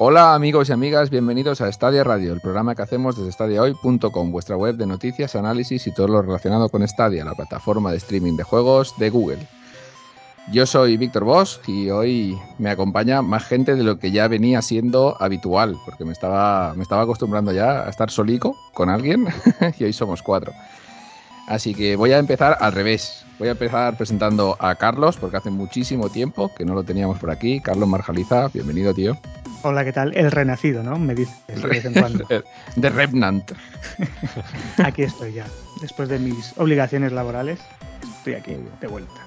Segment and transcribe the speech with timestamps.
[0.00, 4.56] Hola amigos y amigas, bienvenidos a Stadia Radio, el programa que hacemos desde stadiahoy.com, vuestra
[4.56, 8.44] web de noticias, análisis y todo lo relacionado con Stadia, la plataforma de streaming de
[8.44, 9.48] juegos de Google.
[10.52, 14.62] Yo soy Víctor Bosch y hoy me acompaña más gente de lo que ya venía
[14.62, 19.26] siendo habitual, porque me estaba, me estaba acostumbrando ya a estar solico con alguien
[19.80, 20.52] y hoy somos cuatro.
[21.48, 23.24] Así que voy a empezar al revés.
[23.38, 27.30] Voy a empezar presentando a Carlos, porque hace muchísimo tiempo que no lo teníamos por
[27.30, 27.60] aquí.
[27.60, 29.16] Carlos Marjaliza, bienvenido, tío.
[29.62, 30.14] Hola, ¿qué tal?
[30.14, 30.98] El renacido, ¿no?
[30.98, 32.26] Me dices de vez en cuando.
[32.76, 33.52] De Revenant.
[34.84, 35.46] aquí estoy ya.
[35.80, 37.58] Después de mis obligaciones laborales,
[38.18, 39.26] estoy aquí de vuelta.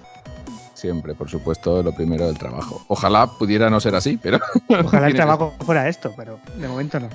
[0.75, 2.83] Siempre, por supuesto, lo primero del trabajo.
[2.87, 4.39] Ojalá pudiera no ser así, pero.
[4.67, 7.09] Ojalá el trabajo fuera esto, pero de momento no.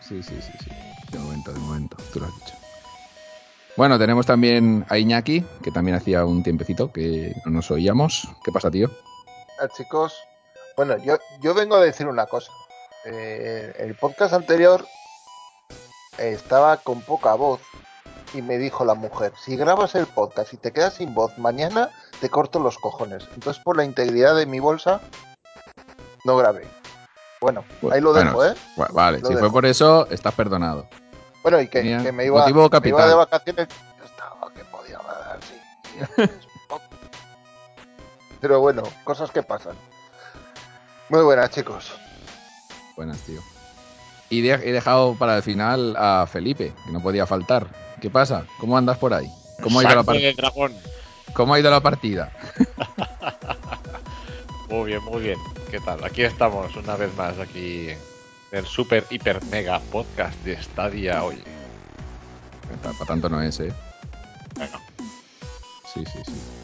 [0.00, 0.70] Sí, sí, sí, sí.
[1.10, 1.96] De momento, de momento.
[2.12, 2.59] Tú lo has dicho.
[3.76, 8.28] Bueno, tenemos también a Iñaki, que también hacía un tiempecito que no nos oíamos.
[8.44, 8.90] ¿Qué pasa, tío?
[9.60, 10.14] Ah, chicos,
[10.76, 12.50] bueno, yo, yo vengo a decir una cosa.
[13.04, 14.86] Eh, el podcast anterior
[16.18, 17.60] estaba con poca voz
[18.34, 21.90] y me dijo la mujer, si grabas el podcast y te quedas sin voz mañana,
[22.20, 23.26] te corto los cojones.
[23.34, 25.00] Entonces, por la integridad de mi bolsa,
[26.24, 26.66] no grabé.
[27.40, 28.54] Bueno, ahí lo dejo, ¿eh?
[28.92, 30.86] Vale, si fue por eso, estás perdonado.
[31.42, 33.68] Bueno, y que, me, iba, de vacaciones.
[34.04, 35.54] Estaba que podía dar, sí.
[38.40, 39.76] Pero bueno, cosas que pasan.
[41.08, 41.92] Muy buenas, chicos.
[42.96, 43.40] Buenas, tío.
[44.28, 47.66] Y he dejado para el final a Felipe, que no podía faltar.
[48.00, 48.46] ¿Qué pasa?
[48.58, 49.28] ¿Cómo andas por ahí?
[49.62, 50.52] ¿Cómo ha ido la partida?
[51.34, 52.32] ¿Cómo ha ido la partida?
[54.68, 55.38] muy bien, muy bien.
[55.70, 56.02] ¿Qué tal?
[56.04, 57.88] Aquí estamos una vez más, aquí
[58.52, 61.44] el super, hiper, mega podcast de Stadia, oye.
[62.82, 63.72] Para tanto no es, ¿eh?
[64.56, 64.78] Bueno.
[65.92, 66.59] Sí, sí, sí.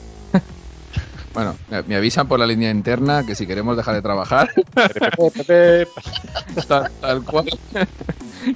[1.36, 1.54] Bueno,
[1.86, 4.48] me avisan por la línea interna que si queremos dejar de trabajar,
[6.66, 7.46] tal, cual,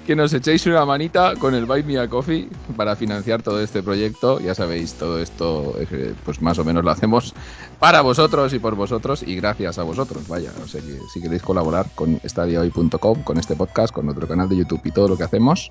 [0.06, 2.48] que nos echéis una manita con el Buy Me a Coffee
[2.78, 4.40] para financiar todo este proyecto.
[4.40, 7.34] Ya sabéis, todo esto, eh, pues más o menos lo hacemos
[7.78, 10.26] para vosotros y por vosotros y gracias a vosotros.
[10.26, 14.48] Vaya, o sea que si queréis colaborar con estadiohoy.com, con este podcast, con nuestro canal
[14.48, 15.70] de YouTube y todo lo que hacemos,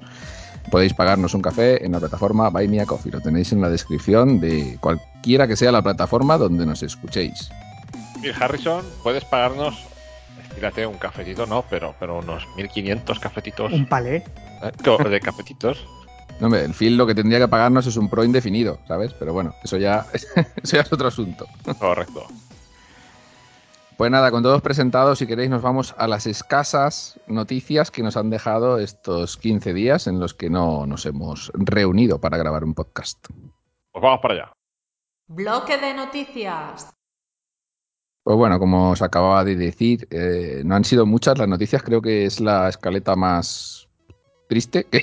[0.72, 3.12] podéis pagarnos un café en la plataforma Buy Me a Coffee.
[3.12, 7.50] Lo tenéis en la descripción de cualquiera que sea la plataforma donde nos escuchéis.
[8.22, 9.76] Y Harrison, puedes pagarnos,
[10.44, 13.72] estírate un cafetito, no, pero, pero unos 1500 cafetitos.
[13.72, 14.24] Un palé.
[14.62, 15.10] ¿Eh?
[15.10, 15.86] De cafetitos.
[16.40, 19.14] No, hombre, el film lo que tendría que pagarnos es un pro indefinido, ¿sabes?
[19.14, 20.28] Pero bueno, eso ya, eso
[20.64, 21.46] ya es otro asunto.
[21.80, 22.28] Correcto.
[24.00, 28.16] Pues nada, con todos presentados, si queréis, nos vamos a las escasas noticias que nos
[28.16, 32.74] han dejado estos 15 días en los que no nos hemos reunido para grabar un
[32.74, 33.28] podcast.
[33.92, 34.54] Pues vamos para allá.
[35.28, 36.90] Bloque de noticias.
[38.24, 42.02] Pues bueno, como os acababa de decir, eh, no han sido muchas las noticias, creo
[42.02, 43.90] que es la escaleta más
[44.48, 45.02] triste que,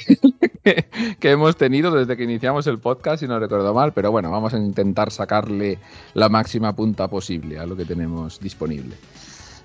[1.20, 4.58] hemos tenido desde que iniciamos el podcast, si no recuerdo mal, pero bueno, vamos a
[4.58, 5.78] intentar sacarle
[6.14, 8.96] la máxima punta posible a lo que tenemos disponible.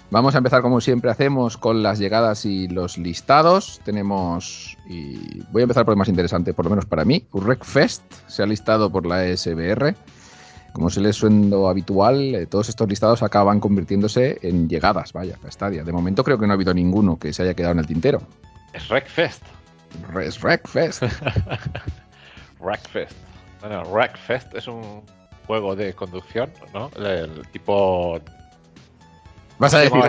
[0.09, 3.79] Vamos a empezar como siempre hacemos con las llegadas y los listados.
[3.85, 7.25] Tenemos, y voy a empezar por el más interesante, por lo menos para mí,
[7.61, 9.95] Fest se ha listado por la SBR.
[10.73, 15.51] Como se les suendo habitual, eh, todos estos listados acaban convirtiéndose en llegadas, vaya, a
[15.51, 15.83] Stadia.
[15.83, 18.21] De momento creo que no ha habido ninguno que se haya quedado en el tintero.
[18.73, 19.60] Es Wreckfest.
[20.21, 21.03] Es Wreckfest.
[22.59, 23.15] Wreckfest.
[23.61, 25.03] Bueno, Wreckfest es un
[25.47, 26.89] juego de conducción, ¿no?
[26.97, 28.19] El, tipo.
[29.57, 30.01] Vas a decir.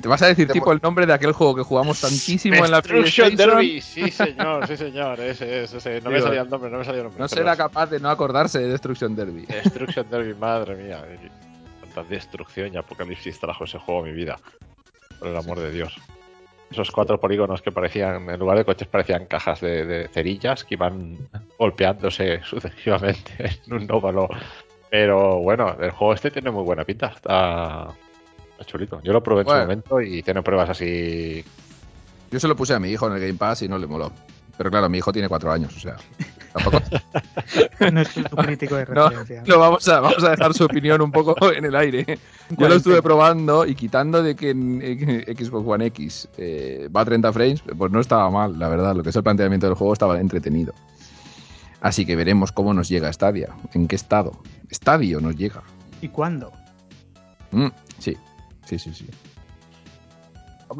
[0.00, 2.82] Te vas a decir tipo el nombre de aquel juego que jugamos tantísimo en la
[2.82, 3.36] PlayStation.
[3.36, 7.00] Derby, sí señor, sí señor, ese, ese, No me salía el nombre, no me salía
[7.00, 7.20] el nombre.
[7.20, 9.46] No será capaz de no acordarse de Destruction Derby.
[9.46, 11.04] Destruction Derby, madre mía.
[11.80, 14.36] Tanta destrucción y apocalipsis trajo ese juego a mi vida.
[15.20, 15.96] Por el amor de Dios
[16.70, 21.16] esos cuatro polígonos que parecían, en lugar de coches, parecían cajas de, cerillas que iban
[21.58, 24.28] golpeándose sucesivamente en un óvalo.
[24.90, 27.88] Pero bueno, el juego este tiene muy buena pinta, está,
[28.66, 29.00] chulito.
[29.02, 31.44] Yo lo probé en su momento y tiene pruebas así.
[32.30, 34.10] Yo se lo puse a mi hijo en el Game Pass y no le moló.
[34.56, 35.96] Pero claro, mi hijo tiene cuatro años, o sea,
[36.52, 36.80] tampoco.
[37.92, 39.42] no es un crítico de referencia.
[39.46, 42.18] No, vamos, a, vamos a dejar su opinión un poco en el aire.
[42.50, 44.80] Yo lo estuve probando y quitando de que en
[45.26, 48.94] Xbox One X eh, va a 30 frames, pues no estaba mal, la verdad.
[48.94, 50.72] Lo que es el planteamiento del juego estaba entretenido.
[51.80, 54.32] Así que veremos cómo nos llega Stadia, en qué estado.
[54.70, 55.62] Estadio nos llega.
[56.00, 56.52] ¿Y cuándo?
[57.50, 57.68] Mm,
[57.98, 58.16] sí,
[58.64, 59.06] sí, sí, sí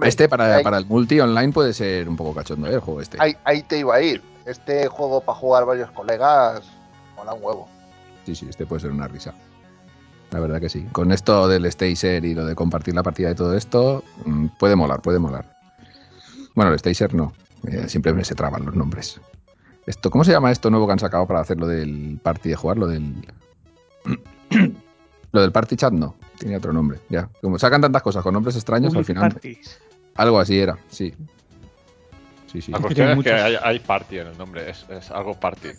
[0.02, 2.74] este para, para, el multi online puede ser un poco cachondo ¿eh?
[2.74, 3.18] el juego este.
[3.20, 4.22] Ahí, te iba a ir.
[4.46, 6.62] Este juego para jugar varios colegas
[7.16, 7.68] mola un huevo.
[8.26, 9.34] Sí, sí, este puede ser una risa.
[10.30, 10.86] La verdad que sí.
[10.92, 14.76] Con esto del Stacer y lo de compartir la partida y todo esto, mm, puede
[14.76, 15.56] molar, puede molar.
[16.54, 17.32] Bueno, el Stacer no.
[17.66, 19.20] Eh, siempre me se traban los nombres.
[19.86, 22.56] Esto, ¿Cómo se llama esto nuevo que han sacado para hacer lo del party de
[22.56, 22.78] jugar?
[22.78, 23.26] Lo del.
[25.34, 26.14] lo del party chat no.
[26.38, 27.00] Tiene otro nombre.
[27.08, 27.28] Ya.
[27.42, 29.32] Como sacan tantas cosas con nombres extraños, al final.
[29.32, 29.80] Parties.
[30.14, 31.12] Algo así era, sí.
[32.46, 32.70] Sí, sí.
[32.70, 35.68] La cuestión es que hay, hay party en el nombre, es, es algo party.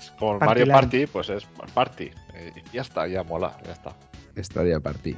[0.00, 0.80] Es Como Party Mario Land.
[0.80, 2.10] Party, pues es party.
[2.34, 3.94] Eh, Y ya está, ya mola, ya está.
[4.34, 5.14] Estaría party.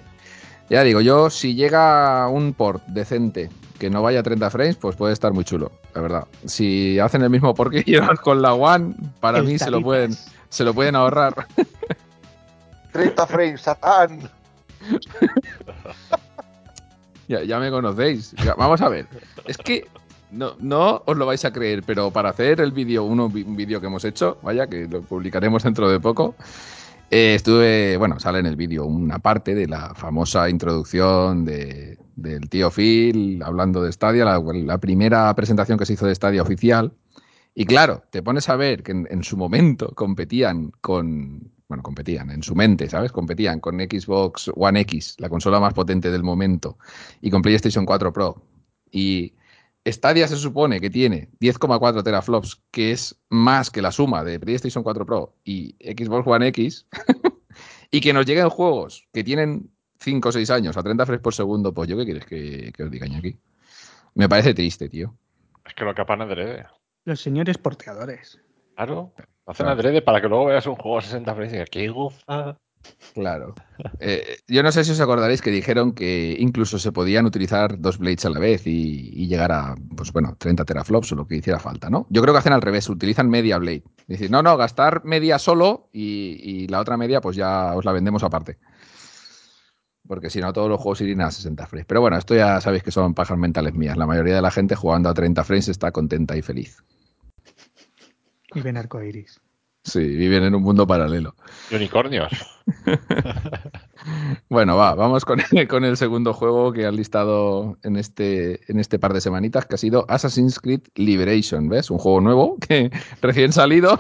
[0.69, 4.97] Ya digo, yo, si llega un port decente que no vaya a 30 frames, pues
[4.97, 6.25] puede estar muy chulo, la verdad.
[6.47, 9.81] Si hacen el mismo port que llevan con la One, para El mí se lo
[9.81, 10.17] pueden,
[10.49, 11.47] se lo pueden ahorrar.
[12.93, 14.31] 30 frames, Satán.
[17.29, 18.35] Ya, ya me conocéis.
[18.59, 19.07] Vamos a ver.
[19.47, 19.87] Es que
[20.33, 23.87] no, no os lo vais a creer, pero para hacer el vídeo, un vídeo que
[23.87, 26.35] hemos hecho, vaya, que lo publicaremos dentro de poco,
[27.11, 32.49] eh, estuve, bueno, sale en el vídeo una parte de la famosa introducción de, del
[32.49, 36.93] tío Phil hablando de Stadia, la, primera presentación que se hizo de Stadia oficial.
[37.55, 42.43] Y claro, te pones a ver que en su momento competían con, bueno, competían en
[42.43, 43.13] su mente, ¿sabes?
[43.13, 46.77] Competían con Xbox One X, la consola más potente del momento,
[47.23, 48.45] y con PlayStation 4 Pro.
[48.91, 49.33] Y
[49.87, 54.85] Stadia se supone que tiene 10,4 teraflops, que es más que la suma de PlayStation
[54.85, 56.87] 4 Pro y Xbox One X,
[57.91, 59.71] y que nos lleguen juegos que tienen
[60.01, 62.83] 5 o 6 años a 30 frames por segundo, pues yo qué quieres que, que
[62.83, 63.39] os diga aquí.
[64.15, 65.17] Me parece triste, tío.
[65.65, 66.67] Es que lo capan adrede.
[67.07, 68.43] Los señores porteadores.
[68.77, 69.15] Claro.
[69.47, 69.79] Lo hacen Claro.
[69.81, 72.59] adrede para que luego veas un juego a 60 frames y digas, qué goza.
[73.15, 73.55] Claro.
[74.01, 77.99] Eh, yo no sé si os acordaréis que dijeron que incluso se podían utilizar dos
[77.99, 81.37] blades a la vez y, y llegar a, pues bueno, 30 teraflops o lo que
[81.37, 82.07] hiciera falta, ¿no?
[82.11, 83.83] Yo creo que hacen al revés, utilizan media blade.
[84.09, 87.93] Dicen, no, no, gastar media solo y, y la otra media pues ya os la
[87.93, 88.59] vendemos aparte.
[90.07, 91.87] Porque si no, todos los juegos irían a 60 frames.
[91.87, 93.97] Pero bueno, esto ya sabéis que son pajas mentales mías.
[93.97, 96.83] La mayoría de la gente jugando a 30 frames está contenta y feliz.
[98.55, 99.41] Y ven arcoiris.
[99.85, 101.35] Sí, viven en un mundo paralelo.
[101.71, 102.31] Y unicornios.
[104.49, 108.99] Bueno, va, vamos con, con el segundo juego que han listado en este, en este
[108.99, 111.91] par de semanitas, que ha sido Assassin's Creed Liberation, ¿ves?
[111.91, 112.91] Un juego nuevo que
[113.23, 113.99] recién salido.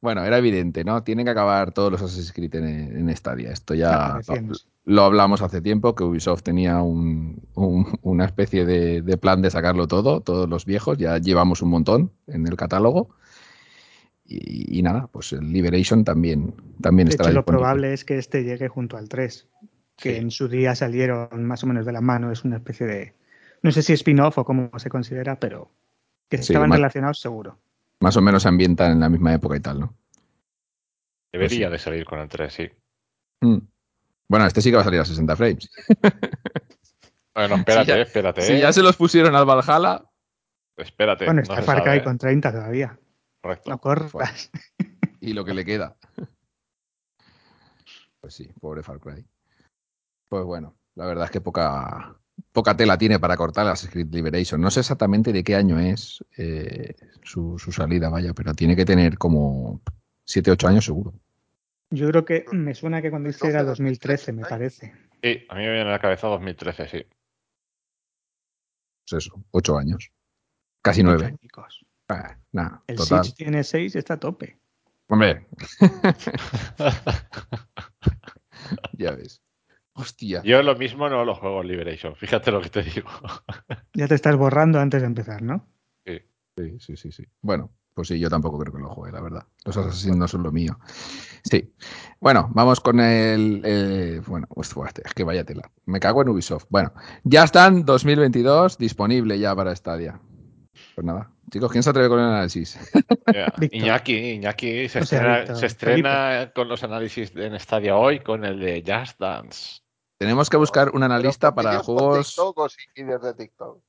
[0.00, 1.02] Bueno, era evidente, ¿no?
[1.02, 3.50] Tienen que acabar todos los Assassin's Creed en, en Stadia.
[3.50, 4.20] Esto ya
[4.84, 9.50] lo hablamos hace tiempo, que Ubisoft tenía un- un- una especie de, de plan de
[9.50, 10.98] sacarlo todo, todos los viejos.
[10.98, 13.10] Ya llevamos un montón en el catálogo.
[14.24, 18.18] Y, y nada, pues el Liberation también, también De estará hecho, lo probable es que
[18.18, 19.48] este llegue junto al 3,
[19.96, 20.16] que Sí.
[20.16, 22.30] en su día salieron más o menos de la mano.
[22.30, 23.14] Es una especie de.
[23.62, 25.70] No sé si spin-off o cómo se considera, pero
[26.28, 27.58] que estaban relacionados seguro.
[28.00, 29.96] Más o menos se ambientan en la misma época y tal, ¿no?
[31.32, 31.72] Debería sí.
[31.72, 32.70] de salir con el 3, sí.
[33.40, 33.58] Mm.
[34.28, 35.70] Bueno, este sí que va a salir a 60 frames.
[37.34, 38.42] Bueno, espérate, Si ya- espérate.
[38.42, 40.02] Si ya se los pusieron al Valhalla,
[40.76, 41.24] Espérate.
[41.24, 42.04] Bueno, no está se Far Cry ¿eh?
[42.04, 42.98] con 30 todavía.
[43.40, 43.70] Correcto.
[43.70, 44.50] No corras.
[45.20, 45.96] y lo que le queda.
[48.20, 49.24] Pues sí, pobre Far Cry.
[50.28, 52.17] Pues bueno, la verdad es que poca,
[52.52, 54.60] poca tela tiene para cortar Assassin's Creed Liberation.
[54.60, 58.84] No sé exactamente de qué año es eh, su, su salida, vaya, pero tiene que
[58.84, 59.80] tener como
[60.24, 61.14] 7, 8 años seguro.
[61.90, 64.92] Yo creo que me suena que cuando hice era 2013, 2013, me parece.
[65.22, 67.06] Sí, a mí me viene a la cabeza 2013, sí.
[69.08, 70.10] Pues eso, 8 años.
[70.82, 71.26] Casi Ocho 9.
[71.26, 71.86] añicos.
[72.52, 73.24] nada, El total.
[73.24, 74.58] Siege tiene 6, está a tope.
[75.08, 75.46] Hombre.
[78.98, 79.40] ya ves.
[80.00, 80.42] Hostia.
[80.44, 83.08] Yo lo mismo no lo juego en Liberation, fíjate lo que te digo.
[83.94, 85.66] Ya te estás borrando antes de empezar, ¿no?
[86.04, 87.24] Sí, sí, sí, sí.
[87.40, 89.44] Bueno, pues sí, yo tampoco creo que lo juegue, la verdad.
[89.64, 90.78] Los Assassins no son lo mío.
[91.44, 91.72] Sí.
[92.20, 93.64] Bueno, vamos con el.
[93.64, 95.70] el- bueno, pues, buah, es que vaya tela.
[95.86, 96.66] Me cago en Ubisoft.
[96.68, 96.92] Bueno,
[97.24, 100.20] ya están 2022 disponible ya para Stadia.
[100.94, 102.78] Pues nada, chicos, ¿quién se atreve con el análisis?
[103.58, 103.68] Víctor.
[103.70, 108.44] Iñaki, Iñaki se O sea, estrena, se estrena con los análisis en Stadia hoy con
[108.44, 109.80] el de Just Dance.
[110.18, 112.26] Tenemos que buscar un analista Pero para juegos.
[112.28, 113.82] TikTok o sin vídeos de TikTok.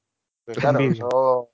[0.46, 1.52] Pues claro, eso-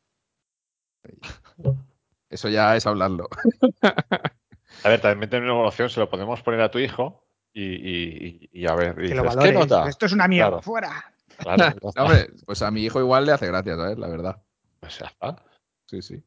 [2.30, 3.30] Eso ya es hablarlo.
[4.84, 8.50] A ver, también tiene una evaluación, se lo podemos poner a tu hijo y, y-
[8.52, 9.54] y- y a ver, y Que lo dices, valore.
[9.54, 9.88] ¿qué nota?
[9.88, 10.50] Esto es una mierda.
[10.50, 10.62] Claro.
[10.62, 11.14] ¡Fuera!
[11.38, 11.58] Claro,
[11.96, 13.98] No, hombre, pues a mi hijo igual le hace gracia, ¿sabes?
[13.98, 14.42] La verdad.
[14.82, 15.42] Pues ya está.
[15.86, 16.22] Sí, sí.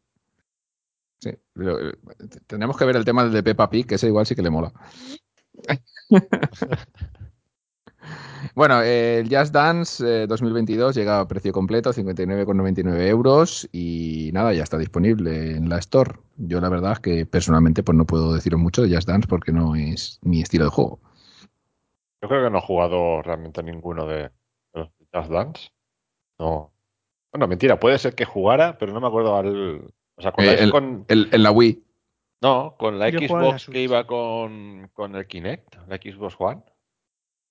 [1.20, 1.30] Sí.
[1.52, 1.98] Pero, eh,
[2.46, 4.50] tenemos que ver el tema del de Peppa Pig, que ese igual sí que le
[4.50, 4.72] mola.
[8.54, 14.52] Bueno, eh, el Just Dance eh, 2022 llega a precio completo, 59,99 euros y nada,
[14.52, 16.12] ya está disponible en la Store.
[16.36, 19.52] Yo la verdad es que personalmente pues no puedo deciros mucho de Just Dance porque
[19.52, 21.00] no es mi estilo de juego.
[22.22, 24.30] Yo creo que no he jugado realmente a ninguno de
[24.74, 25.70] los Just Dance.
[26.38, 26.72] No.
[27.32, 29.92] Bueno, mentira, puede ser que jugara, pero no me acuerdo al.
[30.16, 31.82] O sea, con la, Eh, el- con- El- en la Wii.
[32.42, 36.62] no, con la Yo Xbox que iba con, con el Kinect, la Xbox One.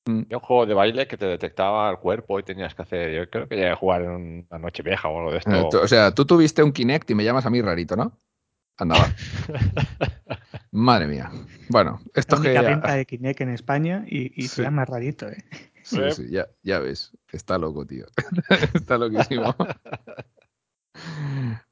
[0.08, 0.20] Mm.
[0.26, 3.12] Había un juego de baile que te detectaba el cuerpo y tenías que hacer.
[3.14, 5.82] Yo creo que llegué a jugar en una noche vieja o algo de Eh, esto.
[5.82, 8.18] o sea, tú tuviste un Kinect y me llamas a mí rarito, ¿no?
[8.78, 9.08] Anda, va.
[10.72, 11.32] Madre mía.
[11.70, 12.48] Bueno, esto La que...
[12.50, 14.56] única venta de Kinect en España y, y Sí.
[14.58, 15.44] se llama rarito, ¿eh?
[15.84, 16.12] Sí, Eh.
[16.12, 17.12] sí, ya, ya ves.
[17.32, 18.06] Está loco, tío.
[18.74, 19.56] Está loquísimo.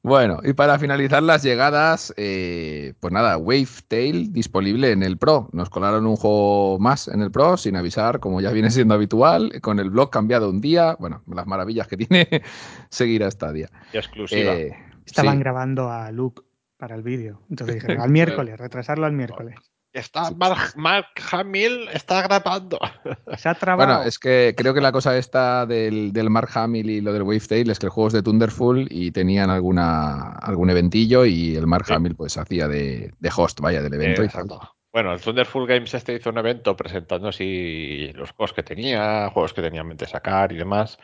[0.02, 5.48] Bueno, y para finalizar las llegadas, eh, pues nada, Wavetail disponible en el Pro.
[5.52, 9.60] Nos colaron un juego más en el Pro sin avisar, como ya viene siendo habitual,
[9.62, 10.96] con el blog cambiado un día.
[11.00, 12.42] Bueno, las maravillas que tiene
[12.88, 13.68] seguir a Stadia.
[13.92, 14.54] Y exclusiva.
[14.54, 15.40] Eh, Estaban sí.
[15.40, 16.42] grabando a Luke
[16.76, 17.42] para el vídeo.
[17.50, 19.56] Entonces dijeron, al miércoles, retrasarlo al miércoles.
[19.96, 22.78] Está Mark, Mark Hamill está grabando.
[23.38, 23.94] Se ha trabado.
[23.94, 27.22] Bueno, es que creo que la cosa esta del, del Mark Hamill y lo del
[27.22, 31.66] Wavetail es que el juego es de Thunderful y tenían alguna algún eventillo y el
[31.66, 31.94] Mark Sí.
[31.94, 34.44] Hamill pues hacía de, de host, vaya, del evento y tal.
[34.44, 34.76] Exacto.
[34.92, 39.54] Bueno, el Thunderful Games este hizo un evento presentando así los juegos que tenía, juegos
[39.54, 40.98] que tenía en mente sacar y demás.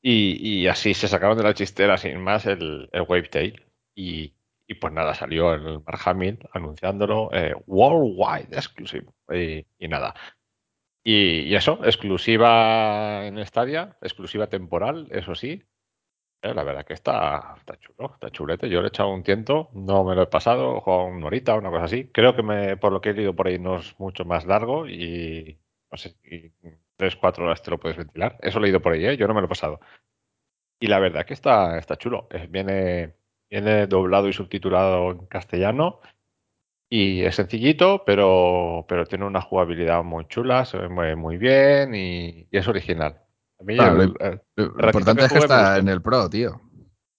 [0.00, 3.64] Y, y así se sacaron de la chistera sin más el, el Wavetail.
[3.96, 4.34] Y,
[4.66, 6.00] y pues nada, salió el Mark
[6.52, 9.06] anunciándolo eh, worldwide exclusive.
[9.78, 10.14] Y, nada.
[11.04, 15.62] Y, eso, exclusiva en Stadia, exclusiva temporal, eso sí.
[16.42, 18.68] Eh, la verdad que está, está chulo, está chulete.
[18.68, 21.70] Yo le he echado un tiento, no me lo he pasado, he una horita, una
[21.70, 22.10] cosa así.
[22.12, 24.88] Creo que me, por lo que he leído por ahí no es mucho más largo
[24.88, 25.58] y
[25.90, 26.52] no sé, y
[26.96, 28.38] tres, cuatro horas te lo puedes ventilar.
[28.42, 29.16] Eso he leído por ahí, ¿eh?
[29.16, 29.80] yo no me lo he pasado.
[30.80, 32.28] Y la verdad que está, está chulo.
[32.30, 33.14] Eh, Viene,
[33.50, 36.00] viene doblado y subtitulado en castellano.
[36.88, 42.46] Y es sencillito, pero, pero tiene una jugabilidad muy chula, se ve muy, bien y,
[42.50, 43.20] y es original.
[43.58, 46.30] A mí Claro, el- el- Lo ratito importante que es que está en el Pro,
[46.30, 46.60] tío.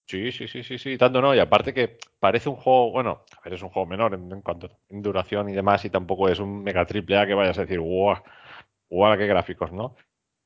[0.05, 1.36] Sí, sí, sí, sí, sí, tanto no.
[1.36, 4.41] Y aparte que parece un juego, bueno, a ver, es un juego menor en, en
[4.41, 7.62] cuanto en duración y demás, y tampoco es un mega triple A que vayas a
[7.62, 8.15] decir, guau,
[8.89, 9.98] guau, qué gráficos, ¿no?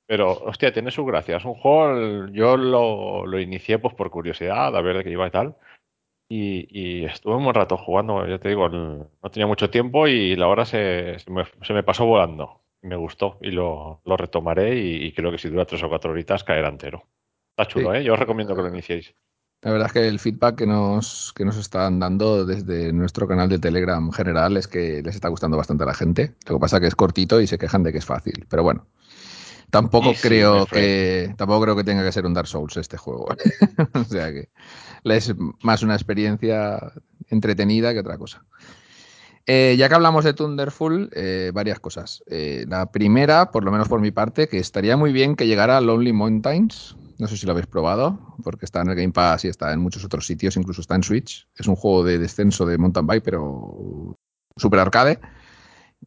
[0.08, 1.38] Pero, hostia, tiene su gracia.
[1.38, 5.28] Es un juego, yo lo, lo inicié pues por curiosidad, a ver de qué iba
[5.28, 5.56] y tal.
[6.34, 10.38] Y, y estuve un buen rato jugando, ya te digo, no tenía mucho tiempo y
[10.38, 12.62] la hora se, se me, se me pasó volando.
[12.84, 16.12] Me gustó y lo, lo retomaré y, y creo que si dura tres o cuatro
[16.12, 17.04] horitas caerá entero.
[17.50, 17.98] Está chulo, Sí.
[17.98, 18.04] ¿eh?
[18.06, 19.14] Yo os recomiendo que lo iniciéis.
[19.62, 23.50] La verdad es que el feedback que nos, que nos están dando desde nuestro canal
[23.50, 26.34] de Telegram general es que les está gustando bastante a la gente.
[26.48, 28.46] Lo que pasa es que es cortito y se quejan de que es fácil.
[28.50, 28.88] Pero bueno,
[29.72, 33.25] tampoco creo que tampoco creo que tenga que ser un Dark Souls este juego.
[33.94, 34.50] o sea que
[35.04, 36.94] es más una experiencia
[37.30, 38.46] entretenida que otra cosa.
[39.48, 42.24] Eh, ya que hablamos de Thunderful, eh, varias cosas.
[42.28, 45.78] Eh, la primera, por lo menos por mi parte, que estaría muy bien que llegara
[45.78, 46.96] a Lonely Mountains.
[47.18, 49.80] No sé si lo habéis probado, porque está en el Game Pass y está en
[49.80, 51.48] muchos otros sitios, incluso está en Switch.
[51.56, 54.16] Es un juego de descenso de mountain bike, pero
[54.58, 55.20] super arcade,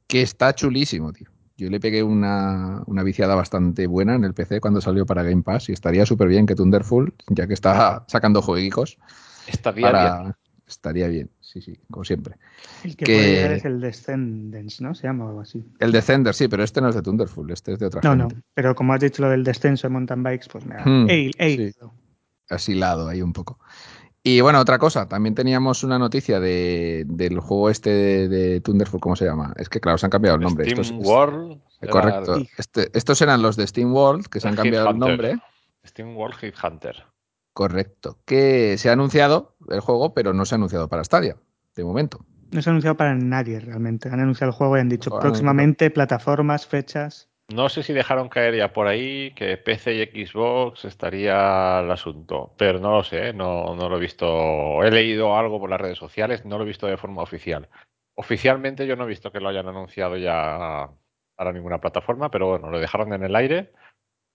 [0.06, 1.33] que está chulísimo, tío.
[1.56, 5.42] Yo le pegué una, una viciada bastante buena en el PC cuando salió para Game
[5.42, 8.98] Pass y estaría súper bien que Thunderful, ya que está sacando jueguicos,
[9.46, 10.22] Estaría para...
[10.22, 10.34] bien.
[10.66, 12.36] estaría bien, sí, sí, como siempre.
[12.84, 14.94] el que, que- puede llegar es el Descendants, ¿no?
[14.94, 15.64] Se llama o algo así.
[15.78, 18.28] El Descender, sí, pero este no es de Thunderful, este es de otra No, no.
[18.28, 18.42] gente.
[18.54, 20.84] Pero como has dicho lo del descenso de mountain bikes, pues me ha.
[20.84, 21.72] Hmm, Ey, ey, sí.
[22.50, 23.58] Asilado ahí un poco.
[24.26, 28.98] Y bueno, otra cosa, también teníamos una noticia de, del juego este de, de Thunderful,
[28.98, 29.52] ¿cómo se llama?
[29.56, 30.64] Es que claro, se han cambiado el nombre.
[30.64, 31.60] Steam Estos- World.
[31.90, 32.36] correcto.
[32.56, 35.38] Este- estos eran los de Steam World, que se han cambiado el nombre.
[35.86, 37.04] Steam World Hit Hunter.
[37.52, 38.18] Correcto.
[38.24, 41.36] Que se ha anunciado el juego, pero no se ha anunciado para Stadia,
[41.76, 42.24] de momento.
[42.50, 44.08] No se ha anunciado para nadie realmente.
[44.08, 47.28] Han anunciado el juego y han dicho próximamente plataformas, fechas.
[47.52, 52.54] No sé si dejaron caer ya por ahí que PC y Xbox estaría el asunto,
[52.56, 53.32] pero no lo sé, ¿eh?
[53.34, 54.82] no, no lo he visto.
[54.82, 57.68] He leído algo por las redes sociales, no lo he visto de forma oficial.
[58.14, 60.88] Oficialmente yo no he visto que lo hayan anunciado ya
[61.36, 63.72] para ninguna plataforma, pero bueno, lo dejaron en el aire,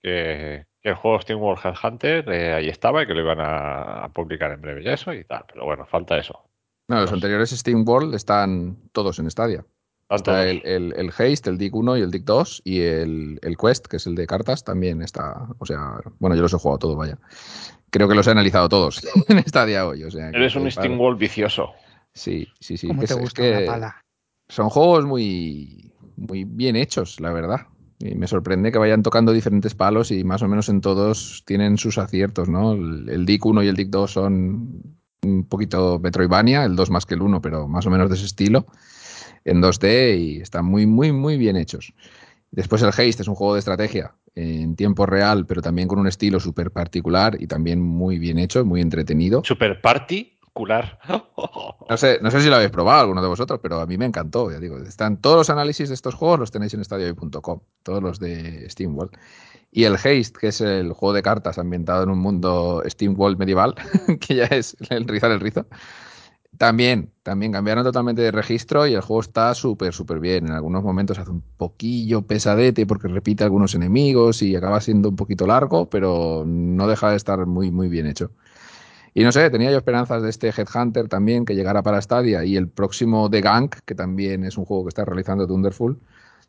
[0.04, 4.04] que, que el juego Steam World Headhunter eh, ahí estaba y que lo iban a,
[4.04, 6.46] a publicar en breve y eso y tal, pero bueno, falta eso.
[6.88, 9.66] No, los anteriores Steam World están todos en Stadia.
[10.10, 13.58] Está el, el, el Haste, el Dig 1 y el Dig 2 y el, el
[13.58, 15.48] Quest, que es el de cartas, también está.
[15.60, 17.18] O sea, bueno, yo los he jugado todos, vaya.
[17.92, 20.04] Creo que los he analizado todos en Stadia hoy.
[20.04, 21.72] O sea, que- Eres un Steam World vicioso.
[22.14, 22.88] Sí, sí, sí.
[22.88, 24.02] ¿Cómo que te es- es gusta que una pala?
[24.48, 27.68] son juegos muy, muy bien hechos, la verdad.
[28.00, 31.78] Y me sorprende que vayan tocando diferentes palos y más o menos en todos tienen
[31.78, 32.72] sus aciertos, ¿no?
[32.74, 34.82] El, el DIC 1 y el DIC 2 son
[35.22, 38.26] un poquito Metroidvania, el 2 más que el 1, pero más o menos de ese
[38.26, 38.66] estilo,
[39.46, 41.94] en 2D y están muy, muy, muy bien hechos.
[42.52, 46.08] Después el Haste es un juego de estrategia en tiempo real, pero también con un
[46.08, 49.44] estilo súper particular y también muy bien hecho, muy entretenido.
[49.44, 50.40] Super particular.
[51.90, 54.06] No sé, no sé si lo habéis probado alguno de vosotros, pero a mí me
[54.06, 54.52] encantó.
[54.52, 58.20] Ya digo, están todos los análisis de estos juegos los tenéis en stadiohoy.com, todos los
[58.20, 59.12] de SteamWorld.
[59.72, 63.76] Y el Haste, que es el juego de cartas ambientado en un mundo SteamWorld medieval,
[64.20, 65.66] que ya es el rizar el rizo.
[66.60, 70.46] También, también cambiaron totalmente de registro y el juego está súper, súper bien.
[70.48, 75.16] En algunos momentos hace un poquillo pesadete porque repite algunos enemigos y acaba siendo un
[75.16, 78.32] poquito largo, pero no deja de estar muy, muy bien hecho.
[79.14, 82.58] Y no sé, tenía yo esperanzas de este Headhunter también que llegara para Stadia y
[82.58, 86.00] el próximo The Gang, que también es un juego que está realizando Thunderful,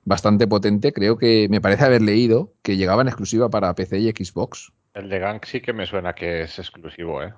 [0.04, 0.92] bastante potente.
[0.92, 4.72] Creo que me parece haber leído que llegaba en exclusiva para PC y Xbox.
[4.94, 7.34] El de Gang sí que me suena que es exclusivo, ¿eh?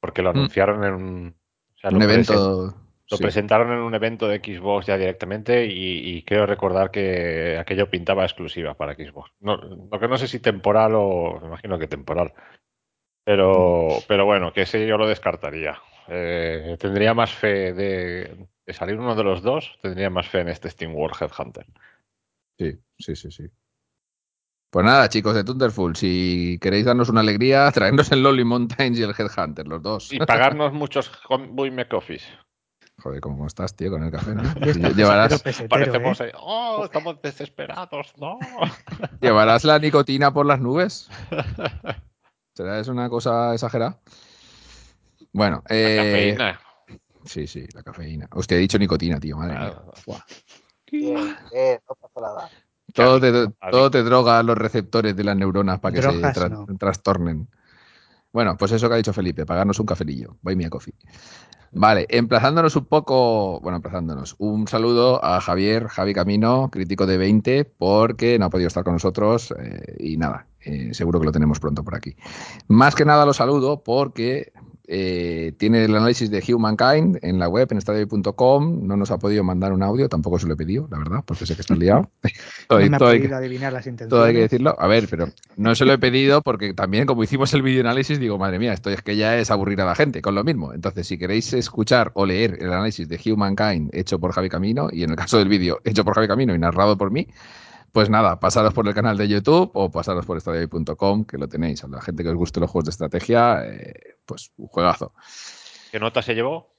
[0.00, 0.36] Porque lo Mm.
[0.36, 1.36] anunciaron en un,
[1.78, 2.74] o sea, Un lo presen- evento.
[3.10, 3.22] Lo sí.
[3.22, 8.24] presentaron en un evento de Xbox ya directamente y, y creo recordar que aquello pintaba
[8.24, 9.32] exclusiva para Xbox.
[9.40, 12.34] No, lo que no sé si temporal o me imagino que temporal.
[13.24, 15.80] Pero, pero bueno, que ese yo lo descartaría.
[16.08, 20.48] Eh, tendría más fe de, de salir uno de los dos, tendría más fe en
[20.48, 21.66] este Steam World Headhunter.
[22.58, 23.46] Sí, sí, sí, sí.
[24.70, 29.02] Pues nada, chicos de Thunderful, si queréis darnos una alegría, traernos el Lonely Mountains y
[29.02, 30.12] el Headhunter, los dos.
[30.12, 32.22] Y pagarnos muchos Buy Coffees.
[33.00, 34.34] Joder, ¿cómo estás, tío, con el café?
[34.34, 34.42] ¿no?
[34.94, 36.32] Llevarás, pesetero, pesetero, Parecemos, ¿eh?
[36.36, 38.38] oh, estamos desesperados, no.
[39.20, 41.08] llevarás la nicotina por las nubes.
[42.54, 44.00] ¿Será eso una cosa exagerada?
[45.32, 46.60] Bueno, eh, Cafeína.
[47.24, 48.28] sí, sí, la cafeína.
[48.32, 49.74] Hostia, he dicho nicotina, tío, madre mía.
[49.76, 50.20] Ah, Buah.
[50.90, 52.50] Bien, bien, no pasa nada.
[52.94, 56.50] Todo te, todo te droga los receptores de las neuronas para que Drogas, se tra-
[56.50, 56.66] no.
[56.78, 57.48] trastornen.
[58.32, 60.36] Bueno, pues eso que ha dicho Felipe, pagarnos un cafelillo.
[60.42, 60.94] Buy me a coffee.
[61.72, 67.64] Vale, emplazándonos un poco, bueno, emplazándonos, un saludo a Javier, Javi Camino, crítico de 20,
[67.66, 71.60] porque no ha podido estar con nosotros eh, y nada, eh, seguro que lo tenemos
[71.60, 72.16] pronto por aquí.
[72.68, 74.52] Más que nada lo saludo porque
[74.90, 79.44] eh, tiene el análisis de Humankind en la web, en estadio.com, no nos ha podido
[79.44, 82.10] mandar un audio, tampoco se lo he pedido, la verdad, porque sé que está liado.
[82.66, 84.10] Todo- No me ha todo hay que- podido adivinar las intenciones.
[84.10, 84.74] todo hay que decirlo.
[84.78, 88.38] A ver, pero no se lo he pedido porque también, como hicimos el videoanálisis, digo,
[88.38, 90.72] madre mía, esto es que ya es aburrir a la gente con lo mismo.
[90.72, 95.02] Entonces, si queréis escuchar o leer el análisis de Humankind hecho por Javi Camino, y
[95.02, 97.28] en el caso del vídeo hecho por Javi Camino y narrado por mí,
[97.92, 101.82] pues nada, pasaros por el canal de YouTube o pasaros por estadio.com, que lo tenéis.
[101.84, 105.14] A la gente que os guste los juegos de estrategia, eh, pues un juegazo.
[105.90, 106.74] ¿Qué nota se llevó?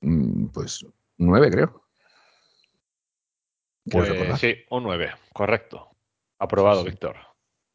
[0.00, 0.84] Mm, Pues
[1.18, 1.82] nueve, creo.
[3.90, 4.08] Pues
[4.40, 5.90] sí, un 9, correcto.
[6.38, 6.90] Aprobado, Sí, sí.
[6.90, 7.16] Víctor.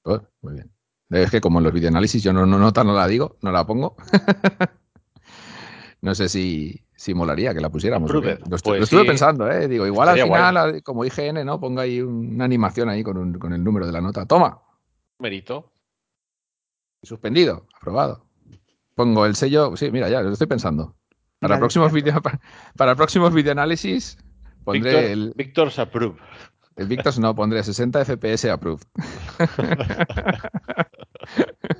[0.03, 0.71] Oh, muy bien.
[1.11, 3.65] Es que como en los videoanálisis yo no, no nota, no la digo, no la
[3.65, 3.95] pongo.
[6.01, 8.11] no sé si, si molaría que la pusiéramos.
[8.11, 9.07] Lo, Pues lo estuve sí.
[9.07, 9.69] pensando, ¿eh?
[9.69, 11.57] Digo, igual al final, a- como IGN, ¿no?
[11.57, 14.25] Ponga ahí una animación ahí con, un- con el número de la nota.
[14.25, 14.61] Toma,
[15.19, 15.71] Mérito.
[17.01, 18.25] suspendido, aprobado.
[18.95, 20.97] Pongo el sello, sí, mira, ya lo estoy pensando.
[21.39, 22.41] Para próximos video, para,
[22.75, 24.17] para próximos videoanálisis
[24.65, 26.17] pondré Víctor, el, Víctor's approve.
[26.75, 28.83] el Victor, no, pondré 60 FPS approved.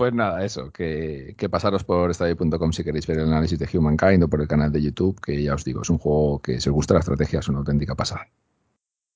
[0.00, 4.22] Pues nada, eso, que, que pasaros por estadio.com si queréis ver el análisis de Humankind
[4.22, 6.70] o por el canal de YouTube, que ya os digo, es un juego que si
[6.70, 8.26] os gusta la estrategia es una auténtica pasada.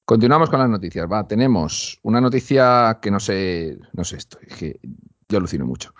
[0.04, 4.58] Continuamos con las noticias, va, tenemos una noticia que no sé, no sé esto, es
[4.58, 4.80] que
[5.26, 5.94] yo alucino mucho.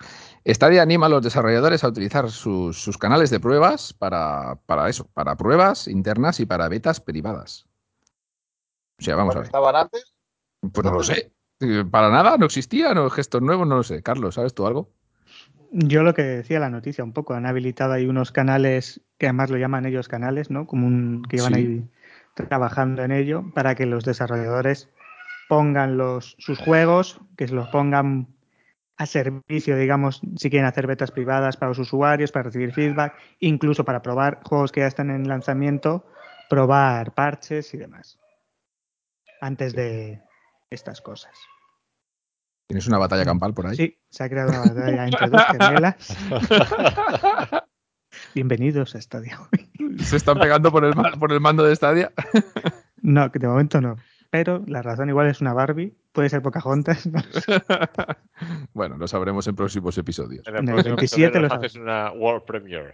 [0.45, 5.09] Stadia anima a los desarrolladores a utilizar sus, sus canales de pruebas para, para eso,
[5.15, 7.65] para pruebas internas y para betas privadas.
[8.99, 9.47] O sea, vamos a ver.
[9.47, 10.13] estaban antes.
[10.61, 11.34] Pues no lo sé.
[11.65, 14.01] Eh, Para nada, no existía, no gestos nuevos, no lo sé.
[14.01, 14.89] Carlos, ¿sabes tú algo?
[15.71, 19.49] Yo lo que decía la noticia un poco, han habilitado ahí unos canales que además
[19.49, 20.67] lo llaman ellos canales, ¿no?
[20.67, 21.53] Como un que Sí.
[21.53, 21.89] ahí
[22.33, 24.89] trabajando en ello para que los desarrolladores
[25.49, 28.27] pongan los sus juegos, que se los pongan
[28.97, 33.83] a servicio, digamos, si quieren hacer betas privadas para los usuarios, para recibir feedback, incluso
[33.83, 36.05] para probar juegos que ya están en lanzamiento,
[36.49, 38.17] probar parches y demás.
[39.41, 40.21] Antes de
[40.69, 41.33] estas cosas.
[42.67, 43.75] ¿Tienes una batalla campal por ahí?
[43.75, 46.17] Sí, se ha creado una batalla entre dos gemelas.
[48.33, 49.47] Bienvenidos a Estadio.
[49.99, 52.11] ¿Se están pegando por el, ma- por el mando de Stadia?
[53.01, 53.97] No, que de momento no.
[54.31, 57.05] Pero la razón igual es una Barbie, puede ser Pocahontas.
[57.05, 57.21] ¿no?
[58.73, 60.45] bueno, lo sabremos en próximos episodios.
[60.47, 62.93] En el En el próximo 27 episodio lo haces una World Premiere.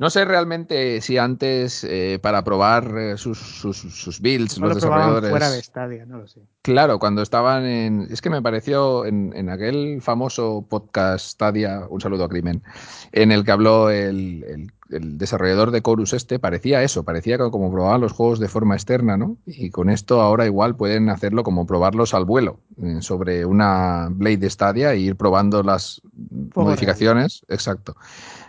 [0.00, 4.76] No sé realmente si antes, eh, para probar eh, sus, sus, sus builds, No los
[4.76, 5.30] lo desarrolladores.
[5.30, 6.40] fuera de Stadia, no lo sé.
[6.62, 8.08] Claro, cuando estaban en.
[8.10, 12.62] Es que me pareció en, en aquel famoso podcast Stadia, un saludo a Crimen,
[13.12, 17.50] en el que habló el, el- el desarrollador de Chorus este, parecía eso, parecía que
[17.50, 19.36] como probaban los juegos de forma externa, ¿no?
[19.46, 24.38] Y con esto ahora igual pueden hacerlo como probarlos al vuelo, eh, sobre una Blade
[24.38, 26.02] de Stadia e ir probando las
[26.54, 27.42] modificaciones.
[27.48, 27.94] Exacto.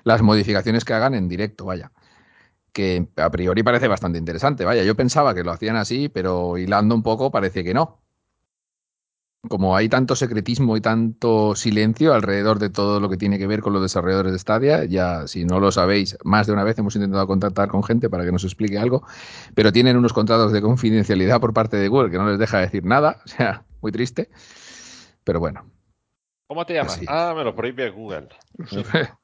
[0.04, 1.92] Las modificaciones que hagan en directo, vaya
[2.74, 4.66] que a priori parece bastante interesante.
[4.66, 8.01] Vaya, yo pensaba que lo hacían así, pero hilando un poco parece que no.
[9.48, 13.62] Como hay tanto secretismo y tanto silencio alrededor de todo lo que tiene que ver
[13.62, 16.96] con los desarrolladores de Stadia, ya si no lo sabéis, más de una vez hemos
[16.96, 19.04] intentado contactar con gente para que nos explique algo,
[19.56, 22.86] pero tienen unos contratos de confidencialidad por parte de Google que no les deja decir
[22.86, 24.30] nada, o sea, muy triste.
[25.24, 25.66] Pero bueno,
[26.52, 26.98] ¿Cómo te llamas?
[26.98, 27.06] Así.
[27.08, 28.28] Ah, me lo prohíbe Google.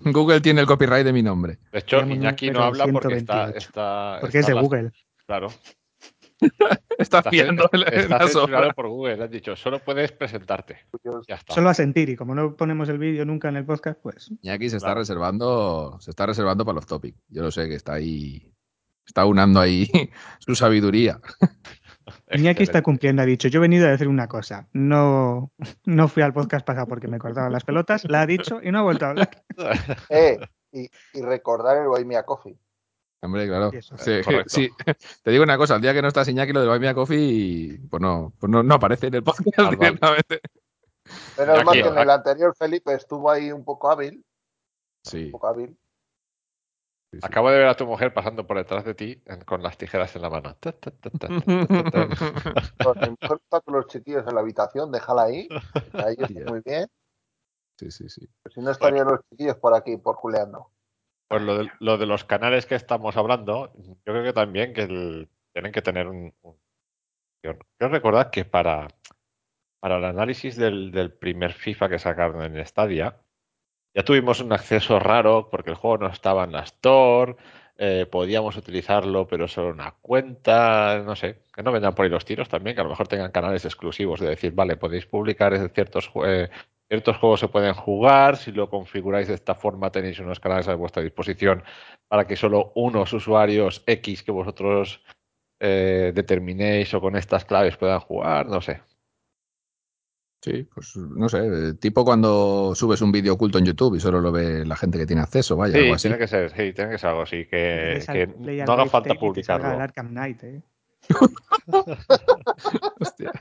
[0.00, 1.56] Google tiene el copyright de mi nombre.
[1.72, 3.46] De hecho, Iñaki no habla porque está.
[3.46, 3.58] 128.
[3.58, 4.92] está Porque es de Google.
[5.24, 5.48] Claro.
[6.98, 9.16] Está Está, viendo está censurado por Google.
[9.16, 10.78] Le has dicho, solo puedes presentarte.
[10.90, 11.24] Curioso.
[11.28, 11.54] Ya está.
[11.54, 14.70] Solo a sentir y como no ponemos el vídeo nunca en el podcast, pues Iñaki
[14.70, 15.00] se está Claro.
[15.00, 17.18] reservando, se está reservando para los topics.
[17.28, 18.52] Yo lo sé que está ahí,
[19.06, 19.90] está unando ahí
[20.38, 21.20] su sabiduría.
[22.30, 25.52] Iñaki está cumpliendo, ha dicho, yo he venido a decir una cosa, no,
[25.86, 28.80] no fui al podcast pasado porque me cortaban las pelotas, la ha dicho y no
[28.80, 29.30] ha vuelto a hablar.
[30.10, 30.38] Eh,
[30.70, 32.58] y, y recordar el Buy Me a Coffee.
[33.24, 33.70] Hombre, claro.
[34.46, 34.68] Sí.
[35.22, 36.94] Te digo una cosa, el día que no estás Iñaki, lo de Buy Me a
[36.94, 39.70] Coffee, pues no, pues no, no aparece en el podcast mal.
[39.78, 40.40] directamente.
[41.38, 44.24] Menos Aquí- mal que en el anterior Felipe estuvo ahí un poco hábil.
[45.02, 45.26] Sí.
[45.26, 45.68] Un poco hábil.
[47.12, 47.20] sí, sí.
[47.22, 50.14] Acabo de ver a tu mujer pasando por detrás de ti en- con las tijeras
[50.16, 50.54] en la mano.
[50.60, 52.08] Ta, ta, ta, ta, ta, ta, ta.
[52.78, 55.48] Pero mi mujer está con los chiquillos en la habitación, déjala ahí.
[55.94, 56.86] Ahí está muy bien.
[57.78, 58.28] Sí, sí, sí.
[58.54, 60.70] Si no estarían los chiquillos por aquí, por Juliano.
[61.28, 64.82] Pues lo de, lo de los canales que estamos hablando, yo creo que también que
[64.82, 66.34] el- tienen que tener un...
[66.42, 66.56] un-
[67.44, 68.88] Yo, yo recordad que para,
[69.80, 73.20] para el análisis del, del primer FIFA que sacaron en Stadia,
[73.94, 77.36] ya tuvimos un acceso raro porque el juego no estaba en la Store,
[77.78, 82.24] eh, podíamos utilizarlo pero solo una cuenta, no sé, que no vendan por ahí los
[82.26, 86.10] tiros también, que a lo mejor tengan canales exclusivos de decir, vale, podéis publicar ciertos
[86.26, 86.50] eh,
[86.88, 90.74] Ciertos juegos se pueden jugar, si lo configuráis de esta forma tenéis unos canales a
[90.74, 91.62] vuestra disposición
[92.08, 95.02] para que solo unos usuarios X que vosotros
[95.60, 98.82] eh, determinéis o con estas claves puedan jugar, no sé.
[100.42, 104.20] Sí, pues no sé, eh, tipo cuando subes un vídeo oculto en YouTube y solo
[104.20, 106.02] lo ve la gente que tiene acceso, vaya, Sí, algo así.
[106.08, 108.26] tiene que ser, sí, tiene que ser algo así, que, que
[108.66, 109.80] no haga falta y te salga el publicarlo.
[109.80, 110.62] Arkham Knight, ¿eh?
[113.00, 113.32] Hostia.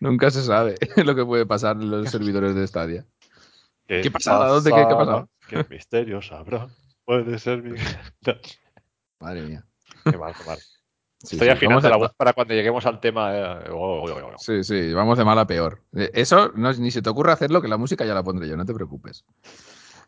[0.00, 3.06] Nunca se sabe lo que puede pasar en los servidores de Stadia.
[3.86, 4.46] ¿Qué pasada?
[4.48, 4.70] ¿Dónde?
[4.70, 5.28] ¿Qué- qué ha pasado?
[5.46, 6.68] ¿Qué misterios habrá?
[7.04, 7.76] Puede ser mi...
[9.20, 9.64] Madre mía.
[10.04, 10.58] qué mal, qué mal.
[11.22, 13.36] Sí, Estoy sí, afinando la voz para cuando lleguemos al tema.
[13.36, 14.38] eh, oh, oh, oh.
[14.38, 15.82] Sí, sí, vamos de mal a peor.
[15.94, 18.56] Eh, Eso no, ni se te ocurra hacerlo, que la música ya la pondré yo,
[18.56, 19.26] no te preocupes.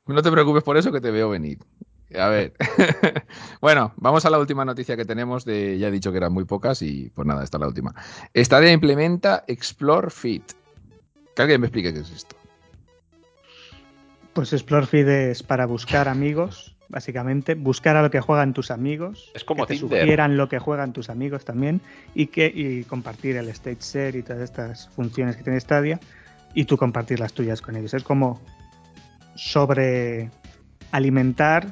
[0.07, 1.59] No te preocupes por eso que te veo venir.
[2.19, 2.53] A ver.
[3.61, 6.45] bueno, vamos a la última noticia que tenemos de, ya he dicho que eran muy
[6.45, 7.95] pocas y pues nada, esta es la última.
[8.37, 10.53] Stadia implementa Explore Fit.
[11.35, 12.37] Que alguien me explique qué es esto.
[14.33, 19.45] Pues Explorefeed es para buscar amigos, básicamente, buscar a lo que juegan tus amigos, Es
[19.45, 20.01] como que te Tinder.
[20.01, 21.83] sugieran lo que juegan tus amigos también
[22.15, 26.01] y que y compartir el stage share y todas estas funciones que tiene Stadia
[26.55, 27.93] y tú compartir las tuyas con ellos.
[27.93, 28.41] Es como
[29.35, 30.31] sobre
[30.93, 31.67] alimentar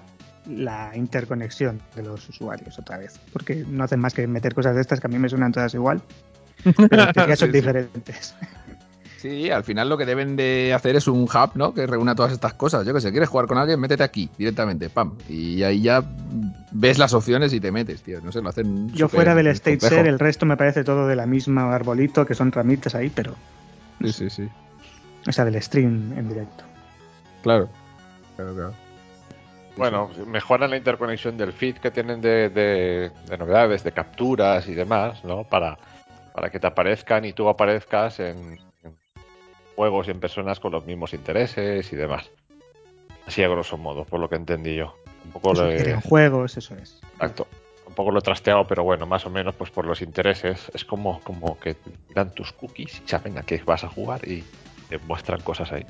[0.51, 4.81] la interconexión de los usuarios otra vez, porque no hacen más que meter cosas de
[4.81, 6.03] estas que a mí me suenan todas igual,
[6.89, 8.35] pero teoría son Sí, diferentes.
[9.21, 11.75] Sí, al final lo que deben de hacer es un hub, ¿no?
[11.75, 12.87] Que reúna todas estas cosas.
[12.87, 15.13] Yo que sé, quieres jugar con alguien, métete aquí directamente, pam.
[15.29, 16.03] Y ahí ya
[16.73, 18.23] ves las opciones y te metes, tío.
[18.23, 18.89] No sé, lo hacen.
[18.95, 19.95] Yo fuera del complejo.
[19.95, 23.35] share, el resto me parece todo de la misma arbolito, que son ramitas ahí, pero.
[24.03, 24.49] Sí, sí, sí.
[25.29, 26.65] O sea, del stream en directo.
[27.43, 27.69] Claro.
[28.37, 28.75] Claro, claro.
[29.77, 34.75] Bueno, mejoran la interconexión del feed que tienen de, de- de novedades, de capturas y
[34.75, 35.45] demás, ¿no?
[35.45, 35.79] Para,
[36.35, 38.97] para que te aparezcan y tú aparezcas en, en
[39.77, 42.31] juegos y en personas con los mismos intereses y demás.
[43.27, 44.95] Así a grosso modo, por lo que entendí yo.
[45.25, 47.01] Un poco lo he, Sugieren juegos, eso es.
[47.15, 47.47] exacto.
[47.87, 50.71] Un poco lo he trasteado, pero bueno, más o menos pues por los intereses.
[50.75, 51.77] Es como, como que
[52.15, 54.45] dan tus cookies y saben a qué vas a jugar y
[54.89, 55.85] te muestran cosas ahí.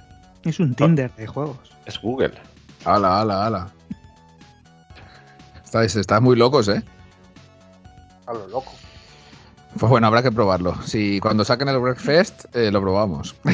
[0.44, 1.72] Es un Tinder de juegos.
[1.86, 2.32] Es Google.
[2.84, 3.70] Ala, ala, ala.
[5.64, 6.82] Estáis, estáis muy locos, ¿eh?
[8.26, 8.72] A lo loco.
[9.78, 10.74] Pues bueno, habrá que probarlo.
[10.84, 13.36] Si cuando saquen el Breakfast, eh, lo probamos.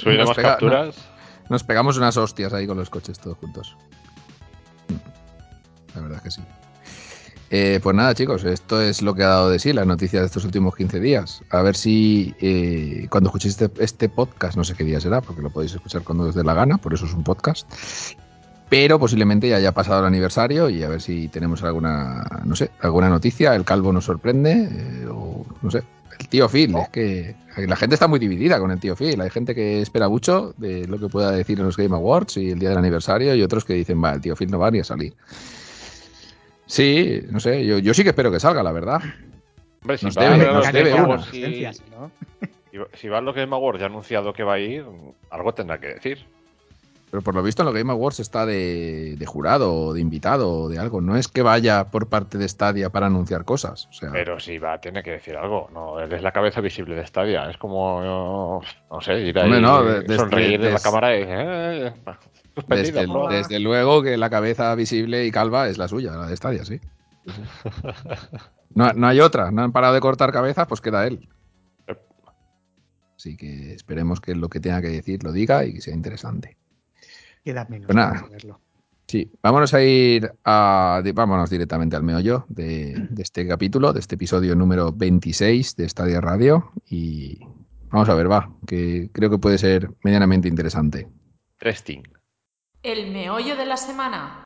[0.00, 0.94] Subiremos Nos pega- capturas.
[1.50, 3.76] Nos pegamos unas hostias ahí con los coches todos juntos.
[6.22, 6.42] que sí.
[7.50, 10.26] Eh, pues nada, chicos, esto es lo que ha dado de sí las noticias de
[10.26, 11.42] estos últimos 15 días.
[11.50, 15.42] A ver si eh, cuando escuchéis este, este podcast, no sé qué día será, porque
[15.42, 17.70] lo podéis escuchar cuando os dé la gana, por eso es un podcast.
[18.68, 22.70] Pero posiblemente ya haya pasado el aniversario y a ver si tenemos alguna, no sé,
[22.80, 23.54] alguna noticia.
[23.54, 25.82] El calvo nos sorprende, eh, o no sé,
[26.18, 26.74] el tío Phil.
[26.76, 29.20] Es que la gente está muy dividida con el tío Phil.
[29.20, 32.50] Hay gente que espera mucho de lo que pueda decir en los Game Awards y
[32.50, 34.80] el día del aniversario, y otros que dicen, va, el tío Phil no va ni
[34.80, 35.14] a salir.
[36.66, 39.00] Sí, no sé, yo, yo sí que espero que salga, la verdad.
[39.82, 41.04] Hombre, si Nos va debe- nos debe una.
[41.06, 42.10] Y- Ausencias, ¿no?
[42.70, 44.84] si va- si va a los Game Awards ya ha anunciado que va a ir,
[45.30, 46.24] algo tendrá que decir.
[47.14, 50.50] Pero por lo visto en los Game Awards está de, de jurado o de invitado
[50.62, 51.00] o de algo.
[51.00, 53.86] No es que vaya por parte de Stadia para anunciar cosas.
[53.86, 55.68] O sea, Pero si va, tiene que decir algo.
[55.72, 57.48] No, él es la cabeza visible de Stadia.
[57.48, 61.22] Es como, no, no sé, ir ahí, no, de- desde- sonreír de la cámara y
[61.24, 61.92] eh,
[62.66, 63.28] desde, ¿no?
[63.28, 66.80] desde luego que la cabeza visible y calva es la suya, la de Stadia, sí.
[68.74, 69.52] No, no hay otra.
[69.52, 71.28] No han parado de cortar cabezas, pues queda él.
[73.16, 76.56] Así que esperemos que lo que tenga que decir lo diga y que sea interesante.
[77.44, 78.10] Queda menos Pues nada.
[78.12, 78.60] para saberlo.
[79.06, 81.00] Sí, vámonos a ir a.
[81.04, 85.88] de- vámonos directamente al meollo de, de este capítulo, de este episodio número 26 de
[85.88, 86.72] Stadia Radio.
[86.88, 87.38] Y
[87.90, 91.06] vamos a ver, va, que creo que puede ser medianamente interesante.
[91.58, 92.02] Testing.
[92.82, 94.44] El meollo de la semana.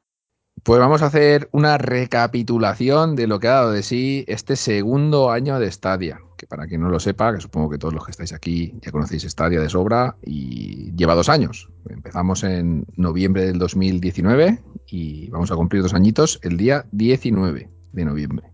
[0.69, 5.31] Pues vamos a hacer una recapitulación de lo que ha dado de sí este segundo
[5.31, 6.21] año de Stadia.
[6.37, 8.93] Que para quien no lo sepa, que supongo que todos los que estáis aquí ya
[8.93, 11.71] conocéis Stadia de sobra, y lleva dos años.
[11.89, 18.05] Empezamos en noviembre del 2019 y vamos a cumplir dos añitos el día 19 de
[18.05, 18.53] noviembre.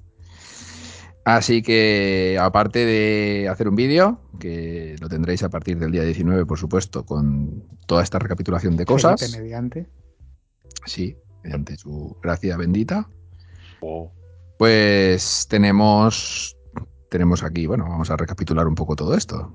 [1.24, 6.46] Así que, aparte de hacer un vídeo, que lo tendréis a partir del día 19,
[6.46, 9.36] por supuesto, con toda esta recapitulación de cosas.
[9.36, 9.88] Mediante.
[10.86, 13.08] Sí, mediante su gracia bendita.
[13.80, 14.10] Oh,
[14.58, 16.56] Pues tenemos,
[17.10, 19.52] tenemos aquí, bueno, vamos a recapitular un poco todo esto.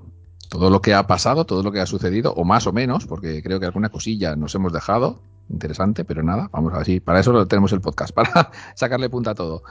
[0.48, 3.42] Todo lo que ha pasado, todo lo que ha sucedido, o más o menos, porque
[3.42, 5.20] creo que alguna cosilla nos hemos dejado.
[5.48, 7.00] Interesante, pero nada, vamos así.
[7.00, 9.62] Para eso tenemos el podcast, para sacarle punta a todo.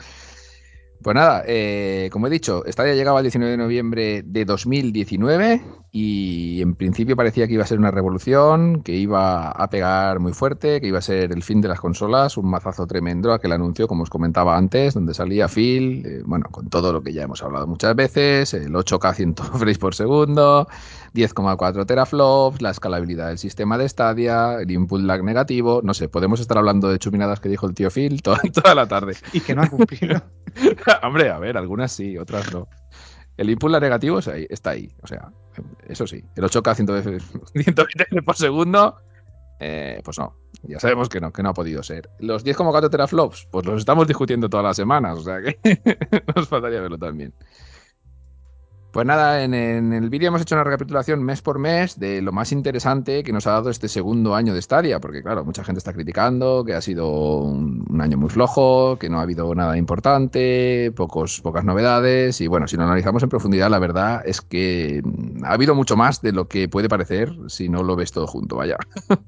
[1.01, 6.61] Pues nada, eh, como he dicho, Stadia llegaba el 19 de noviembre de 2019 y
[6.61, 10.81] en principio parecía que iba a ser una revolución, que iba a pegar muy fuerte,
[10.81, 14.03] que iba a ser el fin de las consolas, un mazazo tremendo aquel anuncio, como
[14.03, 17.65] os comentaba antes, donde salía Phil, eh, bueno, con todo lo que ya hemos hablado
[17.65, 20.67] muchas veces, el 8K 100 frames por segundo,
[21.13, 26.39] 10,4 teraflops, la escalabilidad del sistema de Stadia, el input lag negativo, no sé, podemos
[26.39, 29.15] estar hablando de chuminadas que dijo el tío Phil toda, toda la tarde.
[29.33, 30.21] Y que no ha cumplido.
[31.03, 32.67] Hombre, a ver, algunas sí, otras no.
[33.37, 35.31] El input lag negativo es ahí- está ahí, o sea,
[35.87, 36.23] eso sí.
[36.35, 38.97] El 8K 120 120 por segundo,
[39.61, 42.09] eh, pues no, ya sabemos que no, que no ha podido ser.
[42.19, 45.57] Los 10,4 teraflops, pues los estamos discutiendo todas las semanas, o sea que
[46.35, 47.33] nos faltaría verlo también.
[48.91, 52.51] Pues nada, en, el vídeo hemos hecho una recapitulación mes por mes de lo más
[52.51, 55.93] interesante que nos ha dado este segundo año de Stadia, porque claro, mucha gente está
[55.93, 60.91] criticando que ha sido un, un año muy flojo, que no ha habido nada importante,
[60.95, 65.45] pocos, pocas novedades, y bueno, si lo analizamos en profundidad, la verdad es que mm,
[65.45, 68.55] ha habido mucho más de lo que puede parecer si no lo ves todo junto,
[68.55, 68.77] vaya.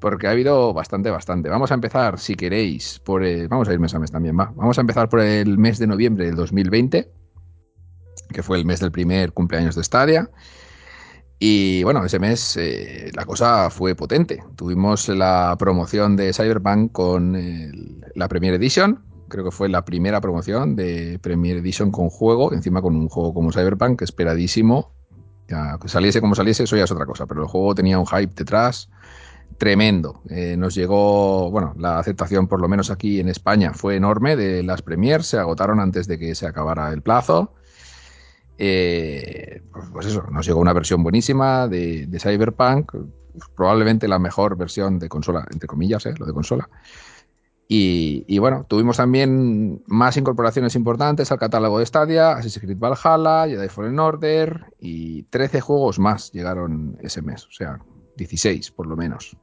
[0.00, 1.50] Porque ha habido bastante, bastante.
[1.50, 4.52] Vamos a empezar, si queréis, por el, vamos a ir mes a mes también, va.
[4.56, 7.23] Vamos a empezar por el mes de noviembre del 2020
[8.34, 10.30] que fue el mes del primer cumpleaños de Stadia.
[11.38, 14.42] Y bueno, ese mes eh, la cosa fue potente.
[14.56, 19.02] Tuvimos la promoción de Cyberpunk con la Premier Edition.
[19.28, 23.32] Creo que fue la primera promoción de Premier Edition con juego, encima con un juego
[23.32, 24.92] como Cyberpunk, esperadísimo.
[25.48, 28.06] Ya, que saliese como saliese, eso ya es otra cosa, pero el juego tenía un
[28.06, 28.88] hype detrás
[29.58, 30.22] tremendo.
[30.30, 34.62] Eh, nos llegó, bueno, la aceptación por lo menos aquí en España fue enorme de
[34.62, 37.54] las Premiers, se agotaron antes de que se acabara el plazo.
[38.58, 44.18] Eh, pues, pues eso, nos llegó una versión buenísima de, de Cyberpunk, pues probablemente la
[44.18, 46.68] mejor versión de consola, entre comillas, eh, lo de consola.
[47.66, 53.48] Y, y bueno, tuvimos también más incorporaciones importantes al catálogo de Stadia, Assassin's Creed Valhalla,
[53.48, 57.78] Jedi Fallen Order y 13 juegos más llegaron ese mes, o sea,
[58.16, 59.36] 16 por lo menos.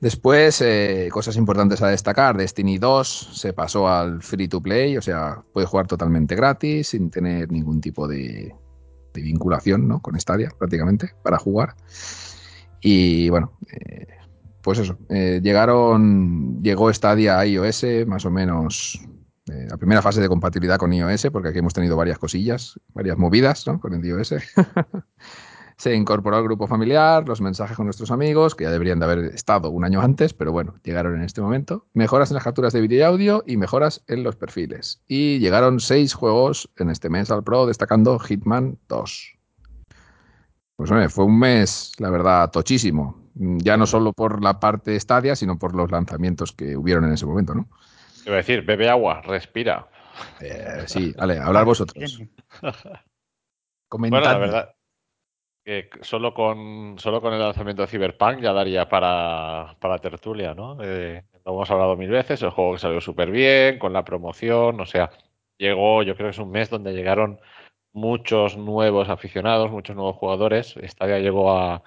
[0.00, 5.02] Después, eh, cosas importantes a destacar, Destiny 2 se pasó al free to play, o
[5.02, 8.54] sea, puede jugar totalmente gratis, sin tener ningún tipo de,
[9.16, 10.00] de vinculación ¿no?
[10.00, 11.74] con Stadia prácticamente para jugar.
[12.80, 14.06] Y bueno, eh,
[14.62, 19.00] pues eso, eh, llegaron, llegó Stadia a iOS más o menos
[19.50, 23.16] eh, la primera fase de compatibilidad con iOS, porque aquí hemos tenido varias cosillas, varias
[23.16, 23.80] movidas ¿no?
[23.80, 24.34] con el iOS.
[25.76, 29.18] Se incorporó al grupo familiar, los mensajes con nuestros amigos, que ya deberían de haber
[29.26, 31.86] estado un año antes, pero bueno, llegaron en este momento.
[31.92, 35.02] Mejoras en las capturas de vídeo y audio y mejoras en los perfiles.
[35.06, 39.38] Y llegaron seis juegos en este mes al Pro, destacando Hitman 2.
[40.76, 43.22] Pues hombre, fue un mes, la verdad, tochísimo.
[43.34, 47.26] Ya no solo por la parte Stadia, sino por los lanzamientos que hubieron en ese
[47.26, 47.68] momento, ¿no?
[48.24, 49.88] Iba a decir, bebe agua, respira.
[50.40, 52.22] Eh, sí, vale, hablar vosotros.
[53.90, 54.20] Comentad.
[54.20, 54.75] Bueno, la verdad
[55.66, 60.78] que solo con, solo con el lanzamiento de Cyberpunk ya daría para, para tertulia, ¿no?
[60.82, 64.80] Eh, lo hemos hablado mil veces, el juego que salió súper bien, con la promoción,
[64.80, 65.10] o sea,
[65.58, 67.40] llegó, yo creo que es un mes donde llegaron
[67.92, 70.76] muchos nuevos aficionados, muchos nuevos jugadores.
[70.84, 71.82] Stadia llegó a,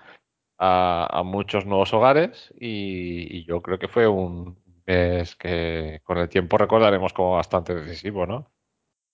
[0.57, 6.29] a, muchos nuevos hogares y, y yo creo que fue un mes que con el
[6.29, 8.51] tiempo recordaremos como bastante decisivo, ¿no?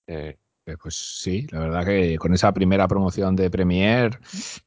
[0.08, 0.45] Eh, Eh,
[0.82, 4.18] Pues sí, la verdad que con esa primera promoción de Premiere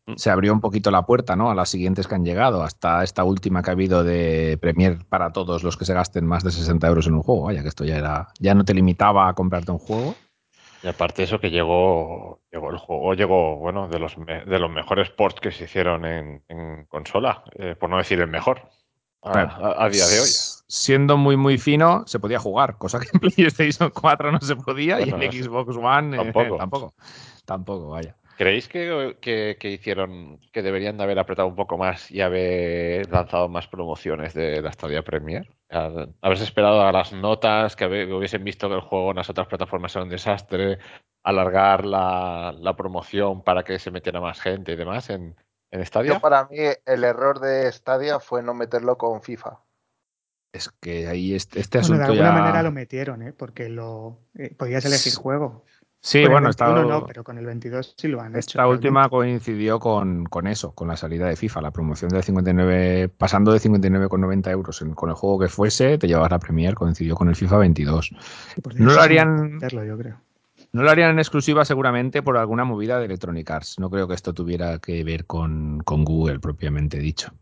[0.06, 0.14] Mm.
[0.16, 1.52] se abrió un poquito la puerta, ¿no?
[1.52, 5.32] A las siguientes que han llegado, hasta esta última que ha habido de Premiere para
[5.34, 7.44] todos los que se gasten más de 60 euros en un juego.
[7.44, 10.16] Vaya, que esto ya era, ya no te limitaba a comprarte un juego.
[10.82, 14.72] Y aparte eso que llegó, llegó el juego, llegó, bueno, de los, me- de los
[14.72, 18.62] mejores ports que se hicieron en, en consola, eh, por no decir el mejor,
[19.22, 20.30] a- a día de hoy.
[20.72, 25.02] Siendo muy, muy fino, se podía jugar, cosa que en PlayStation 4 no se podía
[25.02, 26.58] y en Xbox One eh, tampoco.
[26.58, 26.94] tampoco.
[27.46, 28.16] Tampoco, vaya.
[28.38, 33.10] ¿Creéis que, que- que hicieron, que deberían de haber apretado un poco más y haber
[33.12, 35.50] lanzado más promociones de la Stadia Premier?
[35.72, 39.30] A- Haberse esperado a las notas, que que hubiesen visto que el juego en las
[39.30, 40.78] otras plataformas era un desastre,
[41.24, 45.36] alargar la, la promoción para que se metiera más gente y demás en,
[45.72, 46.14] en Stadia.
[46.14, 49.60] Yo, para mí, el error de Stadia fue no meterlo con FIFA.
[50.52, 52.32] Es que ahí este, este Bueno, de alguna ya...
[52.32, 53.34] manera lo metieron, ¿eh?
[53.34, 55.66] porque lo eh, podías elegir juego.
[56.02, 56.88] Sí, con bueno, el 21 está...
[57.00, 58.40] no, pero con el 22 sí lo han hecho.
[58.40, 58.88] Esta realmente.
[58.88, 63.52] última coincidió con, con eso, con la salida de FIFA, la promoción de 59, pasando
[63.52, 67.28] de 59,90 euros en- con el juego que fuese, te llevabas la Premier, coincidió con
[67.28, 68.16] el FIFA 22.
[68.56, 70.22] Sí, por no lo harían- meterlo, yo creo.
[70.72, 73.78] No lo harían en exclusiva seguramente por alguna movida de Electronic Arts.
[73.80, 77.34] No creo que esto tuviera que ver con, con Google propiamente dicho.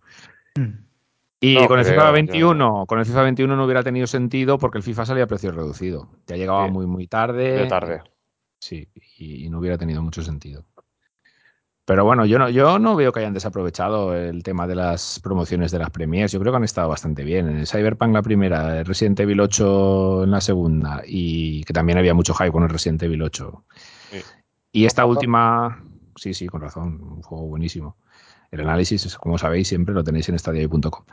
[0.55, 0.86] Mm.
[1.39, 4.07] Y No con el creo, FIFA yo 21, con el FIFA 21 no hubiera tenido
[4.07, 6.09] sentido porque el FIFA salía a precio reducido.
[6.25, 6.71] Ya llegaba Sí.
[6.71, 7.51] muy muy tarde.
[7.51, 8.01] De tarde.
[8.59, 10.65] Sí, y, y no hubiera tenido mucho sentido.
[11.85, 15.71] Pero bueno, yo no, yo no veo que hayan desaprovechado el tema de las promociones
[15.71, 16.33] de las premiers.
[16.33, 17.47] Yo creo que han estado bastante bien.
[17.47, 21.97] En el Cyberpunk la primera, el Resident Evil 8 en la segunda, y que también
[21.97, 23.63] había mucho hype con el Resident Evil 8.
[24.11, 24.17] Sí.
[24.73, 25.81] Y esta última,
[26.17, 27.95] sí, sí, con razón, un juego buenísimo.
[28.51, 31.03] El análisis, como sabéis, siempre lo tenéis en stadio.com.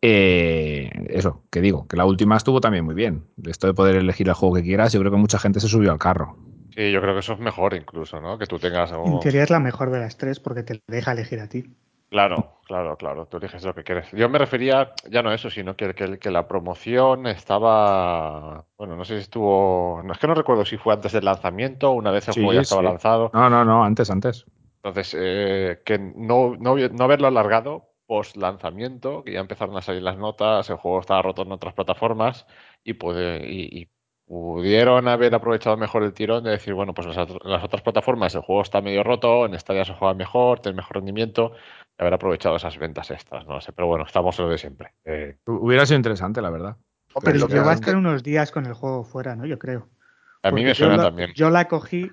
[0.00, 3.24] Eh, eso, que digo, que la última estuvo también muy bien.
[3.46, 5.90] Esto de poder elegir el juego que quieras, yo creo que mucha gente se subió
[5.90, 6.36] al carro.
[6.74, 8.38] Sí, yo creo que eso es mejor incluso, ¿no?
[8.38, 9.20] Que tú tengas En un...
[9.20, 11.64] teoría es la mejor de las tres porque te deja elegir a ti.
[12.10, 13.26] Claro, claro, claro.
[13.26, 14.06] Tú eliges lo que quieres.
[14.12, 18.64] Yo me refería ya no a eso, sino que, que, que la promoción estaba.
[18.78, 20.00] Bueno, no sé si estuvo.
[20.04, 22.40] No es que no recuerdo si fue antes del lanzamiento o una vez el Sí,
[22.40, 22.86] juego ya estaba sí.
[22.86, 23.30] lanzado.
[23.34, 24.46] No, no, no, antes, antes.
[24.82, 30.02] Entonces, eh, que no, no, no haberlo alargado post lanzamiento, que ya empezaron a salir
[30.02, 32.46] las notas, el juego estaba roto en otras plataformas
[32.82, 33.88] y, puede, y, y
[34.24, 37.64] pudieron haber aprovechado mejor el tirón de decir, bueno, pues en las, otr- en las
[37.64, 41.52] otras plataformas el juego está medio roto, en Stadia se juega mejor, tiene mejor rendimiento,
[41.98, 44.58] y haber aprovechado esas ventas extras, no lo sé, pero bueno, estamos en lo de
[44.58, 44.94] siempre.
[45.04, 46.76] Eh, Hubiera sido interesante, la verdad.
[47.22, 49.44] Pero lo que yo va a estar unos días con el juego fuera, ¿no?
[49.46, 49.88] Yo creo.
[50.42, 51.32] a mí Porque me yo suena la- también.
[51.34, 52.10] Yo la cogí.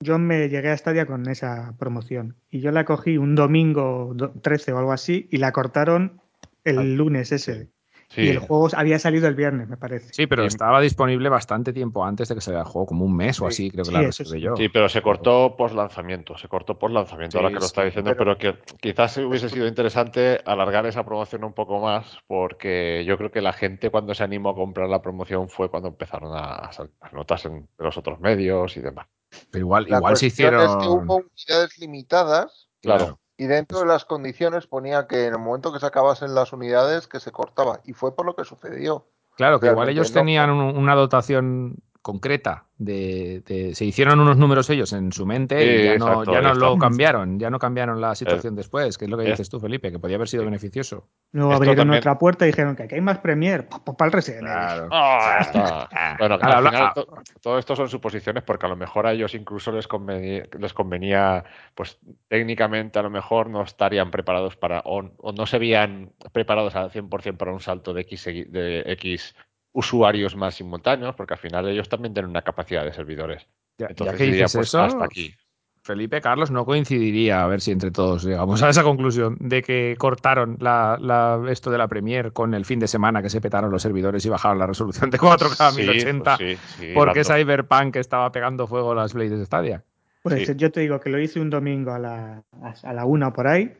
[0.00, 2.36] Yo me llegué a Stadia con esa promoción.
[2.50, 5.26] Y yo la cogí un domingo do- 13 o algo así.
[5.30, 6.20] Y la cortaron
[6.64, 7.70] el Ah, lunes ese.
[8.08, 10.12] Sí, Y el juego había salido el viernes, me parece.
[10.14, 10.48] Sí, pero Sí.
[10.48, 13.64] estaba disponible bastante tiempo antes de que saliera el juego, como un mes o Sí.
[13.64, 14.40] así, creo que Sí, la sí.
[14.40, 14.54] yo.
[14.56, 17.82] Sí, pero se cortó post lanzamiento, se cortó post lanzamiento, Sí, ahora que lo está
[17.82, 23.18] diciendo, pero, que quizás hubiese sido interesante alargar esa promoción un poco más, porque yo
[23.18, 26.70] creo que la gente cuando se animó a comprar la promoción fue cuando empezaron a
[26.70, 29.06] salir las notas en los otros medios y demás.
[29.50, 30.60] Pero igual, La igual se hicieron.
[30.62, 33.18] es que hubo unidades limitadas Claro.
[33.36, 37.06] y dentro de las condiciones ponía que en el momento que se acabasen las unidades
[37.06, 39.08] que se cortaba y fue por lo que sucedió.
[39.36, 40.14] Claro, que igual ellos no.
[40.20, 45.56] tenían un- una dotación concreta de, de- se hicieron unos números ellos en su mente
[45.64, 49.06] y ya no, exacto, ya no lo cambiaron, ya no cambiaron la situación después, que
[49.06, 50.44] es lo que es- dices tú, Felipe, que podía haber sido Sí.
[50.44, 51.08] beneficioso.
[51.32, 53.66] Luego Esto abrieron también- otra puerta y dijeron que aquí hay más Premier.
[53.68, 54.88] Para el Resident Evil.
[54.92, 55.88] Ah, está.
[56.20, 56.92] Bueno, Ahora, al final ah.
[56.94, 57.08] to-
[57.40, 61.42] todo esto son suposiciones porque a lo mejor a ellos incluso les convenía, les convenía
[61.74, 66.76] pues técnicamente a lo mejor no estarían preparados para o, o no se veían preparados
[66.76, 69.34] al 100% para un salto de X, de X
[69.76, 73.42] usuarios más simultáneos porque al final ellos también tienen una capacidad de servidores.
[73.78, 75.34] Ya, ya Entonces que diría, dices pues eso, hasta aquí.
[75.82, 79.94] Felipe Carlos no coincidiría, a ver si entre todos llegamos a esa conclusión, de que
[79.98, 83.70] cortaron la, la- esto de la Premier con el fin de semana que se petaron
[83.70, 87.22] los servidores y bajaron la resolución de 4K a Sí, 1080 pues sí, sí, porque
[87.22, 87.34] Lando.
[87.34, 89.84] Cyberpunk estaba pegando fuego a las Blades Stadia.
[90.22, 90.54] Pues Sí.
[90.56, 92.42] yo te digo que lo hice un domingo a la,
[92.82, 93.72] a la una o por ahí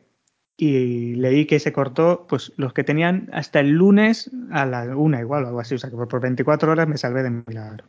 [0.59, 5.19] y leí que se cortó, pues los que tenían hasta el lunes a la una
[5.21, 5.75] igual o algo así.
[5.75, 7.85] O sea que por 24 horas me salvé de milagro.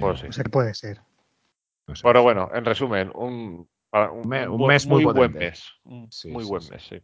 [0.00, 0.26] Pues sí.
[0.28, 1.00] O sea que puede ser.
[1.86, 2.02] No sé.
[2.02, 5.38] Pero bueno, en resumen, un, un, Un me- un buen- mes muy buen potente.
[5.38, 5.64] mes.
[5.84, 6.70] Un Sí, muy sí, buen sí.
[6.72, 6.96] mes, sí.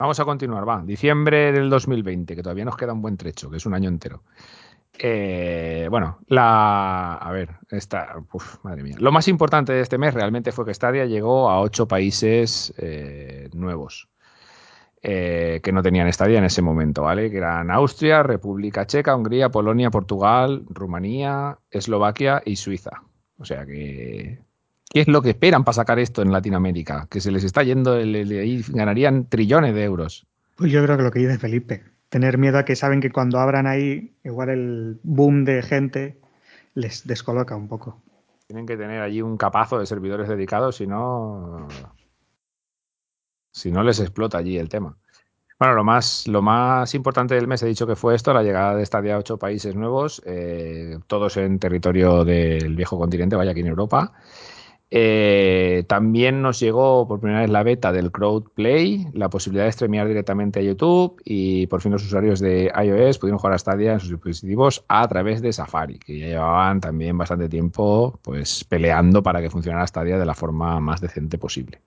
[0.00, 0.80] Vamos a continuar, va.
[0.84, 4.22] Diciembre del 2020, que todavía nos queda un buen trecho, que es un año entero.
[5.00, 7.14] Eh, bueno, la.
[7.14, 8.14] A ver, esta.
[8.62, 8.96] madre mía.
[8.98, 13.48] Lo más importante de este mes realmente fue que Stadia llegó a ocho países eh,
[13.52, 14.08] nuevos
[15.02, 17.30] eh, que no tenían Stadia en ese momento, ¿vale?
[17.30, 23.02] Que eran Austria, República Checa, Hungría, Polonia, Portugal, Rumanía, Eslovaquia y Suiza.
[23.38, 24.40] O sea que.
[24.90, 27.06] ¿Qué es lo que esperan para sacar esto en Latinoamérica?
[27.10, 30.26] Que se les está yendo, el- ahí ganarían trillones de euros.
[30.56, 33.38] Pues yo creo que lo que dice Felipe, tener miedo a que saben que cuando
[33.38, 36.20] abran ahí, igual el boom de gente
[36.74, 38.00] les descoloca un poco.
[38.46, 41.68] Tienen que tener allí un capazo de servidores dedicados, si no.
[43.52, 44.96] Si no les explota allí el tema.
[45.58, 48.76] Bueno, lo más, lo más importante del mes he dicho que fue esto, la llegada
[48.76, 53.60] de Stadia a ocho países nuevos, eh, todos en territorio del viejo continente, vaya aquí
[53.60, 54.12] en Europa.
[54.90, 60.08] Eh, también nos llegó por primera vez la beta del Crowdplay, la posibilidad de streamear
[60.08, 64.00] directamente a YouTube y por fin los usuarios de iOS pudieron jugar a Stadia en
[64.00, 69.42] sus dispositivos a través de Safari, que ya llevaban también bastante tiempo pues peleando para
[69.42, 71.80] que funcionara Stadia de la forma más decente posible.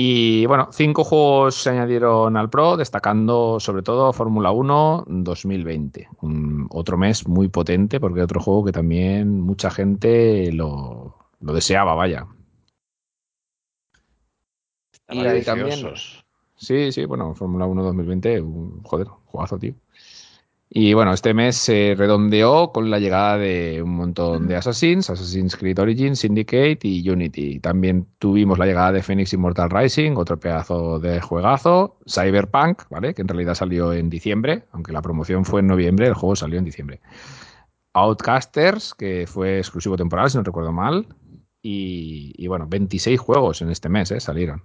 [0.00, 6.08] Y bueno, cinco juegos se añadieron al Pro, destacando sobre todo Fórmula 1 2020.
[6.20, 11.94] Un, otro mes muy potente porque otro juego que también mucha gente lo, lo deseaba,
[11.94, 12.26] vaya.
[15.10, 16.24] Y también- ansiosos.
[16.56, 19.74] Sí, sí, bueno, Fórmula 1 2020, un, joder, jugazo, tío.
[20.70, 25.56] Y bueno, este mes se redondeó con la llegada de un montón de Assassins, Assassin's
[25.56, 27.58] Creed Origins, Syndicate y Unity.
[27.60, 33.14] También tuvimos la llegada de Phoenix Immortal Rising, otro pedazo de juegazo, Cyberpunk, ¿vale?
[33.14, 36.58] Que en realidad salió en diciembre, aunque la promoción fue en noviembre, el juego salió
[36.58, 37.00] en diciembre.
[37.94, 41.06] Outcasters, que fue exclusivo temporal, si no recuerdo mal.
[41.62, 44.20] Y, y bueno, 26 juegos en este mes, ¿eh?
[44.20, 44.62] Salieron.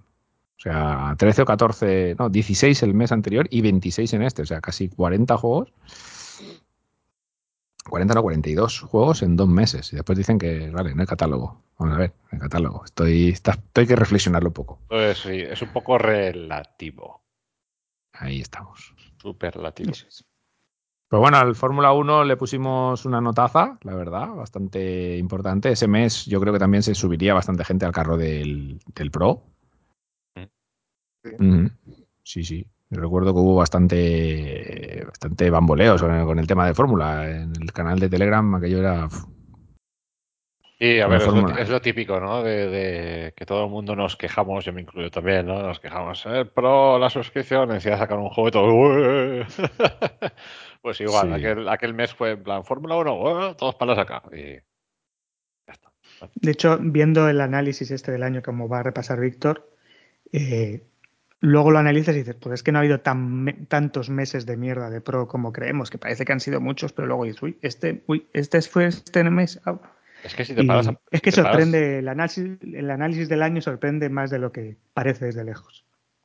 [0.58, 4.46] O sea, 13 o 14, no, 16 el mes anterior y 26 en este, o
[4.46, 5.74] sea, casi 40 juegos.
[7.90, 9.92] 40 no, 42 juegos en dos meses.
[9.92, 11.62] Y después dicen que, vale, no hay catálogo.
[11.78, 12.86] Vamos a ver, no hay catálogo.
[12.86, 14.80] Estoy, está, estoy que reflexionarlo un poco.
[14.88, 17.24] Pues sí, es un poco relativo.
[18.14, 18.96] Ahí estamos.
[19.22, 19.92] Súper relativo.
[21.14, 21.20] Es.
[21.20, 25.70] Pues bueno, al Fórmula 1 le pusimos una notaza, la verdad, bastante importante.
[25.70, 29.44] Ese mes yo creo que también se subiría bastante gente al carro del, del Pro.
[32.24, 32.66] Sí, sí.
[32.90, 37.30] Yo recuerdo que hubo bastante, bastante bamboleos con el, con el tema de Fórmula.
[37.30, 39.08] En el canal de Telegram aquello era...
[40.80, 41.62] Sí, a ver, es lo, fórmula.
[41.62, 42.44] es lo típico, ¿no?
[42.44, 45.62] De, de que todo el mundo nos quejamos, yo me incluyo también, ¿no?
[45.62, 48.66] Nos quejamos, el Pro, las suscripciones, y ya sacan un juego y todo.
[50.84, 51.34] Pues igual, Sí.
[51.34, 54.22] aquel, aquel mes fue en plan Fórmula 1, "Ué", todos palos acá.
[54.34, 54.56] Y
[55.66, 55.90] ya está.
[56.36, 59.72] De hecho, viendo el análisis este del año como va a repasar Víctor,
[60.34, 60.84] eh,
[61.40, 64.46] luego lo analizas y dices, pues es que no ha habido tan me- tantos meses
[64.46, 67.42] de mierda de pro como creemos, que parece que han sido muchos, pero luego dices,
[67.42, 69.62] uy, este, uy, este fue este mes.
[69.64, 69.80] au".
[70.26, 72.58] Es que si te Y paras a- es que si te paras- sorprende, el, análisis,
[72.62, 75.83] el análisis del año sorprende más de lo que parece desde lejos.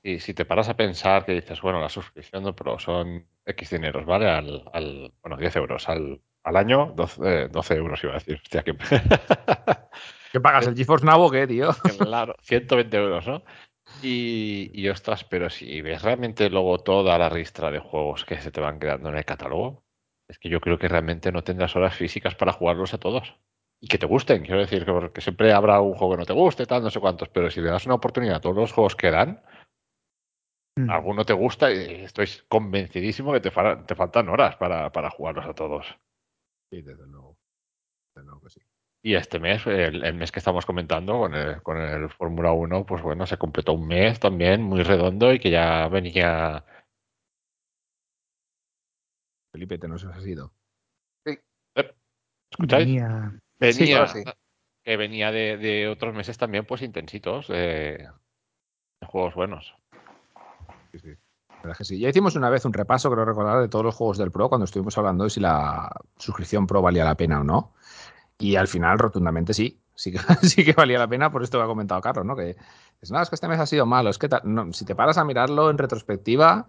[0.09, 3.71] Y si te paras a pensar que dices, bueno, la suscripción de Pro son X
[3.71, 4.29] dineros, ¿vale?
[4.29, 8.41] Al, al- bueno, 10 euros al, al año, 12, eh, 12 euros iba a decir.
[8.43, 8.75] Hostia, que...
[10.33, 10.67] ¿Qué pagas?
[10.67, 11.71] ¿El GeForce Now o qué, tío?
[11.99, 13.43] claro, 120 euros, ¿no?
[14.03, 18.51] Y, y ostras, pero si ves realmente luego toda la ristra de juegos que se
[18.51, 19.85] te van quedando en el catálogo,
[20.29, 23.35] es que yo creo que realmente no tendrás horas físicas para jugarlos a todos.
[23.81, 26.33] Y que te gusten, quiero decir, que porque siempre habrá un juego que no te
[26.33, 28.97] guste, tal, no sé cuántos, pero si le das una oportunidad a todos los juegos
[28.97, 29.41] que dan,
[30.79, 30.91] Mm.
[30.91, 35.47] alguno te gusta y estoy convencidísimo que te, fa- te faltan horas para, para jugarlos
[35.47, 35.87] a todos.
[36.70, 37.37] Sí, desde luego.
[38.14, 38.61] Desde luego que sí.
[39.03, 42.85] Y este mes, el, el mes que estamos comentando con el, con el Fórmula 1,
[42.85, 46.64] pues bueno, se completó un mes también muy redondo y que ya venía.
[49.53, 50.53] Felipe, te nos has ido.
[52.51, 52.87] ¿Escucháis?
[52.87, 54.22] Venía- Venía, Sí, ahora sí.
[54.85, 58.09] que venía de, de otros meses también, pues intensitos, de,
[59.01, 59.74] de juegos buenos.
[61.01, 61.16] Sí, sí.
[61.51, 61.99] La verdad es que sí.
[61.99, 64.64] Ya hicimos una vez un repaso, creo recordar, de todos los juegos del Pro cuando
[64.64, 67.74] estuvimos hablando de si la suscripción Pro valía la pena o no.
[68.38, 69.80] Y al final, rotundamente sí.
[69.94, 72.36] Sí que, sí que valía la pena por esto que ha comentado Carlos, ¿no?
[72.36, 72.57] Que
[73.01, 74.11] es, no, es que este mes ha sido malo.
[74.11, 76.68] Es que no, si te paras a mirarlo en retrospectiva,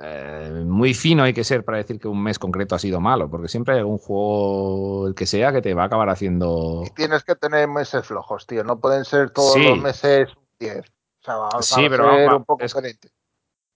[0.00, 3.28] eh, muy fino hay que ser para decir que un mes concreto ha sido malo,
[3.28, 6.82] porque siempre hay algún juego, el que sea, que te va a acabar haciendo.
[6.86, 8.64] Y tienes que tener meses flojos, tío.
[8.64, 9.62] No pueden ser todos Sí.
[9.64, 10.28] los meses
[10.58, 10.84] 10.
[11.22, 13.08] O sea, Sí, a pero ser vamos, un poco es- diferente.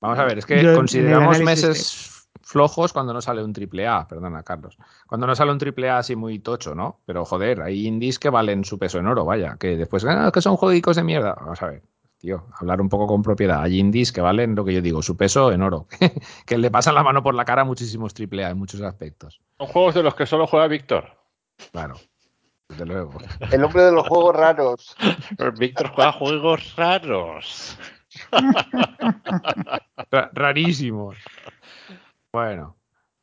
[0.05, 4.07] Vamos a ver, es que Yo consideramos meses flojos cuando no sale un triple A,
[4.07, 4.76] perdona, Carlos.
[5.07, 7.00] Cuando no sale un triple A así muy tocho, ¿no?
[7.07, 10.42] Pero joder, hay indies que valen su peso en oro, vaya, que después, ah, que
[10.42, 11.34] son jueguicos de mierda.
[11.40, 11.82] Vamos a ver,
[12.18, 13.62] tío, hablar un poco con propiedad.
[13.62, 15.86] Hay indies que valen lo que yo digo, su peso en oro,
[16.44, 19.40] que le pasan la mano por la cara a muchísimos triple A en muchos aspectos.
[19.57, 21.16] Son juegos de los que solo juega Víctor.
[21.72, 21.94] Claro,
[22.68, 23.14] desde luego.
[23.50, 24.96] El hombre de los juegos raros.
[25.59, 27.78] Víctor juega juegos raros.
[30.10, 31.16] Ra- rarísimos.
[32.32, 32.76] Bueno,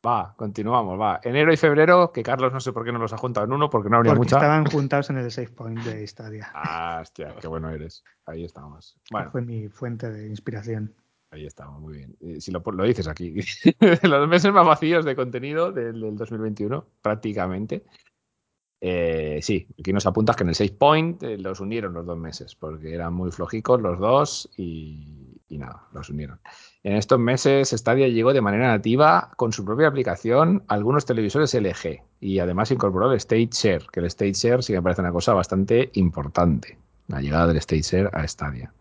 [0.06, 1.20] va, continuamos, va.
[1.22, 3.68] Enero y febrero, que Carlos no sé por qué no los ha juntado en uno,
[3.70, 4.36] porque no habría Porque mucha.
[4.36, 6.50] estaban juntados en el save point de Stadia.
[6.54, 8.02] Ah, hostia, qué bueno eres.
[8.26, 8.96] Ahí estamos.
[9.10, 10.94] Bueno, Fue mi fuente de inspiración.
[11.30, 12.40] ahí estamos, muy bien.
[12.40, 13.34] Si lo dices aquí.
[14.02, 17.84] Los meses más vacíos de contenido del, del 2021, prácticamente.
[18.84, 22.18] Eh, sí, aquí nos apuntas que en el 6 point eh, los unieron los dos
[22.18, 26.40] meses, porque eran muy flojicos los dos y, nada, los unieron.
[26.82, 31.54] En estos meses Stadia llegó de manera nativa con su propia aplicación a algunos televisores
[31.54, 35.02] LG y además incorporó el State Share, que el State Share sí que me parece
[35.02, 36.76] una cosa bastante importante,
[37.06, 38.72] la llegada del State Share a Stadia.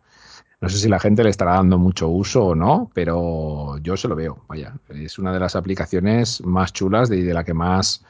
[0.62, 4.08] No sé si la gente le estará dando mucho uso o no, pero yo se
[4.08, 8.04] lo veo, vaya, es una de las aplicaciones más chulas y de la que más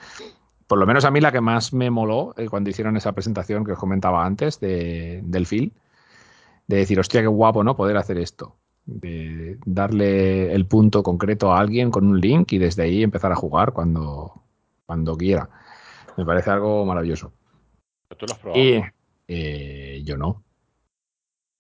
[0.71, 3.65] por lo menos a mí la que más me moló eh, cuando hicieron esa presentación
[3.65, 5.73] que os comentaba antes de, del Phil,
[6.65, 7.75] de decir, hostia, qué guapo, ¿no?
[7.75, 8.55] Poder hacer esto.
[8.85, 13.35] De darle el punto concreto a alguien con un link y desde ahí empezar a
[13.35, 14.43] jugar cuando,
[14.85, 15.49] cuando quiera.
[16.15, 17.33] Me parece algo maravilloso.
[18.15, 18.63] ¿Tú lo has probado?
[18.63, 18.81] Y
[19.27, 20.41] eh, yo no.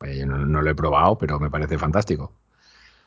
[0.05, 2.31] Eh, Yo no, no lo he probado, pero me parece fantástico.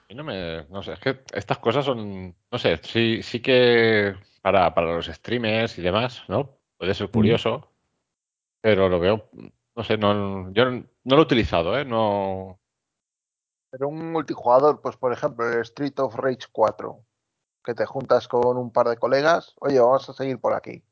[0.09, 4.15] Y no me, no sé, es que estas cosas son, no sé, sí, sí que
[4.43, 6.59] para, para los streamers y demás, ¿no?
[6.77, 7.73] Puede ser curioso,
[8.61, 9.31] pero lo veo,
[9.75, 11.85] no sé, no, yo no lo he utilizado, ¿eh?
[11.85, 12.61] No,
[13.71, 17.03] Pero un multijugador, pues por ejemplo, el Street of Rage 4,
[17.65, 20.85] que te juntas con un par de colegas, oye, vamos a seguir por aquí.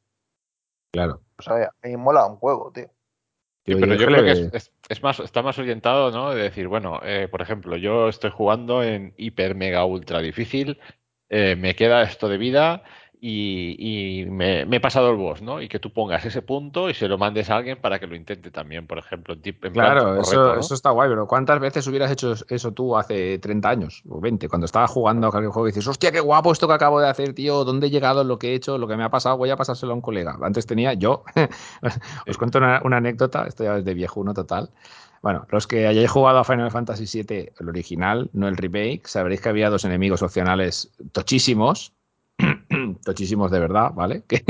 [0.93, 1.21] Claro.
[1.39, 2.91] O sea, a mí mola un juego, tío.
[3.65, 6.35] Sí, pero yo creo que- es, es- es más, está más orientado, ¿no?
[6.35, 10.79] De decir, bueno, eh, por ejemplo, yo estoy jugando en hiper, mega, ultra difícil,
[11.31, 12.83] eh, me queda esto de vida
[13.25, 15.62] y, y me, me he pasado el boss, ¿no?
[15.62, 18.16] Y que tú pongas ese punto y se lo mandes a alguien para que lo
[18.16, 19.35] intente también, por ejemplo.
[19.35, 20.61] en plan Claro, eso, reto, ¿no?
[20.61, 24.49] eso está guay, pero ¿cuántas veces hubieras hecho eso tú hace 30 años o 20?
[24.49, 27.09] Cuando estabas jugando a cualquier juego y dices, hostia, qué guapo esto que acabo de
[27.09, 29.37] hacer, tío, ¿dónde he llegado, lo que he hecho, lo que me ha pasado?
[29.37, 30.37] Voy a pasárselo a un colega.
[30.43, 31.23] Antes tenía yo,
[32.27, 34.70] os cuento una, una anécdota, esto ya es de viejuno total.
[35.23, 39.41] Bueno, los que hayáis jugado a Final Fantasy VII, el original, no el remake, sabréis
[39.41, 41.93] que había dos enemigos opcionales tochísimos,
[43.05, 44.24] tochísimos de verdad, ¿vale?
[44.32, 44.43] Que,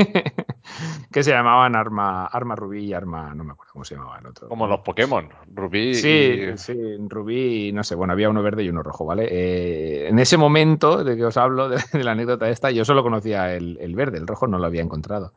[1.11, 4.26] que se llamaban Arma, Arma Rubí y Arma, no me acuerdo cómo se llamaba el
[4.26, 4.49] otro.
[4.49, 6.57] Como los Pokémon, Rubí Sí, y...
[6.57, 6.74] sí,
[7.09, 9.26] Rubí, no sé, bueno, había uno verde y uno rojo, ¿vale?
[9.28, 13.03] Eh, en ese momento de que os hablo de, de la anécdota esta, yo solo
[13.03, 15.34] conocía el, el verde, el rojo no lo había encontrado.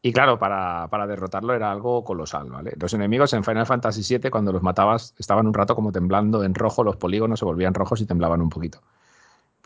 [0.00, 2.72] Y claro, para, para derrotarlo era algo colosal, ¿vale?
[2.78, 6.54] Los enemigos en Final Fantasy VII, cuando los matabas, estaban un rato como temblando en
[6.54, 8.80] rojo, los polígonos se volvían rojos y temblaban un poquito.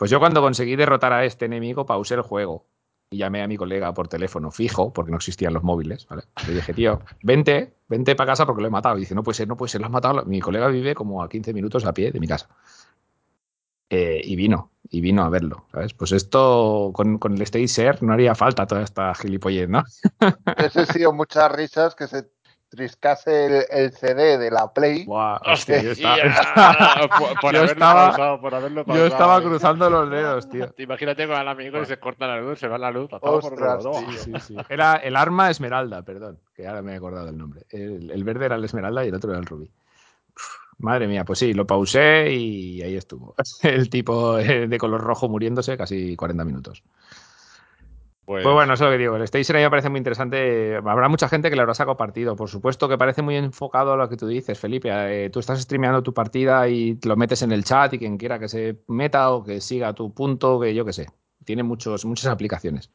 [0.03, 2.65] Pues yo cuando conseguí derrotar a este enemigo, pausé el juego
[3.09, 6.23] y llamé a mi colega por teléfono fijo, porque no existían los móviles, ¿vale?
[6.45, 8.97] Le dije, tío, vente, vente para casa porque lo he matado.
[8.97, 10.25] Y dice, no puede ser, no puede ser, lo has matado.
[10.25, 12.49] Mi colega vive como a 15 minutos a pie de mi casa.
[13.89, 15.93] Eh, y vino, y vino a verlo, ¿sabes?
[15.93, 19.85] Pues esto con, con el Stage Share no haría falta toda esta gilipollez, ¿no?
[20.57, 22.29] Ese sido muchas risas que se
[22.75, 25.05] triscase el, el CD de la Play.
[25.05, 25.77] Buah, ¡Hostia!
[25.77, 29.43] hostia, yo estaba, por, por yo haberlo estaba- pausado, por haberlo yo pausado, estaba ¿eh?
[29.43, 30.73] cruzando los dedos, tío.
[30.77, 33.09] Imagínate con el amigo y se corta la luz, se va la luz.
[33.09, 34.17] por Ostras, tío.
[34.17, 34.55] Sí, sí.
[34.69, 37.61] Era el arma esmeralda, perdón, que ahora me he acordado del nombre.
[37.69, 39.69] El, el verde era el esmeralda y el otro era el rubí.
[40.79, 43.35] Madre mía, pues sí, lo pausé y ahí estuvo.
[43.61, 46.83] El tipo eh, de color rojo muriéndose casi 40 minutos.
[48.25, 49.15] Pues, Pues bueno, eso es lo que digo.
[49.17, 50.77] El Station me parece muy interesante.
[50.77, 52.35] Habrá mucha gente que le habrá sacado partido.
[52.37, 54.89] Por supuesto que parece muy enfocado a lo que tú dices, Felipe.
[54.91, 58.39] Eh, tú estás streameando tu partida y lo metes en el chat y quien quiera
[58.39, 61.07] que se meta o que siga tu punto, que yo qué sé.
[61.43, 62.89] Tiene muchos, muchas aplicaciones.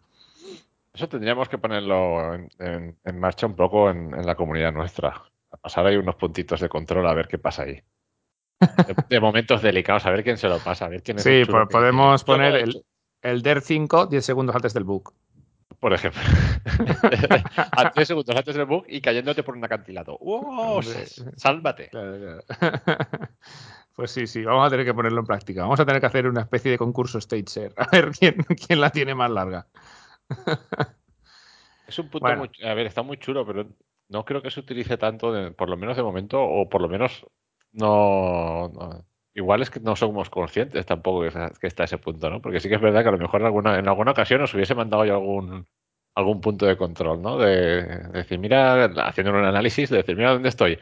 [0.95, 5.23] Eso tendríamos que ponerlo en, en- en marcha un poco en, en la comunidad nuestra.
[5.51, 7.83] A pasar ahí unos puntitos de control a ver qué pasa ahí.
[8.89, 11.31] De, de momentos delicados, a ver quién se lo pasa, a ver quién es Sí,
[11.31, 12.81] el pues podemos dice, "Yo lo he poner el, hecho".
[13.31, 15.13] El DER 5 10 segundos antes del book.
[15.81, 16.21] Por ejemplo.
[17.57, 20.19] a segundos antes del bug y cayéndote por un acantilado.
[20.19, 20.83] ¡Wow!
[21.37, 21.89] ¡Sálvate!
[21.91, 22.43] Claro, claro.
[23.95, 25.63] Pues sí, sí, vamos a tener que ponerlo en práctica.
[25.63, 27.73] Vamos a tener que hacer una especie de concurso stage share.
[27.77, 29.67] A ver quién, quién la tiene más larga.
[31.89, 32.39] Es un punto Bueno.
[32.47, 32.51] muy.
[32.69, 33.67] A ver, está muy chulo, pero
[34.09, 36.89] no creo que se utilice tanto, de- por lo menos de momento, o por lo
[36.89, 37.27] menos
[37.73, 38.69] no.
[38.69, 39.05] no-
[39.39, 41.31] Igual es que no somos conscientes tampoco que,
[41.61, 42.43] que está ese punto, ¿no?
[42.43, 44.53] Porque sí que es verdad que a lo mejor en alguna, en alguna ocasión nos
[44.53, 45.65] hubiese mandado yo algún
[46.17, 47.39] algún punto de control, ¿no?
[47.39, 50.77] De, de decir, mira, haciendo un análisis, de decir, mira dónde estoy.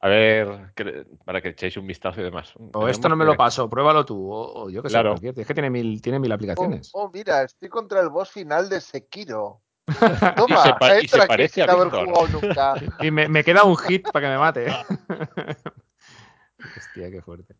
[0.00, 2.54] A ver, que- para que echéis un vistazo y demás.
[2.72, 4.32] O esto no me lo paso, pruébalo tú.
[4.32, 5.10] O, o yo qué sé, Claro.
[5.10, 6.90] cualquier- Es que tiene mil, tiene mil Oh, aplicaciones.
[6.94, 9.60] oh, mira, estoy contra el boss final de Sekiro.
[9.88, 12.74] Y Toma, se pa- y se entra aquí parece a haber jugado nunca.
[13.04, 14.66] Y me, me queda un hit para que me mate.
[16.76, 17.54] Hostia, qué fuerte.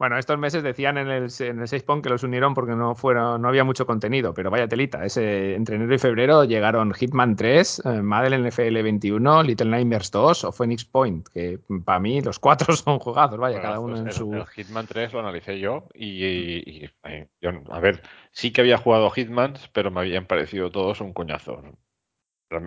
[0.00, 3.42] Bueno, estos meses decían en el, en el 6 que los unieron porque no fueron,
[3.42, 5.04] no había mucho contenido, pero vaya telita.
[5.04, 10.44] Ese, entre enero y febrero llegaron Hitman 3, eh, Madden NFL 21, Little Nightmares 2
[10.44, 14.00] o Phoenix Point, que para mí los cuatro son jugados, vaya, Bueno, cada uno pues
[14.00, 14.32] en el- su.
[14.32, 18.62] el Hitman 3 lo analicé yo y, y- y, eh, yo, a ver, sí que
[18.62, 21.62] había jugado Hitman, pero me habían parecido todos un coñazo.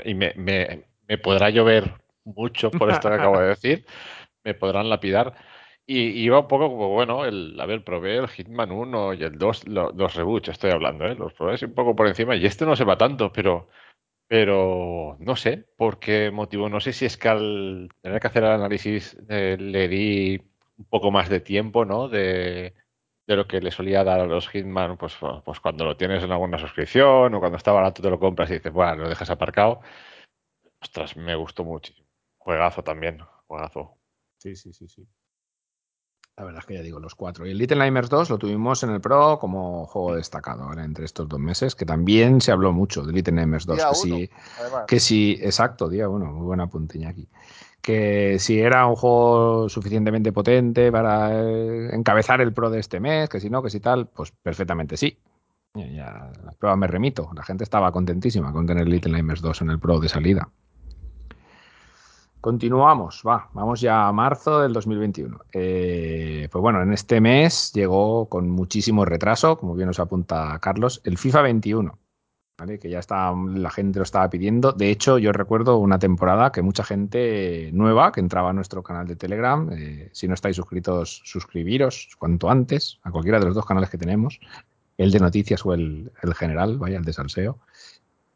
[0.06, 3.86] Y me, me- me podrá llover mucho por esto que acabo de decir,
[4.44, 5.34] me podrán lapidar.
[5.86, 9.38] Y, iba un poco como, bueno, el, a ver, probé el Hitman 1 y el
[9.38, 11.16] 2, lo- los reboots, estoy hablando, ¿eh?
[11.16, 13.68] Los probé un poco por encima y este no se va tanto, pero,
[14.28, 16.70] pero no sé por qué motivo.
[16.70, 20.42] No sé si es que al tener que hacer el análisis eh, le di
[20.78, 22.10] un poco más de tiempo, ¿no?
[22.10, 22.76] De,
[23.28, 26.32] de lo que le solía dar a los Hitman, pues, pues cuando lo tienes en
[26.34, 29.82] alguna suscripción o cuando está barato te lo compras y dices, bueno, lo dejas aparcado.
[30.82, 32.08] Ostras, me gustó muchísimo.
[32.38, 33.98] Juegazo también, juegazo.
[34.38, 35.08] Sí, sí, sí, sí.
[36.36, 37.46] La verdad es que ya digo, los cuatro.
[37.46, 41.06] Y el Little Nightmares 2 lo tuvimos en el Pro como juego destacado ahora entre
[41.06, 43.78] estos dos meses, que también se habló mucho de Little Nightmares 2.
[43.78, 44.30] Día Que uno, sí,
[44.60, 44.84] además.
[44.88, 47.28] que sí, exacto, día uno, muy buena punteña aquí.
[47.82, 53.30] Que si era un juego suficientemente potente para eh, encabezar el Pro de este mes,
[53.30, 55.16] que si no, que si tal, pues perfectamente sí.
[55.76, 57.30] Ya, ya, la prueba me remito.
[57.36, 60.50] La gente estaba contentísima con tener Little Nightmares 2 en el Pro de salida.
[62.44, 65.46] Continuamos, va, vamos ya a marzo del 2021.
[65.54, 71.00] Eh, pues bueno, en este mes llegó con muchísimo retraso, como bien nos apunta Carlos,
[71.06, 71.98] el FIFA 21,
[72.58, 72.80] ¿vale?
[72.80, 74.74] que ya está, la gente lo estaba pidiendo.
[74.74, 79.08] De hecho, yo recuerdo una temporada que mucha gente nueva que entraba a nuestro canal
[79.08, 83.66] de Telegram, eh, si no estáis suscritos, suscribiros cuanto antes a cualquiera de los dos
[83.66, 84.42] canales que tenemos,
[84.98, 87.60] el de noticias o el, el general, vaya, el de salseo.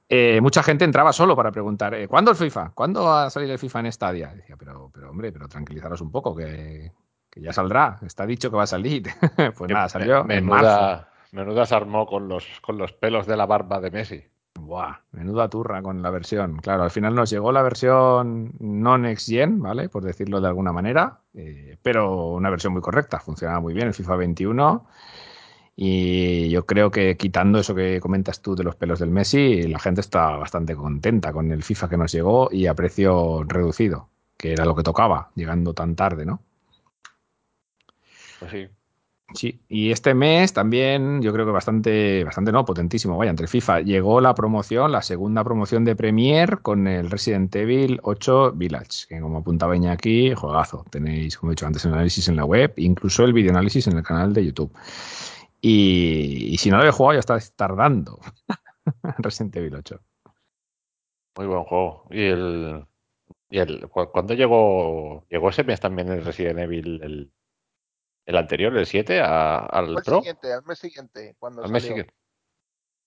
[0.10, 2.72] Eh, mucha gente entraba solo para preguntar, eh, ¿cuándo el FIFA?
[2.74, 4.34] ¿Cuándo va a salir el FIFA en Stadia?
[4.34, 6.92] Decía, pero, pero hombre, pero tranquilizaros un poco, que,
[7.30, 9.04] que ya saldrá, está dicho que va a salir.
[9.58, 10.66] pues nada, salió en marzo.
[10.66, 14.24] Menuda, menuda se armó con los, con los pelos de la barba de Messi.
[14.58, 16.58] Buah, menuda turra con la versión.
[16.58, 19.90] Claro, al final nos llegó la versión no next gen, ¿vale?
[19.90, 23.94] Por decirlo de alguna manera, eh, pero una versión muy correcta, funcionaba muy bien el
[23.94, 24.88] FIFA 21.
[25.80, 29.78] Y yo creo que quitando eso que comentas tú de los pelos del Messi, la
[29.78, 34.54] gente está bastante contenta con el FIFA que nos llegó y a precio reducido, que
[34.54, 36.42] era lo que tocaba, llegando tan tarde, ¿no?
[38.40, 38.68] Pues sí.
[39.34, 43.18] Sí, y este mes también yo creo que bastante, bastante no, potentísimo.
[43.18, 48.00] Vaya, entre FIFA llegó la promoción, la segunda promoción de Premier con el Resident Evil
[48.04, 50.86] 8 Village, que como apuntaba aquí, juegazo.
[50.90, 54.04] Tenéis, como he dicho antes, el análisis en la web, incluso el videoanálisis en el
[54.04, 54.72] canal de YouTube.
[55.62, 58.20] Y, y si no lo habéis jugado, ya estáis tardando.
[59.18, 60.00] Resident Evil 8.
[61.38, 62.08] Muy buen juego.
[62.12, 62.86] Y el.
[63.50, 65.26] Y el cu- ¿Cuándo llegó?
[65.30, 67.32] Llegó ese mes también el Resident Evil, el,
[68.26, 70.18] el anterior, el 7, a- al el Pro.
[70.18, 72.14] siguiente, al mes siguiente, cuando Al mes siguiente.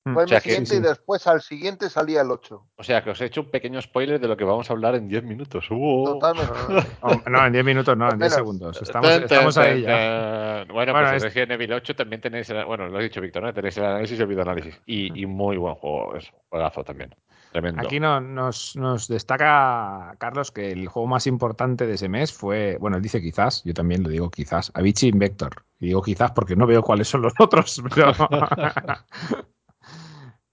[0.02, 2.66] Fue el O sea mes que- siguiente sí, y después al siguiente salía el 8.
[2.76, 4.94] O sea que os he hecho un pequeño spoiler de lo que vamos a hablar
[4.94, 5.66] en 10 minutos.
[5.70, 6.04] ¡Uh!
[6.18, 6.52] Totalmente.
[7.02, 8.34] Oh, no, en 10 minutos, no, en 10 Menos.
[8.34, 8.82] segundos.
[8.82, 10.64] Estamos, estamos ahí ya.
[10.72, 13.20] Bueno, Bueno, pues es- el Resident Evil 8 también tenéis, el- bueno, lo has dicho
[13.20, 13.52] Víctor, ¿no?
[13.52, 14.80] Tenéis el análisis y el videoanálisis.
[14.86, 17.14] Y, y muy buen juego, es un juegazo también.
[17.52, 17.82] Tremendo.
[17.82, 22.76] Aquí no- nos, nos destaca Carlos que el juego más importante de ese mes fue,
[22.80, 25.64] bueno, él dice quizás, yo también lo digo quizás, Avicii Invector.
[25.80, 28.12] Y digo quizás porque no veo cuáles son los otros, pero...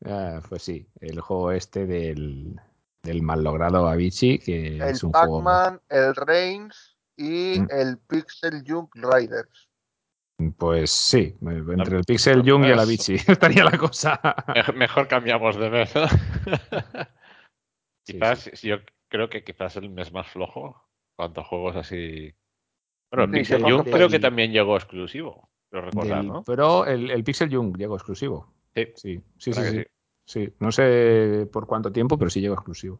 [0.06, 2.60] Ah, pues sí, el juego este del,
[3.04, 5.43] del mal logrado Avicii, que El es un juego...
[5.43, 7.68] Pac-Man, el Reigns y Mm.
[7.72, 9.70] el Pixel Junk Riders.
[10.60, 12.78] Pues sí, entre el Pixel Jung y el.
[12.80, 14.22] Avicii estaría la cosa.
[14.54, 15.95] Mej- Mejor cambiamos de mes.
[15.95, 16.02] ¿no?
[18.06, 18.52] Sí, quizás, sí.
[18.54, 18.78] sí, yo
[19.10, 20.88] creo que quizás el mes más flojo.
[21.18, 22.34] Cuanto juegos así.
[23.12, 25.50] Bueno, el Sí, Pixel yo creo que también llegó exclusivo.
[25.70, 26.43] Creo recordar, Del ¿no?
[26.43, 28.54] Pro, el, el Pixel Jung llegó exclusivo.
[28.78, 29.59] Sí, Sí, sí, sí.
[29.61, 29.88] ¿verdad que
[30.25, 30.53] sí.
[30.59, 32.99] No sé por cuánto tiempo, pero sí llegó exclusivo.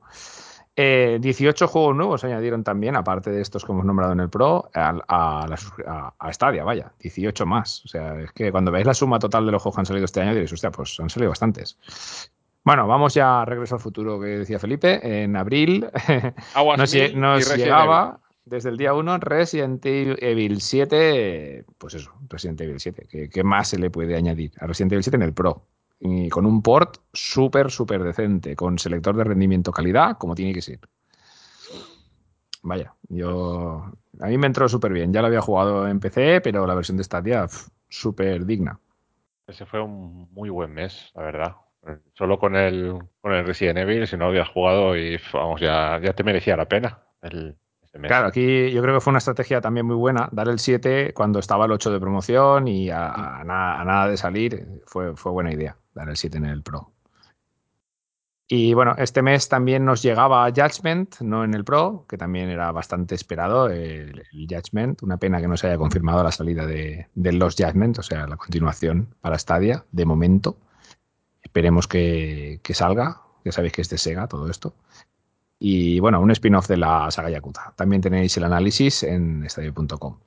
[0.80, 4.30] Eh, 18 juegos nuevos se añadieron también, aparte de estos que hemos nombrado en el
[4.30, 7.84] Pro, a, a, la a- Stadia, vaya, 18 más.
[7.84, 10.05] O sea, es que cuando veis la suma total de los juegos que han salido
[10.05, 11.80] este año, diréis, hostia, pues han salido bastantes.
[12.63, 15.23] Bueno, vamos ya a regreso al futuro que decía Felipe.
[15.23, 15.88] En abril
[16.78, 23.30] nos, nos llegaba desde el día 1 Resident Evil 7, pues eso, Resident Evil 7.
[23.32, 25.66] ¿Qué, más se le puede añadir a Resident Evil 7 en el Pro?
[26.00, 30.62] Y con un port súper, súper decente, con selector de rendimiento calidad, como tiene que
[30.62, 30.80] ser.
[32.64, 33.91] Vaya, yo.
[34.20, 35.14] A mí me entró súper bien.
[35.14, 37.48] Ya lo había jugado en PC, pero la versión de Stadia,
[37.89, 38.80] súper digna.
[39.48, 41.56] Ese fue un muy buen mes, la verdad.
[42.14, 46.00] Solo con el, con el Resident Evil, si no lo habías jugado, y vamos, ya,
[46.04, 47.58] ya te merecía la pena el.
[48.02, 51.39] Claro, aquí yo creo que fue una estrategia también muy buena dar el 7 cuando
[51.39, 54.82] estaba el 8 de promoción y a, nada, de salir.
[54.86, 56.91] Fue, buena idea dar el 7 en el Pro.
[58.50, 62.72] Y bueno, este mes también nos llegaba Judgment, no en el Pro, que también era
[62.72, 65.04] bastante esperado el, Judgment.
[65.04, 68.38] Una pena que no se haya confirmado la salida de, los Judgment, o sea, la
[68.38, 70.58] continuación para Stadia, de momento.
[71.41, 73.22] Esperemos que salga.
[73.48, 74.74] Ya sabéis que es de Sega todo esto.
[75.60, 77.74] Y bueno, un spin-off de la saga Yakuza.
[77.76, 80.20] También tenéis el análisis en stadia.com.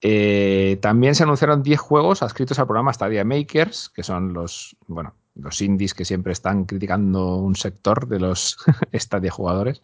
[0.00, 5.14] Eh, también se anunciaron 10 juegos adscritos al programa Stadia Makers, que son los, bueno,
[5.34, 8.58] los indies que siempre están criticando un sector de los
[8.94, 9.80] Stadia jugadores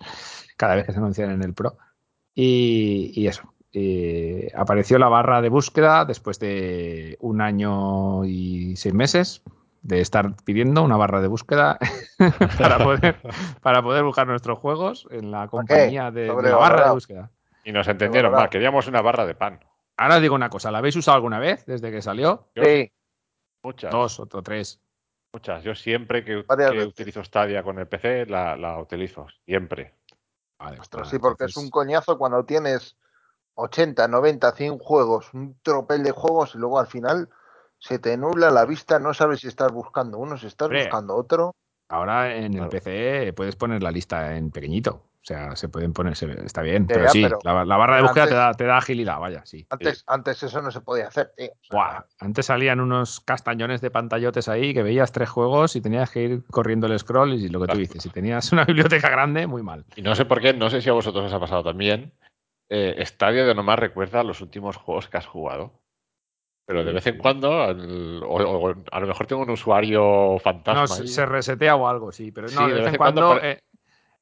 [0.57, 1.78] cada vez que se anuncian en el Pro.
[2.35, 3.43] Y, y eso.
[3.72, 9.43] eh, apareció la barra de búsqueda después de un año y seis meses
[9.83, 11.78] de estar pidiendo una barra de búsqueda
[12.59, 13.16] para poder
[13.61, 17.30] para poder buscar nuestros juegos en la compañía de, de la barra de búsqueda.
[17.64, 19.61] Y nos entendieron mal, queríamos una barra de pan.
[19.97, 22.49] Ahora os digo una cosa, ¿la habéis usado alguna vez desde que salió?
[22.55, 22.91] Yo- Sí,
[23.64, 24.80] Muchas, Dos o tres.
[25.33, 25.62] muchas.
[25.62, 26.39] Yo siempre que,
[26.85, 29.95] utilizo Stadia con el PC, la, la utilizo, siempre.
[30.59, 32.97] Vale, Ostras, sí, porque es un coñazo cuando tienes
[33.55, 37.28] 80, 90, 100 juegos, un tropel de juegos y luego al final
[37.83, 40.85] se te nubla la vista, no sabes si estás buscando uno, si estás Hombre.
[40.85, 41.53] buscando otro.
[41.89, 42.70] Ahora en el Claro.
[42.70, 44.91] PC puedes poner la lista en pequeñito.
[45.16, 46.87] O sea, se pueden poner, se- está bien.
[46.87, 49.45] Pero ya, sí, pero la, la barra de búsqueda te, da, te da agilidad, vaya,
[49.45, 49.66] sí.
[49.70, 51.49] Antes, antes eso no se podía hacer, tío.
[51.51, 55.80] O sea, Buah, antes salían unos castañones de pantallotes ahí que veías tres juegos y
[55.80, 58.64] tenías que ir corriendo el scroll y lo que tú dices, si tenías una
[59.01, 59.85] biblioteca grande, muy mal.
[59.97, 62.12] Y no sé por qué, no sé si a vosotros os ha pasado también.
[62.68, 65.82] Eh, Stadia de nomás recuerda los últimos juegos que has jugado.
[66.64, 70.82] Pero de vez en cuando, el- o, o a lo mejor tengo un usuario fantasma.
[70.82, 71.08] No, se, ahí.
[71.08, 73.62] se resetea o algo, sí, pero no, Sí, de vez en cuando, cuando eh,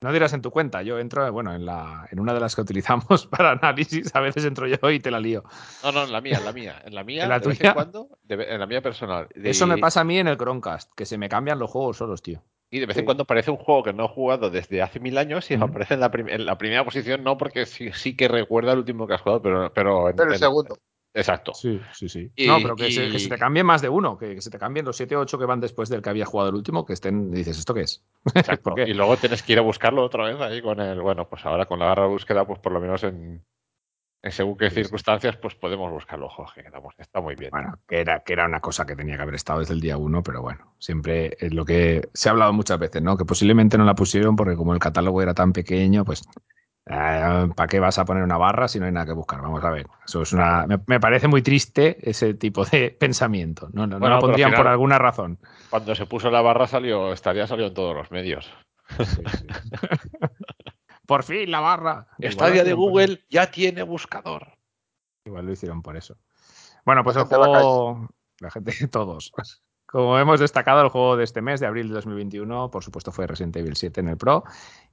[0.01, 2.63] no dirás en tu cuenta, yo entro, bueno, en, la, en una de las que
[2.63, 5.45] utilizamos para análisis, a veces entro yo y te la lío.
[5.85, 6.83] No, no, en la mía, en la mía.
[6.85, 7.71] En la mía, ¿En la de vez tuya?
[7.71, 9.29] en cuando, de en la mía personal.
[9.35, 11.99] De- Eso me pasa a mí en el Chromecast, que se me cambian los juegos
[11.99, 12.43] solos, tío.
[12.71, 13.05] Y de vez en Sí.
[13.05, 16.01] cuando aparece un juego que no he jugado desde hace mil años y aparece en
[16.01, 19.21] la, en la primera posición, no porque sí, sí que recuerda el último que has
[19.21, 20.79] jugado, pero, pero, en- pero el en- segundo.
[21.13, 21.53] Exacto.
[21.55, 22.31] Sí, sí, sí.
[22.37, 24.41] Y- no, pero que, se, y- que se te cambie más de uno, que, que
[24.41, 26.55] se te cambien los 7 o 8 que van después del que había jugado el
[26.57, 28.05] último, que estén, dices, ¿esto qué es?
[28.35, 28.75] exacto.
[28.77, 31.01] Y luego tienes que ir a buscarlo otra vez ahí con el.
[31.01, 33.45] Bueno, pues ahora con la barra de búsqueda, pues por lo menos en,
[34.23, 34.83] en según qué Sí, sí.
[34.85, 36.29] circunstancias, pues podemos buscarlo.
[36.55, 36.95] Quedamos.
[36.97, 37.51] Está muy bien.
[37.51, 39.97] Bueno, que era, que era una cosa que tenía que haber estado desde el día
[39.97, 43.17] uno, pero bueno, siempre es lo que se ha hablado muchas veces, ¿no?
[43.17, 46.23] Que posiblemente no la pusieron porque como el catálogo era tan pequeño, pues
[46.85, 49.41] ¿para qué vas a poner una barra si no hay nada que buscar?
[49.41, 49.87] Vamos a ver.
[50.07, 50.67] Eso es una.
[50.67, 53.69] Me, me parece muy triste ese tipo de pensamiento.
[53.73, 55.39] No, no, no Bueno, la pondrían por alguna razón.
[55.71, 58.51] Cuando se puso la barra salió, estaría salió en todos los medios.
[61.07, 62.09] por fin la barra.
[62.19, 64.59] Igual Stadia lo de Google ya tiene buscador.
[65.25, 66.17] Igual lo hicieron por eso.
[66.85, 68.09] Bueno, pues La el juego.
[68.41, 69.33] La gente, todos.
[69.91, 73.27] Como hemos destacado, el juego de este mes, de abril de 2021, por supuesto fue
[73.27, 74.45] Resident Evil 7 en el Pro.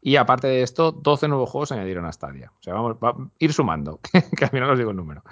[0.02, 2.52] Y aparte de esto, 12 nuevos juegos se añadieron a Stadia.
[2.60, 4.00] O sea, vamos a ir sumando,
[4.36, 5.24] que al final os digo el número.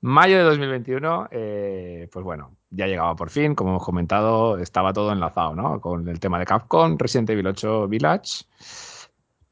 [0.00, 5.12] Mayo de 2021, eh, pues bueno, ya llegaba por fin, como hemos comentado, estaba todo
[5.12, 5.80] enlazado, ¿no?
[5.80, 8.46] Con el tema de Capcom, Resident Evil 8 Village,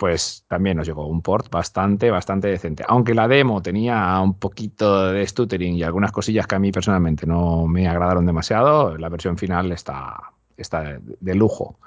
[0.02, 2.82] pues también nos llegó un port bastante, bastante decente.
[2.88, 7.24] Aunque la demo tenía un poquito de stuttering y algunas cosillas que a mí personalmente
[7.24, 11.78] no me agradaron demasiado, la versión final está, está de, de lujo.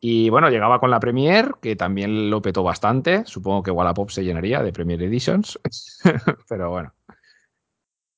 [0.00, 3.24] Y bueno, llegaba con la Premiere, que también lo petó bastante.
[3.26, 5.56] Supongo que Wallapop se llenaría de Premiere Editions.
[6.48, 6.92] Pero bueno.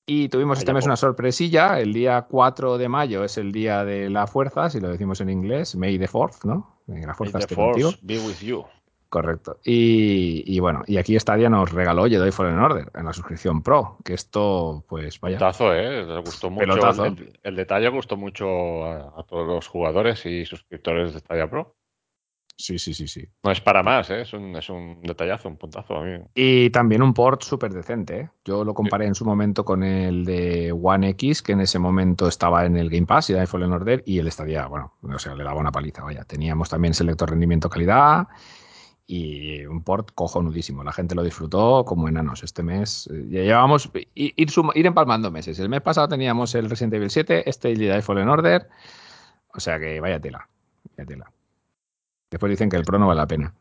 [0.06, 1.78] Y tuvimos este mes una sorpresilla.
[1.80, 5.28] El día 4 de mayo es el día de la fuerza, si lo decimos en
[5.28, 5.76] inglés.
[5.76, 6.80] May the 4th, ¿no?
[6.88, 8.64] Eh, La May the force be with you.
[9.08, 9.60] Correcto.
[9.64, 13.98] Y, y bueno, y aquí Stadia nos regaló Jedi Fallen Order en la suscripción Pro,
[14.04, 15.38] que esto, pues vaya.
[15.38, 16.04] Pelotazo, ¿eh?
[16.04, 16.66] Le gustó mucho.
[16.66, 17.04] Pelotazo.
[17.06, 21.76] El, el detalle gustó mucho a, a todos los jugadores y suscriptores de Stadia Pro.
[22.58, 23.22] Sí, sí, sí, sí.
[23.44, 24.22] No es para más, ¿eh?
[24.22, 26.18] es, un, es un detallazo, un puntazo a mí.
[26.34, 28.18] Y también un port súper decente.
[28.18, 28.30] ¿eh?
[28.46, 32.26] Yo lo comparé en su momento con el de One X, que en ese momento
[32.26, 35.34] estaba en el Game Pass y de Fallen Order, y él estaría, bueno, o sea,
[35.34, 36.24] le daba una paliza, vaya.
[36.24, 38.26] Teníamos también selector rendimiento calidad
[39.08, 40.82] y un port cojonudísimo.
[40.82, 43.08] La gente lo disfrutó como enanos este mes.
[43.12, 45.58] eh, Ya llevamos ir, suma- ir empalmando meses.
[45.60, 48.68] El mes pasado teníamos el Resident Evil 7, este Jedi Fallen Order.
[49.54, 50.48] O sea que vaya tela,
[50.96, 51.32] vaya tela.
[52.30, 53.54] Después dicen que el Pro no vale la pena.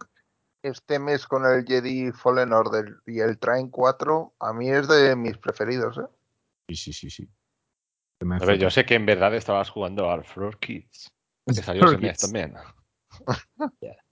[0.63, 5.15] Este mes con el Jedi Fallen Order y el Train 4, a mí es de
[5.15, 5.99] mis preferidos.
[5.99, 6.07] ¿eh?
[6.69, 7.29] Sí, sí, sí, sí.
[8.19, 11.11] Este A ver, yo sé que en verdad estabas jugando al Floor Kids,
[11.45, 12.55] que salió ese mes también.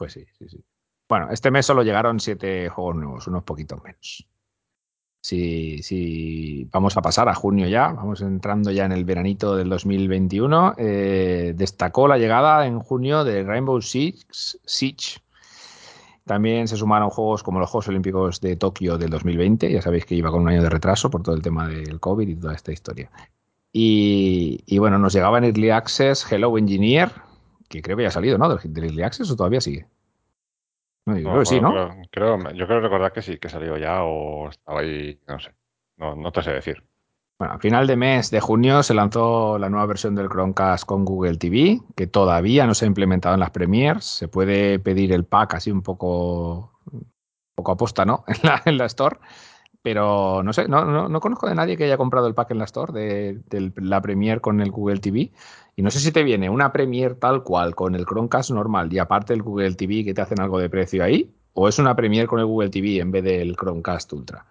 [0.00, 0.64] Pues sí, sí, sí.
[1.10, 4.26] Bueno, este mes solo llegaron siete juegos nuevos, unos poquitos menos.
[5.20, 9.68] Si, si vamos a pasar a junio ya, vamos entrando ya en el veranito del
[9.68, 10.76] 2021.
[10.78, 15.20] eh, destacó la llegada en junio de Rainbow Six Siege.
[16.24, 19.70] También se sumaron juegos como los Juegos Olímpicos de Tokio del 2020.
[19.70, 22.26] Ya sabéis que iba con un año de retraso por todo el tema del COVID
[22.26, 23.10] y toda esta historia.
[23.70, 27.12] Y, y bueno, nos llegaba en Early Access Hello Engineer,
[27.70, 28.48] que creo que ya ha salido, ¿no?
[28.54, 29.86] Del, del Early Access o todavía sigue.
[31.06, 31.70] No, yo creo que sí, ¿no?
[32.10, 35.54] Creo, creo- yo creo recordar que sí, que salió ya o estaba ahí, no sé.
[35.96, 36.82] No, no te sé decir.
[37.38, 41.04] Bueno, a final de mes de junio se lanzó la nueva versión del Chromecast con
[41.06, 44.04] Google TV, que todavía no se ha implementado en las premiers.
[44.04, 47.06] Se puede pedir el pack así un poco, un
[47.54, 48.24] poco aposta, ¿no?
[48.28, 49.16] En la, en la Store.
[49.82, 52.58] Pero no sé, no, no, no conozco de nadie que haya comprado el pack en
[52.58, 55.30] la Store de, de la Premier con el Google TV.
[55.76, 58.98] Y no sé si te viene una Premier tal cual con el Chromecast normal y
[58.98, 62.26] aparte el Google TV que te hacen algo de precio ahí, o es una Premier
[62.26, 64.44] con el Google TV en vez del Chromecast Ultra.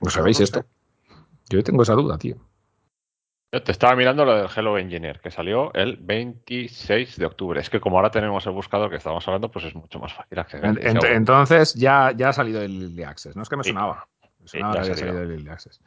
[0.00, 0.60] ¿Lo sabéis no esto?
[0.60, 0.66] sé.
[1.50, 2.36] Yo tengo esa duda, tío.
[3.54, 7.60] Yo te estaba mirando lo del Hello Engineer, que salió el 26 de octubre.
[7.60, 10.38] Es que como ahora tenemos el buscador que estamos hablando, pues es mucho más fácil
[10.40, 10.64] acceder.
[10.64, 13.36] En- ent- entonces ya, ya ha salido el Early Access.
[13.36, 13.70] No es que me Sí.
[13.70, 14.08] sonaba.
[14.40, 15.22] Me sonaba que ha había salido.
[15.22, 15.80] el Early Access.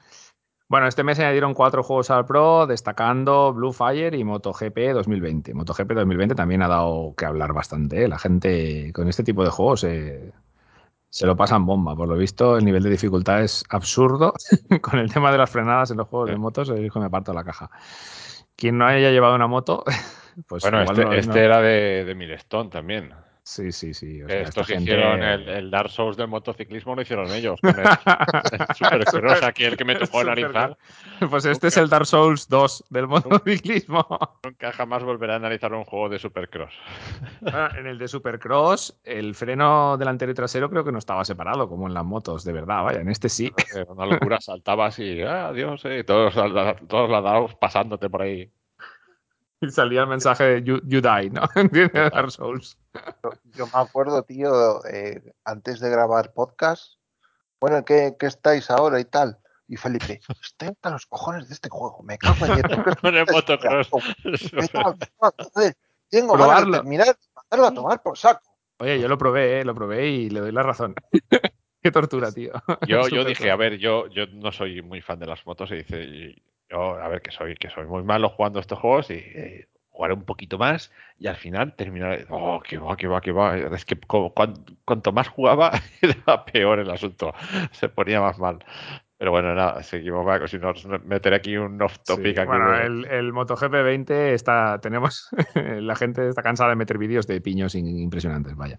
[0.70, 5.54] Bueno, este mes añadieron cuatro juegos al Pro, destacando Blue Fire y MotoGP 2020.
[5.54, 8.04] MotoGP 2020 también ha dado que hablar bastante.
[8.04, 8.08] ¿eh?
[8.08, 10.32] La gente con este tipo de juegos eh,
[11.18, 11.96] se lo pasan bomba.
[11.96, 14.34] Por lo visto, el nivel de dificultad es absurdo.
[14.82, 17.34] con el tema de las frenadas en los juegos de motos, el hijo me parto
[17.34, 17.72] la caja.
[18.56, 19.84] Quien no haya llevado una moto,
[20.48, 23.14] pues bueno, este, no- este no- era de, de Milestone también.
[23.48, 24.22] Sí, sí, sí.
[24.22, 27.62] o sea, Estos gente- hicieron el, el Dark Souls del motociclismo lo hicieron ellos.
[27.62, 27.86] Con el,
[29.00, 30.78] el Supercross aquí, el que me tocó analizar.
[31.30, 34.06] Pues este es el Dark Souls 2 del motociclismo.
[34.44, 36.74] Nunca jamás volveré a analizar un juego de Supercross.
[37.40, 41.70] Bueno, en el de Supercross, el freno delantero y trasero creo que no estaba separado,
[41.70, 42.84] como en las motos, de verdad.
[42.84, 43.50] Vaya, en este sí.
[43.74, 48.52] Era una locura, saltabas y ah, Dios, eh, todos, todos los dados pasándote por ahí.
[49.62, 51.42] Y salía el mensaje de you, you die, ¿no?
[51.56, 52.12] ¿Entiendes?
[52.12, 52.78] Dark Souls.
[53.56, 56.94] Yo me acuerdo, tío, eh, antes de grabar podcast,
[57.60, 59.40] bueno, ¿qué, qué estáis ahora y tal?
[59.68, 63.16] Y Felipe, estoy hasta los cojones de este juego, me cago en Dios, ¿qué Con
[63.16, 63.90] el motocross.
[66.10, 68.42] Tengo ganas de terminar mandarlo a tomar por saco.
[68.80, 69.66] Oye, yo lo probé, ¿eh?
[69.66, 70.96] lo probé y le doy la razón.
[71.82, 72.54] Qué tortura, tío.
[72.88, 75.78] Yo, yo dije, a ver, yo, yo no soy muy fan de las motos y
[75.78, 76.36] dice,
[76.70, 80.14] yo, a ver, que soy, que soy muy malo jugando estos juegos y eh, jugaré
[80.14, 83.58] un poquito más y al final terminaré, oh, que va, que va, que va.
[83.58, 87.34] Es que cuanto más jugaba era peor el asunto,
[87.72, 88.64] se ponía más mal.
[89.20, 92.48] Pero bueno, nada, seguimos, va, si nos meteré aquí un off topic Sí, aquí.
[92.48, 97.26] Bueno, de- el, el MotoGP 20 está, tenemos, la gente está cansada de meter vídeos
[97.26, 98.78] de piños impresionantes, vaya.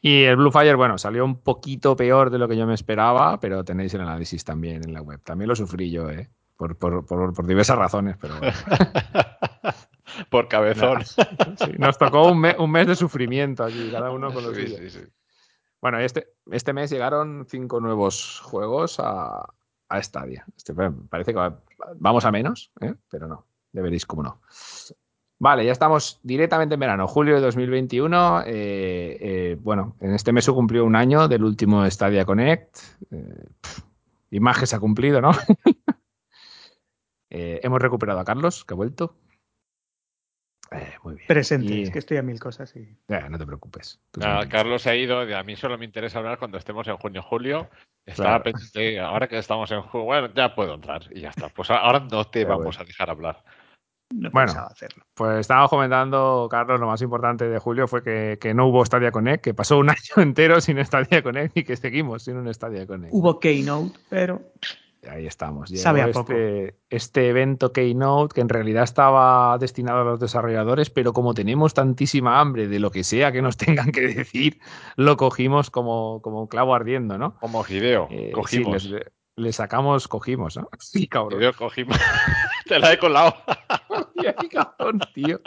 [0.00, 3.38] Y el Blue Fire, bueno, salió un poquito peor de lo que yo me esperaba,
[3.38, 5.20] pero tenéis el análisis también en la web.
[5.22, 6.28] También lo sufrí yo, ¿eh?
[6.62, 8.52] Por, por- por- por diversas razones, pero bueno.
[10.30, 11.04] Por cabezón.
[11.04, 14.90] Sí, nos tocó un, me- un mes de sufrimiento aquí, cada uno con los Sí,
[14.90, 15.00] sí.
[15.80, 19.44] Bueno, este, este mes llegaron cinco nuevos juegos a,
[19.88, 20.44] a Stadia.
[20.56, 20.72] Este,
[21.08, 21.58] parece que va-
[21.96, 22.94] vamos a menos, ¿eh?
[23.10, 24.40] pero no, ya veréis cómo no.
[25.40, 28.42] Vale, ya estamos directamente en verano, julio de 2021.
[28.46, 32.76] eh, eh, bueno, en este mes se cumplió un año del último Stadia Connect.
[33.10, 33.82] eh, pf,
[34.30, 35.32] y más que se ha cumplido, ¿no?
[37.34, 39.16] Eh, hemos recuperado a Carlos, que ha vuelto.
[40.70, 41.26] Eh, muy bien.
[41.26, 44.00] Presente, Y- es que estoy a mil cosas y Eh, no te preocupes.
[44.10, 44.50] Tranquilo.
[44.50, 45.18] Carlos se ha ido.
[45.20, 47.68] A mí solo me interesa hablar cuando estemos en junio julio.
[48.06, 48.44] Estaba Claro.
[48.44, 51.48] pendiente, ahora que estamos en junio, bueno, ya puedo entrar y ya está.
[51.50, 53.42] Pues ahora no te Pero vamos a dejar hablar.
[54.14, 54.52] no Bueno.
[54.52, 55.04] hacerlo.
[55.14, 59.10] Pues estábamos comentando, Carlos, lo más importante de julio fue que, que no hubo Stadia
[59.10, 62.86] Connect, que pasó un año entero sin Stadia Connect y que seguimos sin un Stadia
[62.86, 63.12] Connect.
[63.14, 64.42] Hubo Keynote, pero
[65.10, 65.68] Ahí estamos.
[65.68, 70.90] Llegó Sabe a este, este evento Keynote que en realidad estaba destinado a los desarrolladores,
[70.90, 74.60] pero como tenemos tantísima hambre de lo que sea que nos tengan que decir,
[74.96, 77.36] lo cogimos como, como un clavo ardiendo, ¿no?
[77.40, 78.84] Como Hideo, Eh, sí, cogimos.
[78.84, 80.68] les- le sacamos, cogimos, ¿no?
[80.78, 81.52] Sí, cabrón.
[81.58, 81.96] Cogimos.
[82.68, 83.34] Te la he colado.
[84.38, 85.40] Ay, cabrón, tío.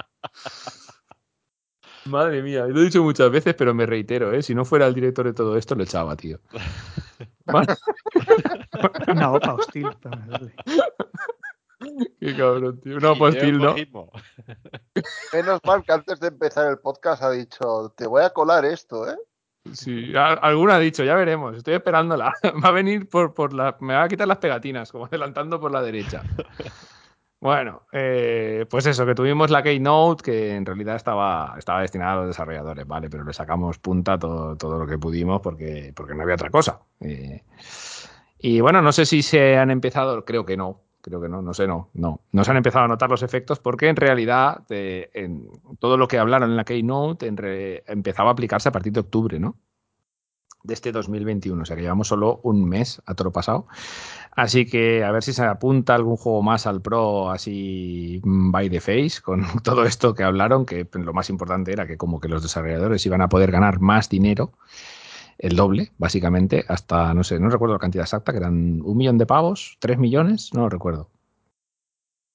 [2.05, 4.43] Madre mía, lo he dicho muchas veces, pero me reitero, ¿eh?
[4.43, 6.39] Si no fuera el director de todo esto, lo echaba, tío.
[9.07, 9.87] Una OPA hostil.
[12.19, 12.99] Qué cabrón, tío.
[12.99, 13.71] No, pues Hideo, ¿no?
[13.71, 14.09] cogimos.
[15.33, 19.09] Menos mal que antes de empezar el podcast ha dicho, te voy a colar esto,
[19.09, 19.17] ¿eh?
[19.73, 22.31] Sí, alguna ha dicho, ya veremos, estoy esperándola.
[22.63, 23.75] Va a venir por, por la.
[23.79, 26.21] Me va a quitar las pegatinas, como adelantando por la derecha.
[27.45, 32.15] Bueno, eh, pues eso, que tuvimos la Keynote, que en realidad estaba, estaba destinada a
[32.15, 33.07] los desarrolladores, ¿vale?
[33.07, 36.79] Pero le sacamos punta todo, todo lo que pudimos porque, porque no había otra cosa.
[37.01, 37.43] Eh,
[38.39, 41.53] y bueno, no sé si se han empezado, creo que no, creo que no, no
[41.53, 42.21] sé, no, no.
[42.31, 46.07] No se han empezado a notar los efectos porque en realidad eh, en todo lo
[46.07, 47.27] que hablaron en la Keynote
[47.85, 49.55] empezaba a aplicarse a partir de octubre, ¿no?
[50.66, 53.68] De este 2021, o sea que llevamos solo un mes a todo lo pasado.
[54.32, 58.82] Así que a ver si se apunta algún juego más al Pro así by the
[58.82, 62.41] face con todo esto que hablaron, que lo más importante era que como que los
[62.41, 64.53] desarrolladores iban a poder ganar más dinero,
[65.38, 69.18] el doble, básicamente, hasta, no sé, no recuerdo la cantidad exacta, que eran un millón
[69.18, 71.09] de pavos, tres millones, no lo recuerdo.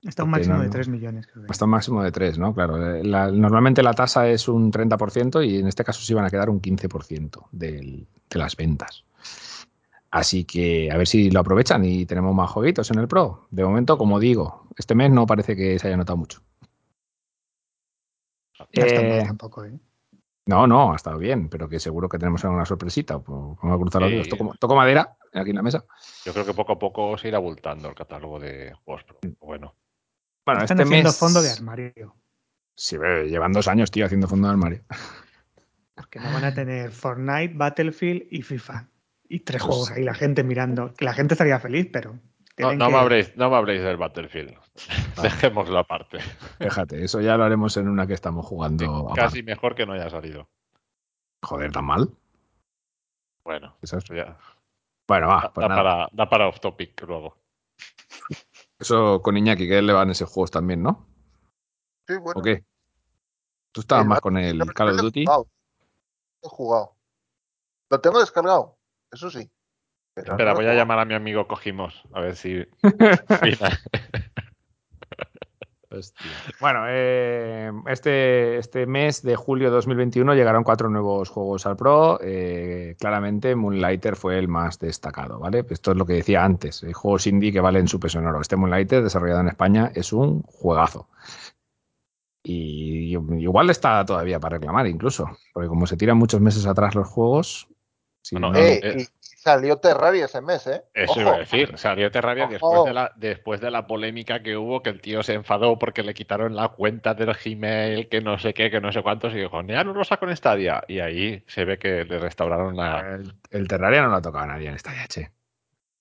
[0.07, 0.73] Hasta un máximo no, de no.
[0.73, 1.51] 3 millones, creo que.
[1.51, 2.55] Hasta un máximo de 3, ¿no?
[2.55, 2.95] Claro.
[2.97, 6.31] eh, la- normalmente la tasa es un 30% y en este caso se iban a
[6.31, 9.05] quedar un 15% del- de las ventas.
[10.11, 13.47] Así que a ver si lo aprovechan y tenemos más jueguitos en el Pro.
[13.51, 16.41] De momento, como digo, este mes no parece que se haya notado mucho.
[18.59, 19.79] No está Eh, tampoco, ¿eh?
[20.47, 23.19] no, no, ha estado bien, pero que seguro que tenemos alguna sorpresita.
[23.19, 24.15] Pues, vamos a cruzar los Sí.
[24.17, 24.29] dedos.
[24.29, 25.85] Toco, toco madera aquí en la mesa.
[26.25, 29.19] Yo creo que poco a poco se irá abultando el catálogo de juegos pro.
[29.41, 29.75] Bueno,
[30.51, 31.19] Bueno, Están este haciendo mes.
[31.19, 32.17] fondo de armario.
[32.77, 34.83] Sí, ve, llevan dos años, tío, haciendo fondo de armario.
[35.95, 38.89] Porque no van a tener Fortnite, Battlefield y FIFA.
[39.29, 40.93] Y tres Pues- juegos ahí, la gente mirando.
[40.95, 42.13] Que la gente estaría feliz, pero.
[42.15, 42.21] no,
[42.57, 44.55] tienen no que- me habléis, no me del Battlefield.
[45.23, 46.19] Dejémoslo aparte.
[46.59, 49.09] Fíjate, eso ya lo haremos en una que estamos jugando.
[49.09, 49.21] aparte.
[49.21, 50.49] Casi mejor que no haya salido.
[51.43, 52.11] Joder, tan mal.
[53.45, 54.37] Bueno, Eso es- eso ya
[55.07, 55.83] Bueno, va, da, pues nada.
[55.83, 57.37] para, da para off topic luego.
[58.81, 61.07] Eso con Iñaki, que a él le van esos juegos también, ¿no?
[62.09, 62.41] Sí, bueno.
[62.41, 62.65] ¿O qué?
[63.73, 65.25] Tú estabas más con el Call of Duty.
[65.27, 65.49] jugado.
[66.43, 66.97] He jugado.
[67.91, 68.79] Lo tengo descargado,
[69.13, 69.51] eso sí.
[70.15, 72.67] Pero Espera, no voy a llamar a mi amigo Cogimos, a ver si.
[75.93, 76.31] Hostia.
[76.61, 82.21] Bueno, eh, este, este mes de julio de 2021 llegaron cuatro nuevos juegos al Pro.
[82.23, 85.65] Eh, claramente Moonlighter fue el más destacado, ¿vale?
[85.69, 88.41] Esto es lo que decía antes, eh, juegos indie que valen su peso en oro.
[88.41, 91.09] Este Moonlighter, desarrollado en España, es un juegazo.
[92.43, 97.09] Y igual está todavía para reclamar incluso, porque como se tiran muchos meses atrás los
[97.09, 97.69] juegos...
[98.23, 99.07] si Bueno, no- Eh, eh.
[99.41, 100.85] Salió Terraria ese mes, ¿eh?
[100.93, 101.21] Eso Ojo.
[101.23, 101.73] iba a decir.
[101.79, 102.53] Salió Terraria Ojo.
[102.53, 106.03] después de, la, después de la polémica que hubo, que el tío se enfadó porque
[106.03, 109.39] le quitaron la cuenta del Gmail, que no sé qué, que no sé cuántos, y
[109.39, 110.85] dijo, ya no lo saco en Stadia.
[110.89, 113.01] Y ahí se ve que le restauraron la.
[113.01, 115.31] El, el Terraria no lo ha tocado a nadie en esta che.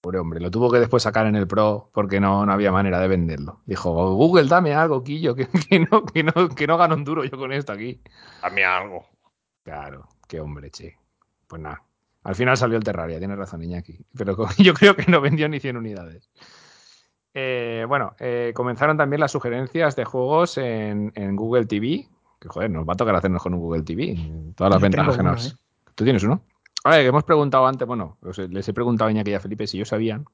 [0.01, 2.99] Pobre hombre, lo tuvo que después sacar en el Pro porque no, no había manera
[2.99, 3.61] de venderlo.
[3.65, 7.23] Dijo, Google, dame algo, Quillo, que, que no, que, no, que no gano un duro
[7.23, 8.01] yo con esto aquí.
[8.41, 9.07] Dame algo.
[9.63, 10.97] Claro, qué hombre, che.
[11.47, 11.83] Pues nada.
[12.23, 13.99] Al final salió el Terraria, tiene razón Iñaki.
[14.17, 16.29] Pero yo creo que no vendió ni 100 unidades.
[17.33, 22.07] Eh, bueno, eh, comenzaron también las sugerencias de juegos en, en Google TV.
[22.39, 24.17] Que joder, nos va a tocar hacernos con un Google TV.
[24.55, 25.47] Todas las Yo ventajas que nos.
[25.47, 25.55] ¿eh?
[25.95, 26.41] ¿Tú tienes uno?
[26.83, 28.17] A ver, que hemos preguntado antes, bueno,
[28.49, 30.25] les he preguntado a Iñaki y a Felipe si ellos sabían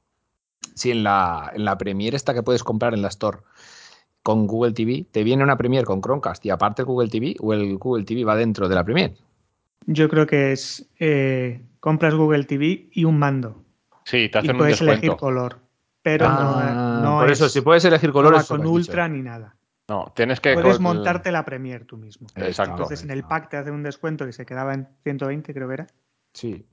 [0.75, 3.39] si en la, en la Premiere esta que puedes comprar en la Store
[4.23, 7.53] con Google TV, te viene una Premiere con Chromecast y aparte el Google TV o
[7.53, 9.15] el Google TV va dentro de la Premiere.
[9.87, 10.89] Yo creo que es.
[10.99, 13.63] eh, compras Google TV y un mando.
[14.05, 15.59] Sí, te Y hacen un puedes elegir color.
[16.01, 18.71] Pero Ah, no, no por es- eso, si puedes elegir no eso que con dicho.
[18.73, 19.55] ultra ni nada.
[19.87, 20.53] No, tienes que.
[20.53, 22.27] Puedes montarte la Premiere tú mismo.
[22.35, 22.71] Exacto.
[22.73, 23.29] Entonces en el está.
[23.29, 25.87] pack te hacen un descuento que se quedaba en 120, creo que era.
[26.33, 26.65] Sí.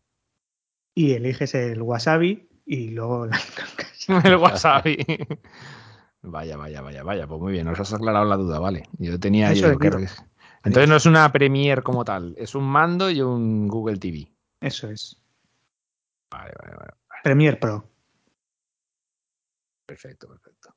[0.95, 3.39] Y eliges el wasabi y luego la
[4.25, 4.99] el wasabi.
[6.23, 7.27] vaya, vaya, vaya, vaya.
[7.27, 8.85] Pues muy bien, nos has aclarado la duda, vale.
[8.99, 9.53] Yo tenía.
[9.53, 10.13] Eso he ¿qué- dicho.
[10.65, 14.29] Entonces no es una Premiere como tal, es un mando y un Google TV.
[14.61, 15.21] Eso es.
[16.31, 16.93] Vale, vale, vale.
[17.23, 17.85] Premiere Pro.
[19.87, 20.75] Perfecto, perfecto.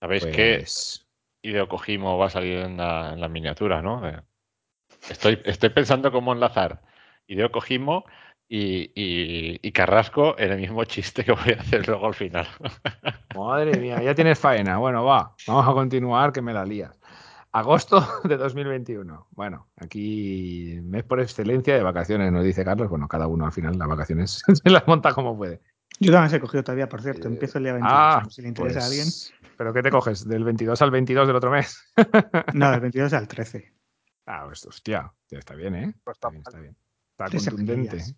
[0.00, 1.06] ¿Sabéis que Pues,
[1.42, 4.06] Hideo Kojima va a salir en la, en la miniatura, no?
[4.08, 4.20] Eh,
[5.10, 6.80] Estoy, estoy pensando cómo enlazar
[7.26, 8.02] Hideo Kojima
[8.48, 12.46] y, y- y Carrasco en el mismo chiste que voy a hacer luego al final.
[13.34, 14.78] Madre mía, ya tienes faena.
[14.78, 16.98] Bueno, va, vamos a continuar que me la lías.
[17.56, 19.28] Agosto de 2021.
[19.30, 22.90] Bueno, aquí mes por excelencia de vacaciones, nos dice Carlos.
[22.90, 25.62] Bueno, cada uno al final las vacaciones se las monta como puede.
[25.98, 27.28] Yo también se he cogido todavía, por cierto.
[27.28, 27.98] Empiezo el día 22.
[27.98, 29.04] Ah, si le interesa a alguien.
[29.04, 30.28] pues, ¿Pero qué te coges?
[30.28, 31.82] ¿Del 22 al 22 del otro mes?
[32.52, 33.72] No, del 22 al 13.
[34.26, 35.94] Ah, pues hostia, está bien, ¿eh?
[36.04, 36.76] Pues Está está bien, está bien.
[37.12, 38.00] Está contundente.
[38.00, 38.16] semanillas.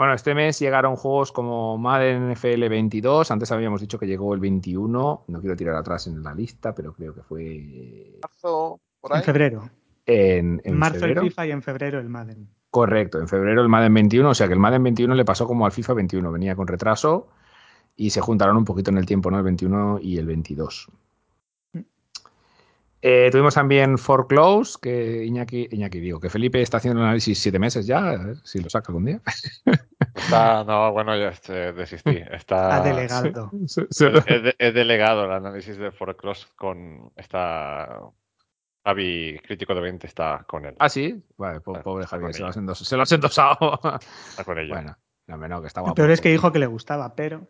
[0.00, 3.30] Bueno, este mes llegaron juegos como Madden NFL 22.
[3.30, 5.24] Antes habíamos dicho que llegó el 21.
[5.28, 9.68] No quiero tirar atrás en la lista, pero creo que fue Marzo, por En febrero.
[10.06, 11.20] en, en En marzo febrero.
[11.20, 12.48] el FIFA y en febrero el Madden.
[12.70, 14.30] Correcto, en febrero el Madden 21.
[14.30, 16.32] O sea que el Madden 21 le pasó como al FIFA 21.
[16.32, 17.28] Venía con retraso
[17.94, 19.36] y se juntaron un poquito en el tiempo, ¿no?
[19.36, 20.88] El 21 y el 22.
[23.02, 27.58] Eh, tuvimos también Foreclose, que Iñaki, Iñaki digo, que Felipe está haciendo el análisis siete
[27.58, 29.20] meses ya, a ver si lo saca algún día.
[30.14, 32.22] Está, no, bueno, ya este, desistí.
[32.30, 33.50] Está, Ha delegado.
[33.66, 33.86] Se-
[34.26, 38.00] He, he de- he delegado el análisis de Forecross con esta
[38.84, 40.74] Javi, crítico de 20, está con él.
[40.78, 41.22] Ah, sí.
[41.36, 43.80] Vale, po- Está pobre con Javier, se lo, has endos- se lo has endosado.
[44.30, 44.74] Está con ella.
[44.74, 44.96] bueno,
[45.26, 45.94] no, no, que está Lo guapo.
[45.96, 47.46] peor es que dijo que le gustaba, pero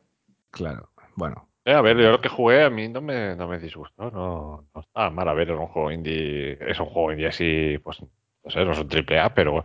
[0.51, 1.47] Claro, bueno.
[1.65, 4.67] Eh, a ver, yo lo que jugué a mí no me, no me disgustó, no,
[4.75, 5.29] no estaba mal.
[5.29, 8.73] A ver, es un juego indie, es un juego indie así, pues, no sé, no
[8.73, 9.65] es un triple A, pero,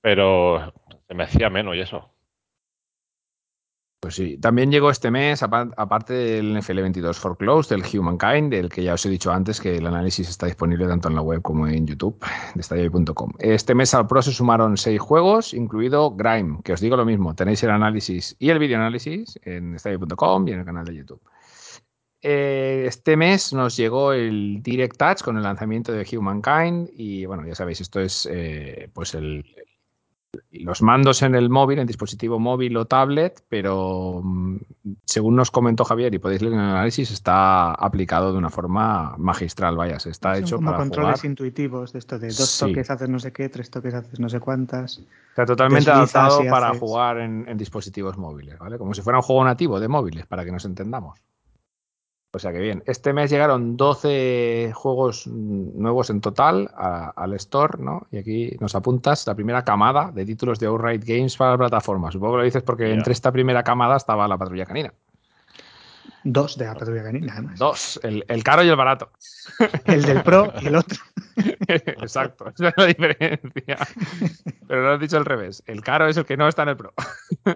[0.00, 0.72] pero
[1.08, 2.13] se me hacía menos y eso.
[4.04, 8.68] Pues sí, también llegó este mes, apa- aparte del NFL 22 Foreclosed, del Humankind, del
[8.68, 11.40] que ya os he dicho antes que el análisis está disponible tanto en la web
[11.40, 12.22] como en YouTube,
[12.54, 13.32] de stadio.com.
[13.38, 17.34] Este mes al Pro se sumaron seis juegos, incluido Grime, que os digo lo mismo,
[17.34, 21.22] tenéis el análisis y el video análisis en stadio.com y en el canal de YouTube.
[22.20, 27.46] Eh, este mes nos llegó el Direct Touch con el lanzamiento de Humankind y bueno,
[27.46, 29.46] ya sabéis, esto es eh, pues el,
[30.52, 34.56] los mandos en el móvil, en dispositivo móvil o tablet, pero mm,
[35.04, 39.14] según nos comentó Javier y podéis leer en el análisis, está aplicado de una forma
[39.18, 41.30] magistral, vaya, se está son hecho como para controles jugar.
[41.30, 42.58] intuitivos de esto de dos Sí.
[42.58, 44.98] toques haces no sé qué, tres toques haces no sé cuántas.
[44.98, 48.78] O sea, totalmente adaptado para haces- jugar en, en dispositivos móviles, ¿vale?
[48.78, 51.18] Como si fuera un juego nativo de móviles, para que nos entendamos.
[52.34, 57.78] O sea que bien, este mes llegaron 12 juegos nuevos en total a- al store,
[57.82, 58.06] ¿no?
[58.10, 62.10] Y aquí nos apuntas la primera camada de títulos de Outright Games para la plataforma.
[62.10, 64.92] Supongo que lo dices porque entre esta primera camada estaba la patrulla canina.
[66.26, 67.58] Dos de la patrulla canina, además.
[67.58, 69.10] Dos, el, el caro y el barato.
[69.84, 70.98] El del Pro y el otro.
[71.68, 73.78] Exacto, esa es la diferencia.
[74.66, 75.62] Pero lo has dicho al revés.
[75.66, 76.94] El caro es el que no está en el pro.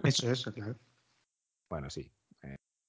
[0.04, 0.74] Eso, eso, claro.
[1.70, 2.10] Bueno, sí.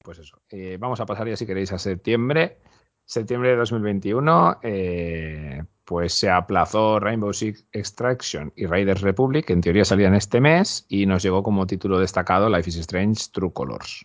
[0.10, 0.42] Pues eso.
[0.50, 2.58] Eh, vamos a pasar ya si queréis a septiembre.
[3.06, 4.58] Septiembre de 2021.
[4.64, 10.42] eh, pues se aplazó Rainbow Six Extraction y Raiders Republic, que en teoría salían este
[10.42, 14.04] mes, y nos llegó como título destacado Life is Strange True Colors.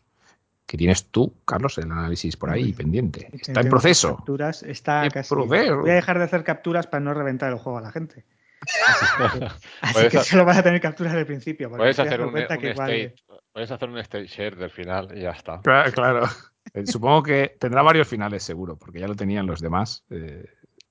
[0.66, 3.30] Que tienes tú, Carlos, el análisis por ahí pendiente.
[3.32, 4.16] Está en proceso.
[4.16, 5.34] Capturas, está casi.
[5.34, 5.78] proceso.
[5.78, 8.26] Voy a dejar de hacer capturas para no reventar el juego a la gente.
[8.60, 11.70] Así que, así Puedes que ha- solo vas a tener capturas del principio.
[11.70, 13.14] Puedes hacer un, cuenta un que igual- state,
[13.52, 15.60] puedes hacer un state share del final y ya está.
[15.62, 16.22] Claro, claro.
[16.72, 20.02] Eh, Supongo que tendrá varios finales, seguro, porque ya lo tenían los demás.
[20.10, 20.44] Eh,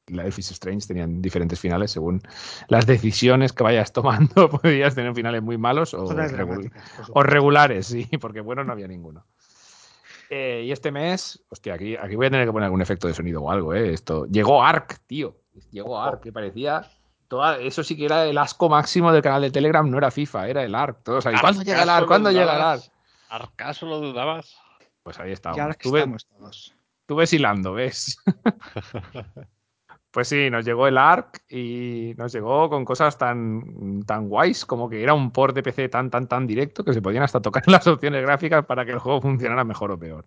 [0.07, 2.21] Life is Strange tenían diferentes finales según
[2.67, 4.49] las decisiones que vayas tomando.
[4.61, 6.05] Podrías tener finales muy malos o,
[7.23, 9.25] regulares, sí, porque bueno, no había ninguno.
[10.29, 13.13] Eh, y este mes, hostia, aquí, aquí voy a tener que poner algún efecto de
[13.15, 13.93] sonido o algo, ¿eh?
[13.93, 14.25] Esto.
[14.27, 15.35] Llegó Ark, tío.
[15.71, 16.85] Llegó Ark, que parecía.
[17.27, 20.47] Toda, eso sí que era el asco máximo del canal de Telegram, no era FIFA,
[20.49, 20.99] era el Ark.
[21.03, 22.07] Todos ahí, ¿cuándo llega el Ark?
[22.07, 22.83] ¿Cuándo llega el Ark?
[23.29, 24.55] ¿Acaso lo dudabas?
[25.01, 25.57] Pues ahí estamos.
[25.79, 26.75] Tuve- estamos todos.
[27.05, 28.17] Tú ves hilando, ¿ves?
[30.11, 34.87] pues sí, nos llegó el ARC y nos llegó con cosas tan, tan guays como
[34.89, 37.63] que era un port de PC tan, tan, tan directo que se podían hasta tocar
[37.67, 40.25] las opciones gráficas para que el juego funcionara mejor o peor.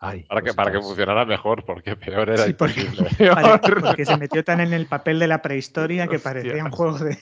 [0.00, 3.10] Ay, Para que, para que funcionara mejor, porque peor era Sí, porque- imposible.
[3.18, 3.34] Peor.
[3.60, 6.32] Pare- Porque se metió tan en el papel de la prehistoria que Hostia.
[6.32, 7.18] parecía un juego de.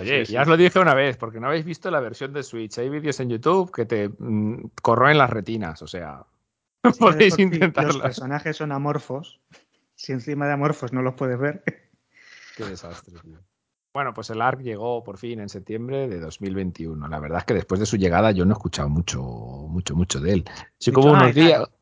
[0.00, 0.32] Oye, Sí, sí.
[0.32, 2.76] ya os lo dije una vez, porque no habéis visto la versión de Switch.
[2.78, 6.24] Hay vídeos en YouTube que te mm, corroen las retinas, o sea,
[6.98, 7.92] podéis intentarlo.
[7.92, 9.40] Los personajes son amorfos.
[9.94, 11.62] Si encima de amorfos no los puedes ver.
[12.56, 13.38] Qué desastre, tío.
[13.94, 17.06] Bueno, pues el ARC llegó por fin en septiembre de 2021.
[17.08, 20.20] La verdad es que después de su llegada yo no he escuchado mucho, mucho, mucho
[20.20, 20.44] de él.
[20.78, 21.72] Sí hubo "Ay, unos días, claro".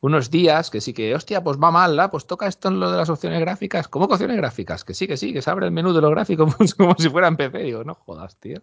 [0.00, 2.10] Unos días que sí que, hostia, pues va mal, ¿la?
[2.10, 3.86] pues toca esto en lo de las opciones gráficas.
[3.88, 4.84] ¿Cómo que opciones gráficas?
[4.84, 7.28] Que sí, que sí, que se abre el menú de los gráficos como si fuera
[7.28, 7.58] en PC.
[7.58, 8.62] Digo, no jodas, tío.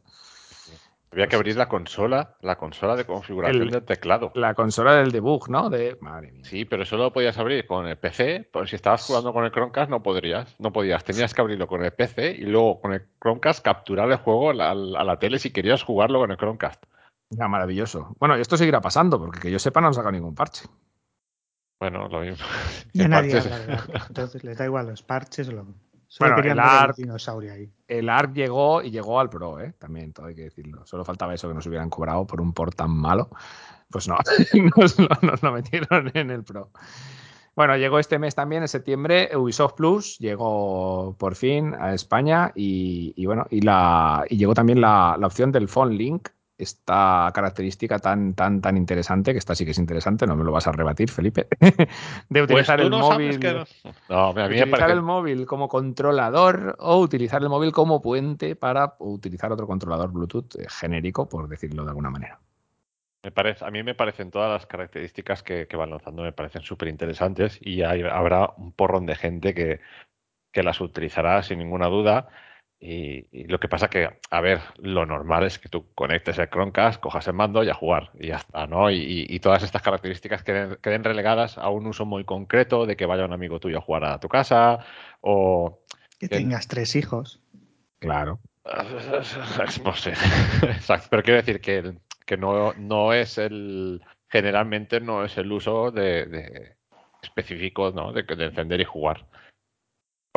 [1.09, 4.31] Había que abrir la consola, la consola de configuración El- del teclado.
[4.35, 5.69] La consola del debug, ¿no?
[5.69, 5.97] De.
[6.01, 6.43] Madre mía.
[6.43, 9.51] Sí, pero eso lo podías abrir con el PC, pues si estabas jugando con el
[9.51, 13.07] Chromecast no podrías, no podías, tenías que abrirlo con el PC y luego con el
[13.21, 16.83] Chromecast capturar el juego a la, a la tele si querías jugarlo con el Chromecast.
[17.29, 18.15] Ya, maravilloso.
[18.19, 20.65] Bueno, y esto seguirá pasando, porque que yo sepa no han sacado ningún parche.
[21.79, 22.37] Bueno, lo mismo.
[22.93, 23.77] Ya nadie habla de
[24.07, 25.65] entonces les da igual los parches o lo...
[26.09, 27.69] Solo Bueno, querían el ARC- dinosaurio ahí.
[27.87, 29.73] El ARC llegó y llegó al Pro, ¿eh?
[29.77, 30.85] También, todo hay que decirlo.
[30.85, 33.29] Solo faltaba eso que nos hubieran cobrado por un port tan malo.
[33.91, 34.15] Pues no,
[34.77, 36.71] nos, lo, nos lo metieron en el Pro.
[37.57, 43.13] Bueno, llegó este mes también, en septiembre, Ubisoft Plus, llegó por fin a España y,
[43.17, 47.99] y bueno, y, la, y llegó también la, la opción del Phone Link, esta característica
[47.99, 50.71] tan, tan, tan interesante, que esta sí que es interesante, no me lo vas a
[50.71, 51.47] rebatir, Felipe,
[52.29, 53.31] de Pues utilizar tú el no móvil.
[53.31, 53.93] sabes que no.
[54.09, 54.91] No, a mí me Utilizar parece.
[54.93, 60.55] el móvil como controlador o utilizar el móvil como puente para utilizar otro controlador Bluetooth
[60.59, 62.39] eh, genérico, por decirlo de alguna manera.
[63.23, 66.61] Me parece, a mí me parecen todas las características que, que van lanzando, me parecen
[66.61, 69.81] súper interesantes y hay- habrá un porrón de gente que,
[70.51, 72.29] que las utilizará sin ninguna duda.
[72.79, 76.49] Y, y lo que pasa que, a ver, lo normal es que tú conectes el
[76.49, 78.91] Chromecast, cojas el mando y a jugar y ya está, ¿no?
[78.91, 83.25] Y, todas estas características queden, queden relegadas a un uso muy concreto de que vaya
[83.25, 84.79] un amigo tuyo a jugar a tu casa
[85.21, 85.79] o...
[86.19, 87.41] Que tengas tres hijos.
[87.99, 88.39] Claro.
[89.83, 90.11] No sé.
[90.61, 91.07] Exacto.
[91.09, 91.93] Pero quiero decir que,
[92.25, 94.01] que no, no es el.
[94.27, 96.75] Generalmente no es el uso de, de
[97.21, 98.11] específico, ¿no?
[98.11, 99.25] De, de encender y jugar.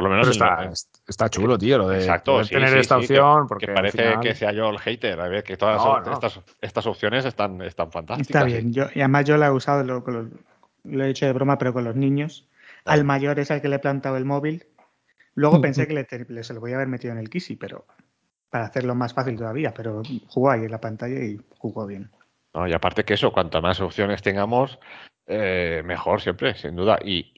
[0.01, 0.73] Por lo menos Pero está, lo-
[1.07, 3.43] está chulo, tío, lo de Exacto, poder sí, tener sí, esta sí, opción.
[3.43, 5.21] que, porque que parece final- que sea yo el hater.
[5.21, 6.13] A ver, que todas No, estas- no.
[6.15, 8.31] Estas, estas opciones están, están fantásticas.
[8.31, 8.73] Está bien.
[8.73, 11.95] Yo, y además yo lo he usado, lo, he hecho de broma, pero con los
[11.97, 12.49] niños.
[12.87, 14.65] Al mayor es al que le he plantado el móvil.
[15.35, 15.93] Luego pensé que
[16.29, 17.85] le, se lo voy a haber metido en el Kisi, pero
[18.49, 19.75] para hacerlo más fácil todavía.
[19.75, 22.11] Pero jugó ahí en la pantalla y jugó bien.
[22.55, 22.67] ¿no?
[22.67, 24.79] Y aparte que eso, cuanto más opciones tengamos,
[25.27, 26.99] eh, mejor siempre, sin duda.
[27.05, 27.35] Y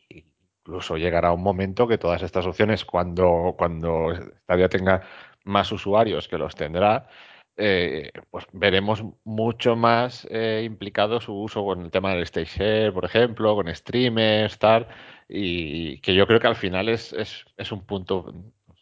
[0.64, 4.14] incluso llegará un momento que todas estas opciones, cuando, cuando
[4.44, 5.02] Stadia tenga
[5.44, 7.08] más usuarios que los tendrá,
[7.56, 12.92] eh, pues veremos mucho más eh, implicado su uso con el tema del stage share,
[12.92, 14.88] por ejemplo, con streamers, tal,
[15.28, 18.32] y que yo creo que al final es, es, es un punto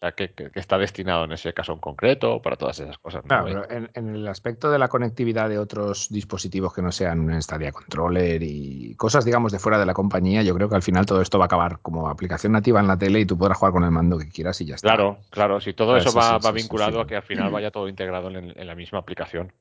[0.00, 3.22] sea, que, está destinado en ese caso en concreto para todas esas cosas.
[3.24, 3.28] ¿no?
[3.28, 7.20] Claro, pero en, en el aspecto de la conectividad de otros dispositivos que no sean
[7.20, 10.82] un Stadia Controller y cosas, digamos, de fuera de la compañía, yo creo que al
[10.82, 13.58] final todo esto va a acabar como aplicación nativa en la tele y tú podrás
[13.58, 14.88] jugar con el mando que quieras y ya está.
[14.88, 17.16] Claro, claro, si todo Ah, eso sí, va, sí, va sí, sí, vinculado a que
[17.16, 19.52] al final vaya todo integrado en, en la misma aplicación.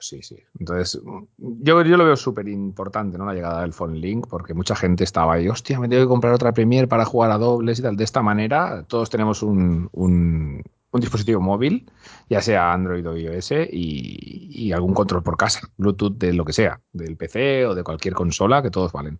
[0.00, 0.36] Sí, sí.
[0.60, 1.02] Entonces,
[1.38, 3.26] yo, yo lo veo súper importante, ¿no?
[3.26, 6.32] La llegada del Phone Link, porque mucha gente estaba ahí, hostia, me tengo que comprar
[6.32, 7.96] otra Premiere para jugar a dobles y tal.
[7.96, 11.90] De esta manera, todos tenemos un, un- un dispositivo móvil,
[12.30, 16.52] ya sea Android o iOS, y, y algún control por casa, Bluetooth de lo que
[16.52, 19.18] sea, del PC o de cualquier consola, que todos valen.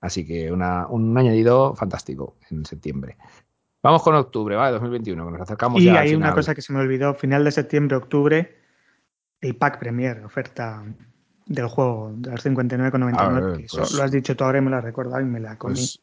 [0.00, 3.16] Así que una- un añadido fantástico en septiembre.
[3.82, 4.72] Vamos con octubre, ¿vale?
[4.72, 6.34] 2021, que nos acercamos Y ya al hay una final.
[6.34, 8.63] cosa que se me olvidó, final de septiembre, octubre,
[9.44, 10.82] el pack Premier, oferta
[11.46, 13.18] del juego, de los 59,99.
[13.18, 15.20] A ver, que eso pues- lo has dicho tú ahora y me lo has recordado
[15.20, 15.74] y me la comí.
[15.74, 16.00] Pues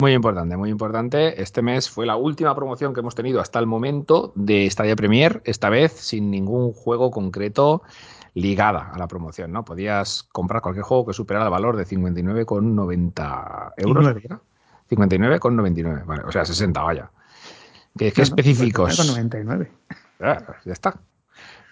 [0.00, 1.40] muy importante, muy importante.
[1.40, 5.40] Este mes fue la última promoción que hemos tenido hasta el momento de Stadia Premier,
[5.44, 7.82] esta vez sin ningún juego concreto
[8.34, 9.64] ligada a la promoción, ¿no?
[9.64, 14.04] Podías comprar cualquier juego que superara el valor de 59,90 euros.
[14.04, 14.22] nueve.
[14.24, 14.40] ¿era?
[14.88, 17.10] 59,99, vale, o sea, 60, vaya.
[17.96, 18.98] Que, que No, no, específicos.
[18.98, 19.68] 59,99.
[20.20, 20.98] Ah, ya está.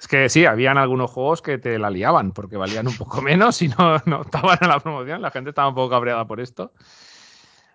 [0.01, 3.61] Es que sí, habían algunos juegos que te la liaban porque valían un poco menos
[3.61, 5.21] y no, no estaban en la promoción.
[5.21, 6.73] La gente estaba un poco cabreada por esto.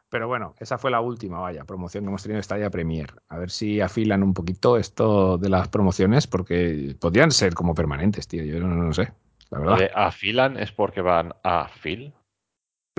[0.10, 3.14] Pero bueno, esa fue la última, vaya, promoción que hemos tenido esta ya Premier.
[3.30, 8.28] A ver si afilan un poquito esto de las promociones porque podrían ser como permanentes,
[8.28, 8.44] tío.
[8.44, 9.14] Yo no, no sé,
[9.52, 9.90] la verdad.
[9.94, 12.14] afilan es porque van a fil.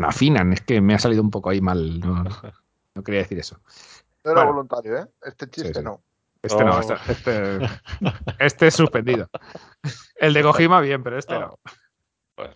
[0.03, 1.99] Afinan, es que me ha salido un poco ahí mal.
[2.01, 2.25] No,
[2.95, 3.59] no quería decir eso.
[4.25, 4.53] No era Bueno.
[4.55, 5.07] voluntario, ¿eh?
[5.23, 5.83] Este chiste sí.
[5.83, 6.03] no.
[6.47, 6.81] Este no, Oh.
[6.81, 7.69] este, este,
[8.39, 9.29] este es suspendido.
[10.17, 11.59] El de Kojima bien, pero este no.
[12.37, 12.55] Bueno,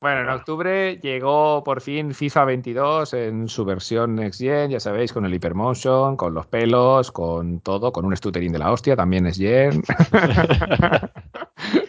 [0.00, 5.12] Bueno, en octubre llegó por fin FIFA 22 en su versión Next Gen, ya sabéis,
[5.12, 9.26] con el Hypermotion, con los pelos, con todo, con un stuttering de la hostia, también
[9.26, 9.82] es Gen.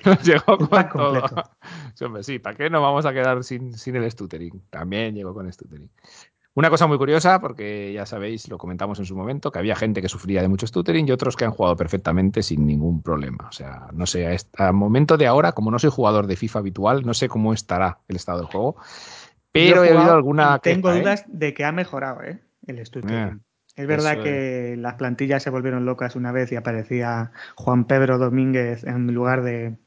[0.06, 1.22] Nos llegó con pack todo.
[1.22, 1.49] completo.
[1.95, 4.61] Sí, hombre, sí, ¿para qué nos vamos a quedar sin, sin el stuttering?
[4.69, 5.90] También llegó con stuttering.
[6.57, 10.01] Una cosa muy curiosa, porque ya sabéis, lo comentamos en su momento, que había gente
[10.01, 13.47] que sufría de mucho stuttering y otros que han jugado perfectamente sin ningún problema.
[13.47, 16.35] O sea, no sé, a este- a momento de ahora, como no soy jugador de
[16.35, 18.75] FIFA habitual, no sé cómo estará el estado del juego,
[19.51, 21.01] pero Yo he oído alguna Tengo ¿eh?
[21.01, 22.39] dudas de que ha mejorado, ¿eh?
[22.65, 23.17] El stuttering.
[23.19, 23.38] Eh.
[23.75, 28.17] Es verdad Eso que las plantillas se volvieron locas una vez y aparecía Juan Pedro
[28.17, 29.77] Domínguez en lugar de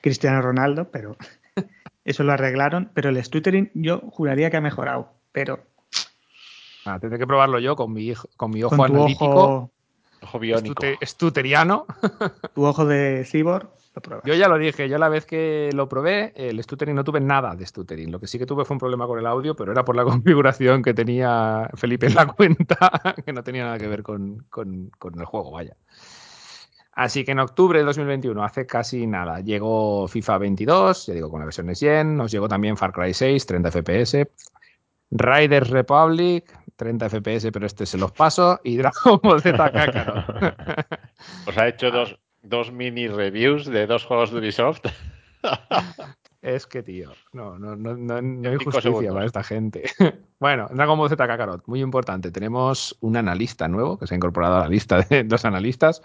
[0.00, 1.16] Cristiano Ronaldo, pero
[2.04, 2.92] eso lo arreglaron.
[2.94, 5.71] Pero el stuttering yo juraría que ha mejorado, pero
[6.84, 9.30] Ah, tendré que probarlo yo con mi, hijo, con mi ojo con analítico.
[9.30, 9.70] ojo,
[10.22, 10.74] Ojo biónico.
[10.82, 11.86] estute- estuteriano.
[12.54, 13.68] tu ojo de cyborg.
[14.24, 17.54] Yo ya lo dije, yo la vez que lo probé, el stuttering no tuve nada
[17.54, 18.10] de stuttering.
[18.10, 20.02] Lo que sí que tuve fue un problema con el audio, pero era por la
[20.04, 22.76] configuración que tenía Felipe en la cuenta,
[23.26, 25.76] que no tenía nada que ver con, con- con el juego, vaya.
[26.94, 31.40] Así que en octubre de 2021, hace casi nada, llegó FIFA 22, ya digo, con
[31.40, 34.26] la versión de 100, nos llegó también Far Cry 6, 30 FPS,
[35.12, 40.24] Riders Republic, 30 FPS, pero este se los paso, y Dragon Ball Z Kakarot.
[41.46, 44.82] Os ha hecho dos, dos mini reviews de dos juegos de Ubisoft.
[46.42, 49.14] Es que, tío, no, no, no, no, no hay justicia segundos.
[49.14, 49.84] para esta gente.
[50.40, 52.32] bueno, Dragon Ball Z Kakarot, muy importante.
[52.32, 56.02] Tenemos un analista nuevo que se ha incorporado a la lista de dos analistas.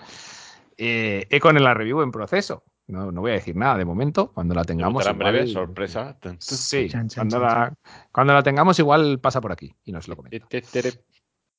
[0.77, 2.63] Eh, Econ en la review en proceso.
[2.87, 4.31] No, no voy a decir nada de momento.
[4.31, 5.05] Cuando la tengamos.
[5.05, 6.17] En breve, igual- sorpresa.
[6.39, 7.73] Sí, Chan, chan, cuando, chan, la,
[8.11, 10.47] cuando la tengamos, igual pasa por aquí y nos lo comenta.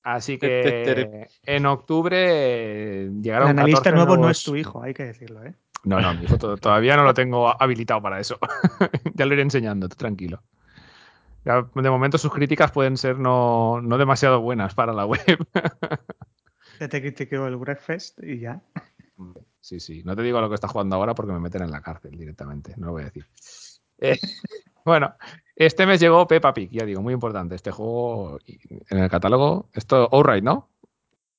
[0.03, 3.49] Así que en octubre eh, El llegaron.
[3.51, 5.55] analista 14 nuevo no es tu hijo, hay que decirlo, ¿eh?
[5.85, 8.39] no, no, mi hijo to- todavía no lo tengo habilitado para eso.
[9.15, 10.43] ya lo iré enseñando, tú tranquilo.
[11.45, 15.21] Ya, de momento sus críticas pueden ser no, no demasiado buenas para la web.
[16.81, 18.63] Ya te critiqué el Breakfast y ya.
[19.69, 20.03] Sí, sí.
[20.05, 22.75] No te digo lo que está jugando ahora porque me meten en la cárcel directamente.
[22.77, 23.27] No lo voy a decir.
[23.99, 24.19] Eh,
[24.85, 25.15] bueno,
[25.55, 27.55] este mes llegó Peppa Pig, ya digo, muy importante.
[27.55, 29.69] Este juego en el catálogo.
[29.75, 30.71] Esto, Alright, ¿no?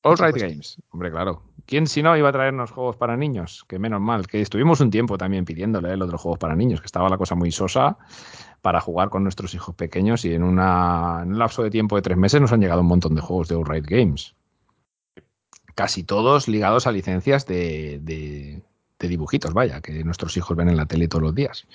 [0.04, 0.36] Alright.
[0.36, 0.82] Games.
[0.92, 1.42] Hombre, claro.
[1.66, 3.66] ¿Quién si no iba a traernos juegos para niños?
[3.68, 6.86] Que menos mal, que estuvimos un tiempo también pidiéndole el otro juegos para niños, que
[6.86, 7.98] estaba la cosa muy sosa
[8.62, 12.02] para jugar con nuestros hijos pequeños y en, una, en un lapso de tiempo de
[12.02, 14.36] tres meses nos han llegado un montón de juegos de Alright Games.
[15.80, 18.62] Casi todos ligados a licencias de, de-
[19.00, 21.68] de dibujitos, vaya, que nuestros hijos ven en la tele todos los días.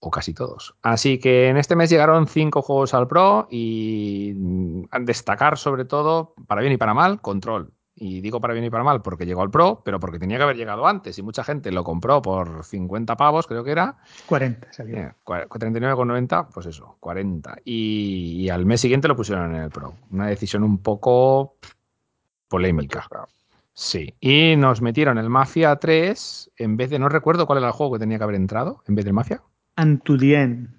[0.00, 0.74] O casi todos.
[0.80, 5.84] Así que en este mes llegaron cinco juegos al Pro y mm, a destacar sobre
[5.84, 7.72] todo, para bien y para mal, Control.
[7.94, 10.44] Y digo para bien y para mal porque llegó al Pro, pero porque tenía que
[10.44, 13.98] haber llegado antes y mucha gente lo compró por 50 pavos, creo que era.
[14.26, 14.96] 40 salió.
[14.96, 17.58] Eh, cua- 39,90, pues eso, 40.
[17.66, 19.92] Y, y al mes siguiente lo pusieron en el Pro.
[20.10, 21.56] Una decisión un poco
[22.48, 23.06] polémica.
[23.74, 24.14] Sí.
[24.20, 27.92] Y nos metieron el Mafia 3 en vez de, no recuerdo cuál era el juego
[27.94, 29.42] que tenía que haber entrado, en vez del Mafia.
[29.76, 30.74] Antudien.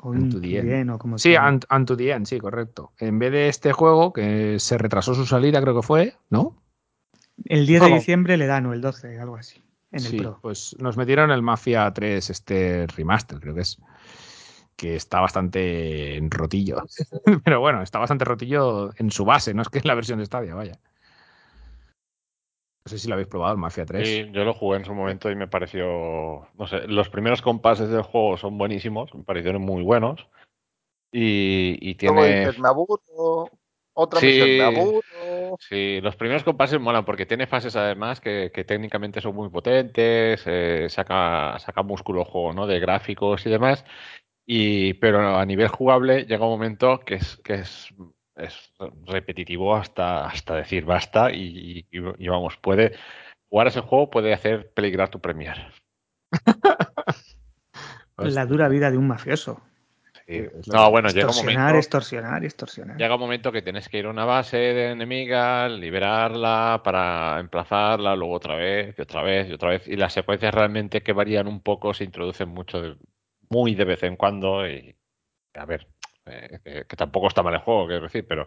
[0.00, 0.56] O Unto the End.
[0.56, 1.52] Intudien, o como Sí, se llama.
[1.52, 2.92] Ant- Unto the End, sí, correcto.
[2.98, 6.56] En vez de este juego, que se retrasó su salida, creo que fue, ¿no?
[7.44, 9.62] El 10 de diciembre le dan, o el 12, algo así.
[9.92, 10.38] En sí, el Pro.
[10.42, 13.78] pues nos metieron el Mafia 3, este remaster, creo que es.
[14.76, 16.82] Que está bastante en rotillo.
[17.44, 20.26] Pero bueno, está bastante rotillo en su base, no es que es la versión de
[20.26, 20.78] Stadia, vaya.
[22.90, 24.08] No sé si lo habéis probado, el Mafia 3.
[24.08, 26.48] Sí, yo lo jugué en su momento y me pareció.
[26.58, 30.26] No sé, los primeros compases del juego son buenísimos, me parecieron muy bunos.
[31.12, 32.40] Y, y tiene.
[32.40, 33.48] dices, me aburro.
[33.92, 34.26] Otra Sí.
[34.26, 35.56] misión, me aburro.
[35.60, 40.42] Sí, los primeros compases molan porque tiene fases además que, que técnicamente son muy potentes,
[40.46, 42.66] eh, saca, saca músculo el juego, ¿no?
[42.66, 43.84] De gráficos y demás.
[44.44, 47.94] Y, pero a nivel jugable llega un momento que es, que es,
[48.44, 48.72] es
[49.06, 52.92] repetitivo hasta, hasta decir basta y, y- y vamos, puede
[53.48, 55.72] jugar ese juego puede hacer peligrar tu Premier.
[58.16, 59.62] La dura vida de un mafioso.
[60.26, 60.42] Sí.
[60.66, 61.74] lo No, bueno, llega un momento.
[61.76, 62.96] extorsionar, extorsionar.
[62.98, 68.14] Llega un momento que tienes que ir a una base de enemiga, liberarla para emplazarla,
[68.14, 69.88] luego otra vez y otra vez y otra vez.
[69.88, 72.96] Y las secuencias realmente que varían un poco se introducen mucho, de-
[73.48, 74.68] muy de vez en cuando.
[74.68, 74.94] Y
[75.54, 75.88] a ver,
[76.30, 78.46] eh, que, que tampoco está mal el juego, quiero decir, pero,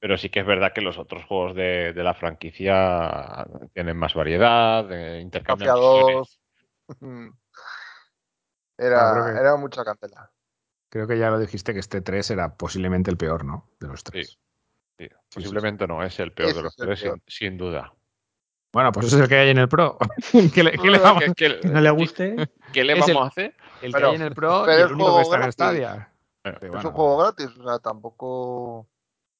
[0.00, 4.14] pero sí que es verdad que los otros juegos de, de la franquicia tienen más
[4.14, 5.74] variedad, eh, intercambian.
[5.74, 6.40] 2.
[8.78, 10.30] Ah, Era, que- era mucha cantela.
[10.90, 13.68] Creo que ya lo dijiste que este 3 era posiblemente el peor, ¿no?
[13.78, 14.38] De los tres.
[14.98, 17.94] Sí, posiblemente no, es el peor Ese de los es el tres, sin, duda.
[18.72, 19.98] Bueno, pues ese es el que hay en el Pro.
[20.54, 22.50] ¿Qué le, qué le No, vamos, ¿Qué, qué- Que no le guste.
[22.72, 23.54] qué le vamos el- a hacer?
[23.82, 25.70] el que Pero- hay en el Pro pero y es el único juego que está
[25.72, 26.06] en gratis.
[26.42, 26.58] Stadia.
[26.58, 28.88] Sí, es bueno, un juego gratis, o sea, tampoco.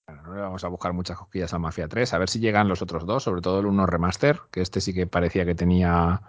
[0.07, 2.69] Bueno, no le vamos a buscar muchas cosquillas al Mafia 3, a ver si llegan
[2.69, 6.23] los otros dos, sobre todo el 1 Remaster, que este sí que parecía que tenía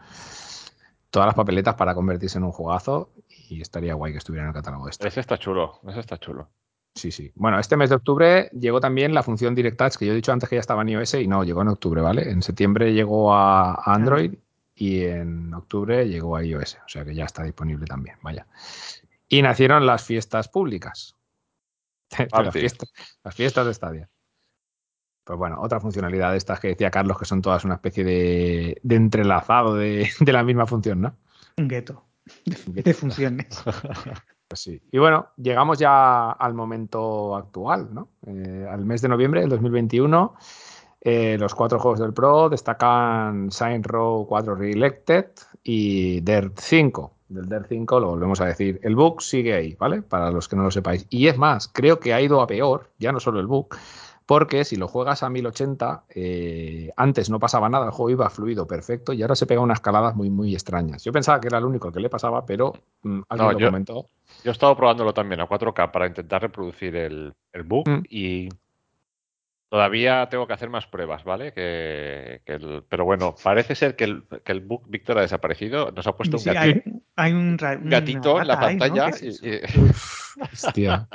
[1.09, 4.53] todas las papeletas para convertirse en un jugazo y estaría guay que estuviera en el
[4.53, 5.07] catálogo de este.
[5.07, 6.49] Ese está chulo, ese está chulo.
[6.95, 7.31] Sí, sí.
[7.35, 10.31] Bueno, este mes de octubre llegó también la función Direct Touch, que yo he dicho
[10.31, 12.29] antes que ya estaba en iOS y no, llegó en octubre, ¿vale?
[12.29, 14.35] En septiembre llegó a a Android
[14.75, 18.45] y en octubre llegó a iOS, o sea que ya está disponible también, vaya.
[19.33, 21.15] Y nacieron las fiestas públicas.
[22.31, 22.93] las, fiestas,
[23.23, 24.09] las fiestas de Stadia.
[25.23, 28.79] Pues bueno, otra funcionalidad de estas que decía Carlos, que son todas una especie de,
[28.83, 31.15] de entrelazado de, de la misma función, ¿no?
[31.57, 32.05] Un gueto
[32.45, 33.63] de, de funciones.
[34.47, 34.79] Pues sí.
[34.91, 38.09] Y bueno, llegamos ya al momento actual, ¿no?
[38.27, 40.35] Eh, al mes de noviembre del 2021.
[41.01, 45.25] eh, los cuatro juegos del Pro destacan Saints Row 4 Reelected
[45.63, 47.15] y Dirt 5.
[47.33, 48.79] Del Dirt 5 lo volvemos a decir.
[48.83, 50.01] El bug sigue ahí, ¿vale?
[50.01, 51.05] Para los que no lo sepáis.
[51.09, 53.75] Y es más, creo que ha ido a peor, ya no solo el bug,
[54.25, 58.65] porque si lo juegas a 1080, eh, antes no pasaba nada, el juego iba fluido,
[58.67, 61.03] perfecto, y ahora se pega unas escaladas muy, muy extrañas.
[61.03, 63.67] Yo pensaba que era el único que le pasaba, pero mm, alguien No, lo yo-
[63.67, 64.05] comentó.
[64.43, 68.03] Yo he estado probándolo también a 4K para intentar reproducir el, el bug Mm.
[68.09, 68.49] y
[69.69, 71.51] todavía tengo que hacer más pruebas, ¿vale?
[71.53, 75.91] Que, que el- pero bueno, parece ser que el, que el bug Víctor ha desaparecido.
[75.91, 78.95] Nos ha puesto un gatito, hay, un, gatito en la rata ahí, ¿no?
[78.95, 79.11] pantalla.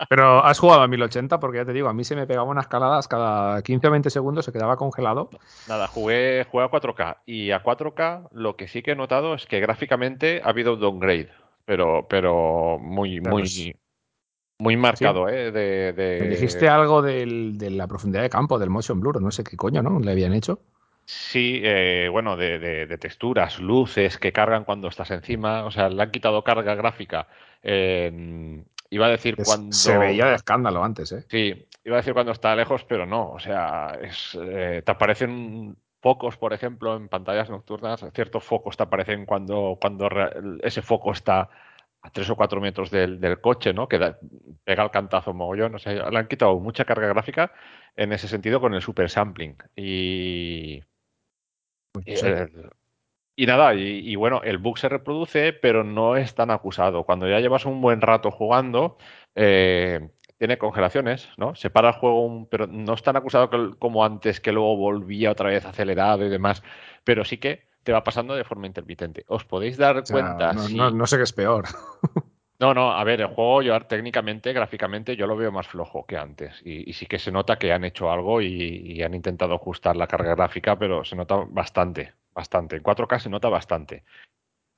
[0.08, 2.64] Pero has jugado a 1080 porque ya te digo, a mí se me pegaban unas
[2.64, 5.30] escaladas cada 15 o 20 segundos, se quedaba congelado.
[5.66, 9.46] Nada, jugué, jugué a 4K y a 4K lo que sí que he notado es
[9.46, 11.30] que gráficamente ha habido un downgrade,
[11.64, 13.72] pero, pero muy, Pero muy, es-
[14.58, 15.50] muy marcado, ¿eh?
[15.50, 19.30] De, de- Me dijiste algo del- de la profundidad de campo, del motion blur, no
[19.30, 19.98] sé qué coño, ¿no?
[20.00, 20.60] Le habían hecho.
[21.10, 25.88] Sí, eh, bueno, de, de- de texturas, luces que cargan cuando estás encima, o sea,
[25.88, 27.28] le han quitado carga gráfica.
[27.62, 29.72] eh, iba a decir Es- cuando...
[29.72, 31.24] Se veía de escándalo antes, ¿eh?
[31.30, 33.30] Sí, iba a decir cuando está lejos, pero no.
[33.32, 38.04] O sea, es, eh, te aparecen focos, por ejemplo, en pantallas nocturnas.
[38.14, 40.30] Ciertos focos te aparecen cuando, cuando re-
[40.62, 41.48] ese foco está
[42.02, 43.88] a tres o cuatro metros del, del coche, ¿no?
[43.88, 44.18] Que da-
[44.64, 45.74] pega el cantazo mogollón.
[45.74, 47.50] O sea, le han quitado mucha carga gráfica
[47.96, 49.56] en ese sentido con el super sampling.
[49.74, 50.82] Y,
[52.04, 52.70] y, el-
[53.36, 57.04] y nada, y, y bueno, el bug se reproduce, pero no es tan acusado.
[57.04, 58.98] Cuando ya llevas un buen rato jugando,
[59.36, 61.54] eh, tiene congelaciones, ¿no?
[61.54, 64.76] Se para el juego, un- pero no es tan acusado que- como antes, que luego
[64.76, 66.62] volvía otra vez acelerado y demás.
[67.04, 69.24] Pero sí que te va pasando de forma intermitente.
[69.28, 71.64] Os podéis dar O sea, cuenta no, si- no- no sé qué es peor.
[72.60, 76.16] no, no, a ver, el juego yo técnicamente, gráficamente, yo lo veo más flojo que
[76.16, 76.60] antes.
[76.64, 79.96] Y, y sí que se nota que han hecho algo y, y han intentado ajustar
[79.96, 82.76] la carga gráfica, pero se nota bastante, bastante.
[82.76, 84.04] En 4K se nota bastante.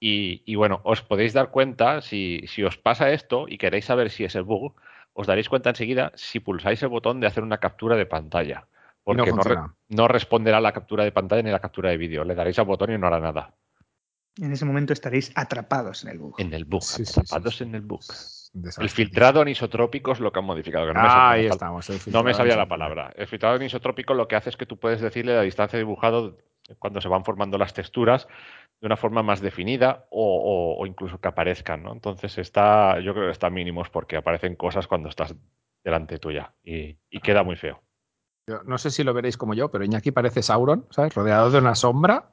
[0.01, 4.11] Y, y bueno, os podéis dar cuenta, si, si os pasa esto y queréis saber
[4.11, 4.74] si es el bug,
[5.15, 8.69] os daréis cuenta enseguida si pulsáis el botón de hacer una captura de pantalla.
[9.11, 9.74] No Porque no, re- funciona.
[9.89, 12.24] no responderá la captura de pantalla ni la captura de vídeo.
[12.24, 13.55] Le daréis al botón y no hará nada.
[14.39, 16.35] En ese momento estaréis atrapados en el bug.
[16.39, 17.65] En el bug, Sí, sí, sí, atrapados sí.
[17.65, 18.01] en el bug.
[18.52, 18.85] Desastre.
[18.85, 20.86] El filtrado anisotrópico es lo que han modificado.
[20.86, 21.89] que no Ah, ahí estamos.
[21.90, 23.12] el No me sabía la palabra.
[23.16, 26.39] El filtrado anisotrópico lo que hace es que tú puedes decirle la distancia de dibujado
[26.78, 28.27] cuando se van formando las texturas
[28.81, 31.93] de una forma más definida o, o- o incluso que aparezcan, ¿no?
[31.93, 35.35] Entonces está, yo creo que está mínimos porque aparecen cosas cuando estás
[35.85, 37.82] delante tuya y, y queda muy feo.
[38.48, 41.15] Yo no sé si lo veréis como yo, pero Iñaki parece Sauron, ¿sabes?
[41.15, 42.32] Rodeado de una sombra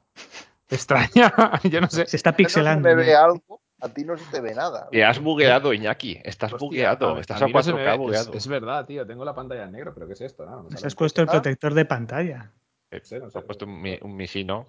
[0.76, 1.32] extraña.
[1.64, 2.06] yo no sé.
[2.06, 2.88] Se está pixelando.
[2.88, 3.00] me ¿no?
[3.00, 4.88] ve algo, a ti no se te ve nada.
[4.90, 6.20] Que has bugueado, Iñaki.
[6.24, 7.16] Estás Hostia, bugueado.
[7.16, 7.92] a- Estás a a mí no se me 4K ve.
[7.92, 8.32] Es- bugueado.
[8.34, 9.06] Es, verdad, tío.
[9.06, 10.44] Tengo la pantalla en negro, pero ¿qué es esto?
[10.46, 12.52] No, no has puesto el protector de pantalla.
[12.90, 13.38] Eh, no se sé.
[13.38, 14.66] ha puesto un misino.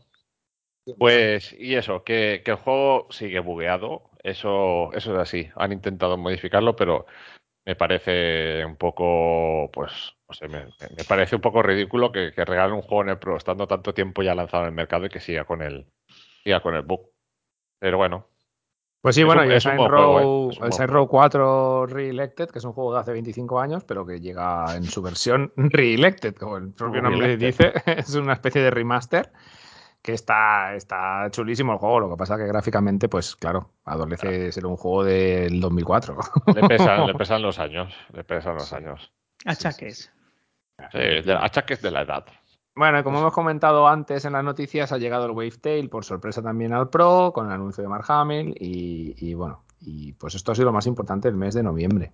[0.98, 4.10] Pues, y eso, que, que el juego sigue bugueado.
[4.24, 5.50] Eso, eso es así.
[5.56, 7.06] Han intentado modificarlo, pero
[7.66, 10.66] me parece un poco, pues, no sé, me,
[10.96, 13.94] me parece un poco ridículo que, que regalen un juego en el Pro estando tanto
[13.94, 15.88] tiempo ya lanzado en el mercado y que siga con el,
[16.44, 17.10] siga con el bug.
[17.80, 18.28] Pero bueno,
[19.02, 20.88] Pues sí, bueno, un- y el Saints Row, ¿eh?
[20.88, 24.84] Row 4 Reelected, que es un juego de hace 25 años, pero que llega en
[24.84, 29.32] su versión Reelected, como el propio nombre dice, es una especie de remaster
[30.02, 34.52] que está, está chulísimo el juego, lo que pasa que gráficamente, pues claro, adolece de
[34.52, 36.18] ser un juego del 2004.
[36.54, 37.94] le pesan, le pesan los años.
[38.14, 39.12] Le pesan los años.
[39.46, 40.12] Achaques.
[40.92, 42.26] Sí, de, achaques de la edad.
[42.76, 46.42] Bueno, y como hemos comentado antes en las noticias, ha llegado el Wavetail por sorpresa
[46.42, 50.52] también al Pro, con el anuncio de Mark Hamill, y, y bueno, y pues esto
[50.52, 52.12] ha sido lo más importante del mes de noviembre.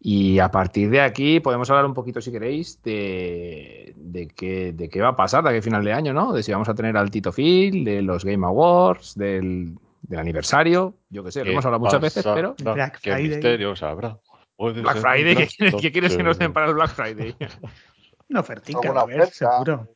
[0.00, 4.88] Y a partir de aquí podemos hablar un poquito, si queréis, de, de, qué, de
[4.90, 6.32] qué va a pasar de aquí a final de año, ¿no?
[6.32, 10.94] De si vamos a tener al Tito Phil, de los Game Awards, del, del aniversario,
[11.08, 12.54] yo qué sé, lo hemos hablado muchas veces, pero
[13.00, 14.18] ¿Qué misterios habrá?
[14.58, 17.36] Black Friday, ¿qué, quieres- gasto qué quieres que nos den de- para el Black Friday?
[18.30, 19.34] Una ofertica, Alguna a ver, oferta.
[19.52, 19.88] seguro.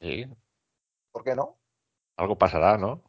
[0.00, 0.26] Sí,
[1.12, 1.56] ¿Por qué no?
[2.16, 3.02] algo pasará, ¿no?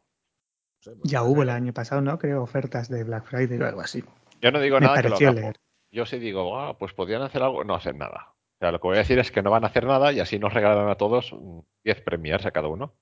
[1.02, 2.18] Ya hubo el año pasado, ¿no?
[2.18, 4.04] Creo ofertas de Black Friday o algo así.
[4.40, 5.56] Yo no digo Me nada que lo haga leer.
[5.90, 8.34] Yo sí digo, ah, pues podrían hacer algo, no hacen nada.
[8.34, 10.20] O sea, lo que voy a decir es que no van a hacer nada y
[10.20, 12.94] así nos regalan a todos mm, 10 premiers a cada uno.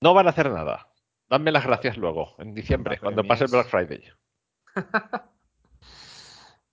[0.00, 0.88] No van a hacer nada.
[1.28, 3.66] Dame las gracias luego, en diciembre, cuando pase el Black.
[3.68, 4.04] Friday.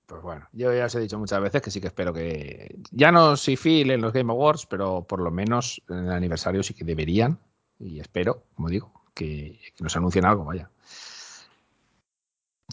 [0.09, 2.75] Pues bueno, yo ya os he dicho muchas veces que sí que espero que.
[2.89, 6.63] Ya no si Phil en los Game Awards, pero por lo menos en el aniversario
[6.63, 7.37] sí que deberían.
[7.77, 10.71] Y espero, como digo, que nos anuncien algo, vaya.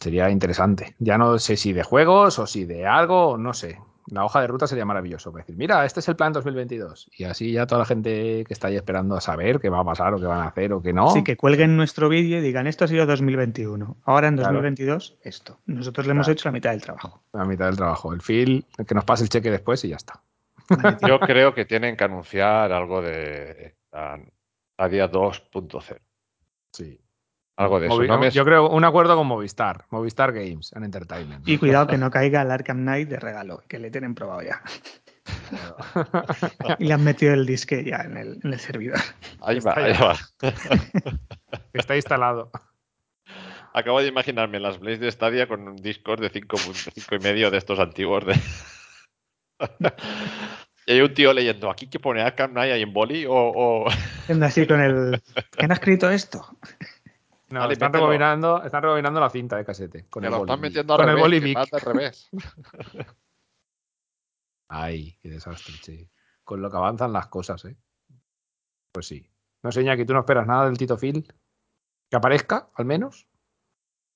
[0.00, 0.96] Sería interesante.
[0.98, 3.78] Ya no sé si de juegos o si de algo, no sé.
[4.08, 5.32] La hoja de ruta sería maravilloso.
[5.32, 7.10] para decir, mira, este es el plan 2022.
[7.16, 9.84] Y así ya toda la gente que está ahí esperando a saber qué va a
[9.84, 11.08] pasar o qué van a hacer o qué no.
[11.08, 13.96] Así que cuelguen nuestro vídeo y digan, esto ha sido 2021.
[14.04, 14.52] Ahora en Claro.
[14.54, 15.58] 2022, esto.
[15.66, 16.32] Nosotros le hemos Claro.
[16.34, 17.22] hecho la mitad del trabajo.
[17.32, 18.12] La mitad del trabajo.
[18.12, 20.22] El Phil, que nos pase el cheque después y ya está.
[21.06, 24.18] Yo creo que tienen que anunciar algo de a,
[24.78, 25.98] a día 2.0.
[26.72, 27.00] Sí.
[27.56, 27.96] Algo de eso.
[27.96, 29.86] Movi- No me- Yo creo un acuerdo con Movistar.
[29.90, 31.48] Movistar Games and Entertainment.
[31.48, 34.60] Y cuidado que no caiga el Arkham Knight de regalo, que le tienen probado ya.
[36.78, 38.98] Y le han metido el disque ya en el, en el servidor.
[39.40, 40.16] Ahí va, ahí va.
[41.72, 42.50] Está instalado.
[43.72, 46.56] Acabo de imaginarme las Blaze de Stadia con un Discord de 5
[47.14, 48.24] y medio de estos antiguos.
[48.26, 48.34] De...
[50.86, 53.32] y hay un tío leyendo, aquí que pone Arkham Knight ahí en boli o...
[53.34, 53.86] o-
[54.42, 55.22] así con el.
[55.50, 56.46] ¿Quién ha escrito esto?
[57.48, 60.06] No, Vale, están, rebobinando, están rebobinando la cinta de casete.
[60.08, 60.50] Con Me el lo boli.
[60.50, 61.42] están metiendo al con el revés.
[61.42, 62.28] que va al revés.
[64.68, 66.10] Ay, qué desastre, che.
[66.42, 67.76] Con lo que avanzan las cosas, ¿eh?
[68.92, 69.30] Pues sí.
[69.62, 71.32] No sé, Iñaki, ¿tú no esperas nada del Tito Phil?
[72.10, 73.28] ¿Que aparezca, al menos?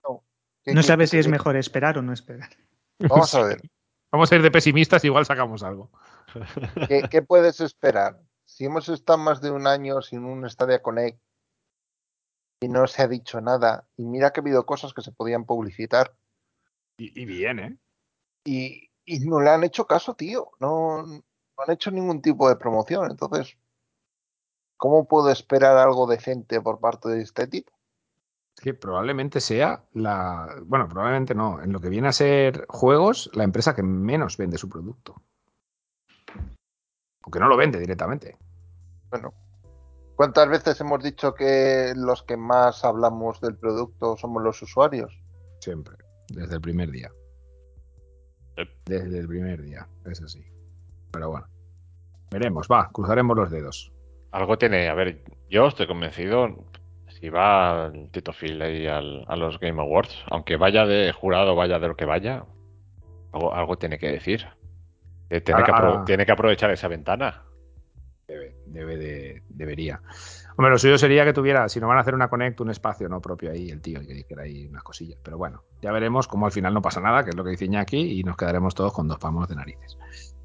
[0.03, 2.51] ¿Qué No quieres sabes si que es te mejor esperar o no esperar.
[2.99, 3.63] Vamos a ver,
[4.13, 5.91] Vamos a ir de pesimistas, igual sacamos algo.
[6.89, 8.21] ¿qué, qué puedes esperar?
[8.45, 11.21] Si hemos estado más de un año sin un Stadia Connect
[12.61, 15.45] y no se ha dicho nada, y mira que ha habido cosas que se podían
[15.45, 16.15] publicitar
[16.99, 17.79] Y, y bien, ¿eh?
[18.45, 20.51] y, y no le han hecho caso, tío.
[20.61, 21.23] No, no
[21.57, 23.11] han hecho ningún tipo de promoción.
[23.11, 23.57] Entonces,
[24.77, 27.73] ¿cómo puedo esperar algo decente por parte de este tipo?
[28.57, 30.55] Que probablemente sea la.
[30.65, 31.63] Bueno, probablemente no.
[31.63, 35.23] En lo que viene a ser juegos, la empresa que menos vende su producto.
[37.25, 38.37] O que no lo vende directamente.
[39.11, 39.33] Bueno,
[40.21, 45.19] ¿cuántas veces hemos dicho que los que más hablamos del producto somos los usuarios?
[45.61, 45.97] Siempre.
[46.29, 47.11] Desde el primer día.
[48.85, 49.89] Desde el primer día.
[50.05, 50.45] Es así.
[51.11, 51.47] Pero bueno.
[52.31, 53.91] Veremos, va, cruzaremos los dedos.
[54.33, 56.67] Algo tiene, a ver, yo estoy convencido,
[57.09, 61.57] si va el Tito Phil ahí al- a los Game Awards, aunque vaya de jurado,
[61.57, 62.45] vaya de lo que vaya,
[63.33, 64.47] algo, algo tiene que decir.
[65.31, 67.43] Eh, Tiene, Ahora- que apro- ahora- tiene que aprovechar esa ventana.
[68.31, 70.01] Debe, debe de, debería.
[70.57, 73.09] Hombre, lo suyo sería que tuviera, si no van a hacer una Connect, un espacio
[73.09, 75.19] no propio ahí, el tío, y que dijera ahí unas cosillas.
[75.21, 77.65] Pero bueno, ya veremos cómo al final no pasa nada, que es lo que dice
[77.65, 79.99] Iñaki, y nos quedaremos todos con dos palmos de narices.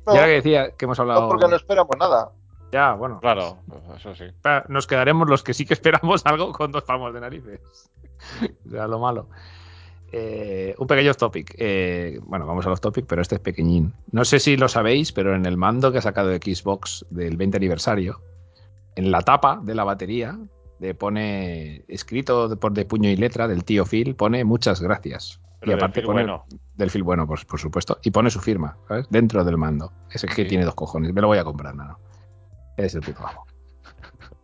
[0.07, 1.21] No, y ahora que decía que hemos hablado.
[1.21, 2.31] no porque no esperamos nada.
[2.71, 3.19] Ya, bueno.
[3.19, 3.59] Claro,
[3.95, 4.25] eso sí.
[4.67, 7.91] Nos quedaremos los que sí que esperamos algo con dos palmos de narices.
[8.67, 9.29] o sea, lo malo.
[10.17, 11.55] Eh, un pequeño topic.
[11.57, 13.93] Eh, bueno, vamos a los topic, pero este es pequeñín.
[14.11, 17.57] No sé si lo sabéis, pero en el mando que ha sacado Xbox del 20
[17.57, 18.21] aniversario,
[18.95, 20.39] en la tapa de la batería,
[20.79, 25.41] le pone escrito de, por de puño y letra del tío Phil, pone muchas gracias.
[25.59, 26.45] Pero y del aparte pone bueno.
[26.75, 27.99] del Phil bueno, por, por supuesto.
[28.01, 29.07] Y pone su firma, ¿sabes?
[29.09, 29.91] Dentro del mando.
[30.11, 30.45] Ese que Sí.
[30.45, 31.11] tiene dos cojones.
[31.11, 31.99] Me lo voy a comprar, nano.
[32.77, 33.45] Es el puto amo.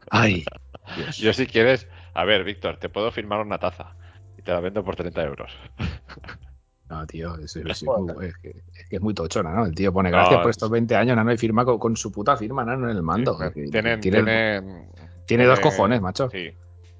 [0.10, 0.44] Ay.
[0.98, 1.18] Dios.
[1.18, 3.96] Yo si quieres, a ver, Víctor, te puedo firmar una taza
[4.42, 5.52] y te la vendo por 30 euros.
[6.90, 8.16] No, tío, es, es- es Joder.
[8.18, 9.66] muy, es que, es que es muy tochona, ¿no?
[9.66, 11.96] El tío pone No, gracias por es- estos 20 años, Nano, y firma con, con
[11.96, 13.38] su puta firma, Nano, en el mando.
[13.38, 14.90] Sí, Que- tienen- tiene, tiene,
[15.26, 16.30] tiene dos cojones, macho.
[16.30, 16.50] Sí,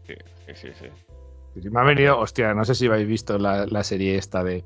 [0.08, 0.14] sí,
[0.56, 0.88] sí, sí.
[1.62, 1.70] sí.
[1.70, 4.64] Me ha venido, hostia, no sé si habéis visto la, la serie esta de.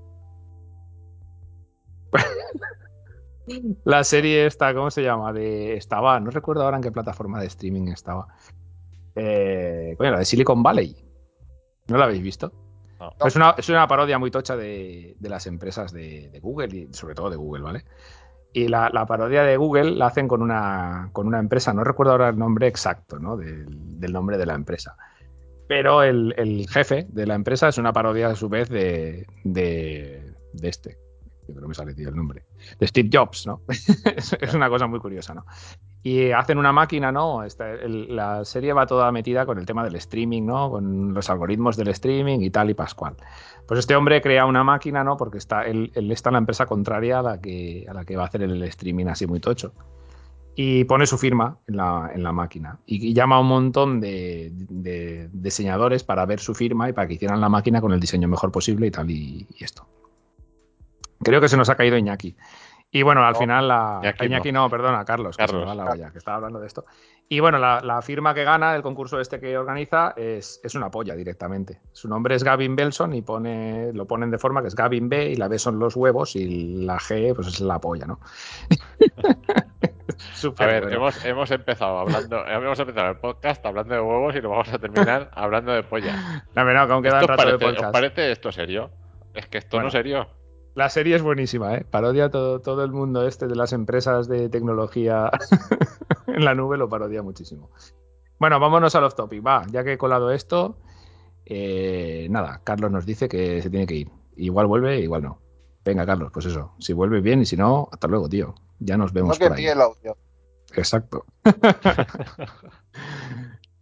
[3.84, 5.34] la serie esta, ¿cómo se llama?
[5.34, 5.76] De.
[5.76, 8.28] Estaba, no recuerdo ahora en qué plataforma de streaming estaba.
[9.16, 10.96] Eh, coño, la de Silicon Valley.
[11.88, 12.52] ¿No la habéis visto?
[13.00, 13.12] No.
[13.26, 16.94] Es, una, es una parodia muy tocha de, de las empresas de, de Google y
[16.94, 17.84] sobre todo de Google, ¿vale?
[18.54, 22.14] Y la, la parodia de Google la hacen con una, con una empresa, no recuerdo
[22.14, 23.36] ahora el nombre exacto, ¿no?
[23.36, 24.96] Del, del nombre de la empresa.
[25.68, 30.34] Pero el, el jefe de la empresa es una parodia a su vez de, de,
[30.54, 30.98] de este.
[31.48, 32.44] Yo creo que me sale tío el nombre.
[32.80, 33.62] De Steve Jobs, ¿no?
[33.70, 35.46] es, una cosa muy curiosa, ¿no?
[36.02, 37.44] Y hacen una máquina, ¿no?
[37.44, 40.70] Esta- el- la serie va toda metida con el tema del streaming, ¿no?
[40.72, 43.16] Con los algoritmos del streaming y tal y pascual.
[43.68, 45.18] Pues este hombre crea una máquina, ¿no?
[45.18, 48.16] Porque está, él, él está en la empresa contraria a la, que, a la que
[48.16, 49.74] va a hacer el streaming así muy tocho.
[50.58, 52.80] Y pone su firma en la, en la máquina.
[52.86, 57.08] Y, y llama a un montón de, de diseñadores para ver su firma y para
[57.08, 59.86] que hicieran la máquina con el diseño mejor posible y tal y, y esto.
[61.26, 62.38] Creo que se nos ha caído Iñaki.
[62.92, 64.00] Y bueno, al final la.
[64.02, 64.62] Iñaki Iñaki no.
[64.62, 65.78] no, perdona, Carlos, que se me Carlos.
[65.80, 66.86] va la olla, que estaba hablando de esto.
[67.28, 70.90] Y bueno, la, la firma que gana el concurso este que organiza es, es una
[70.92, 71.82] polla directamente.
[71.92, 75.30] Su nombre es Gavin Belson y pone, lo ponen de forma que es Gavin B
[75.32, 78.20] y la B son los huevos y la G pues es la polla, ¿no?
[80.60, 80.96] A ver, bueno.
[80.98, 84.78] hemos, hemos empezado hablando, hemos empezado el podcast hablando de huevos y lo vamos a
[84.80, 86.16] terminar hablando de polla.
[86.16, 87.86] No, pero no, que aún queda un ¿Esto os rato de parece, podcast.
[87.86, 88.92] os parece esto serio?
[89.34, 89.86] Es que esto Bueno.
[89.86, 90.28] no es serio.
[90.76, 91.86] La serie es buenísima, ¿eh?
[91.90, 95.32] Parodia todo, todo el mundo este de las empresas de tecnología
[96.28, 97.72] en la nube, lo parodia muchísimo.
[98.40, 99.46] Bueno, vámonos al off topic.
[99.46, 100.78] Va, ya que he colado esto,
[101.46, 104.12] eh, nada, Carlos nos dice que se tiene que ir.
[104.36, 105.40] Igual vuelve, igual no.
[105.86, 106.74] Venga, Carlos, pues eso.
[106.80, 108.56] Si vuelve bien y si no, hasta luego, tío.
[108.80, 109.68] Ya nos No vemos que por ahí.
[109.68, 110.18] el audio.
[110.74, 111.26] Exacto.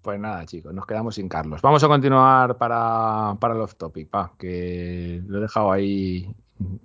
[0.04, 1.60] pues nada, chicos, nos quedamos sin Carlos.
[1.64, 6.36] Vamos a continuar para, para el off topic, va, que lo he dejado ahí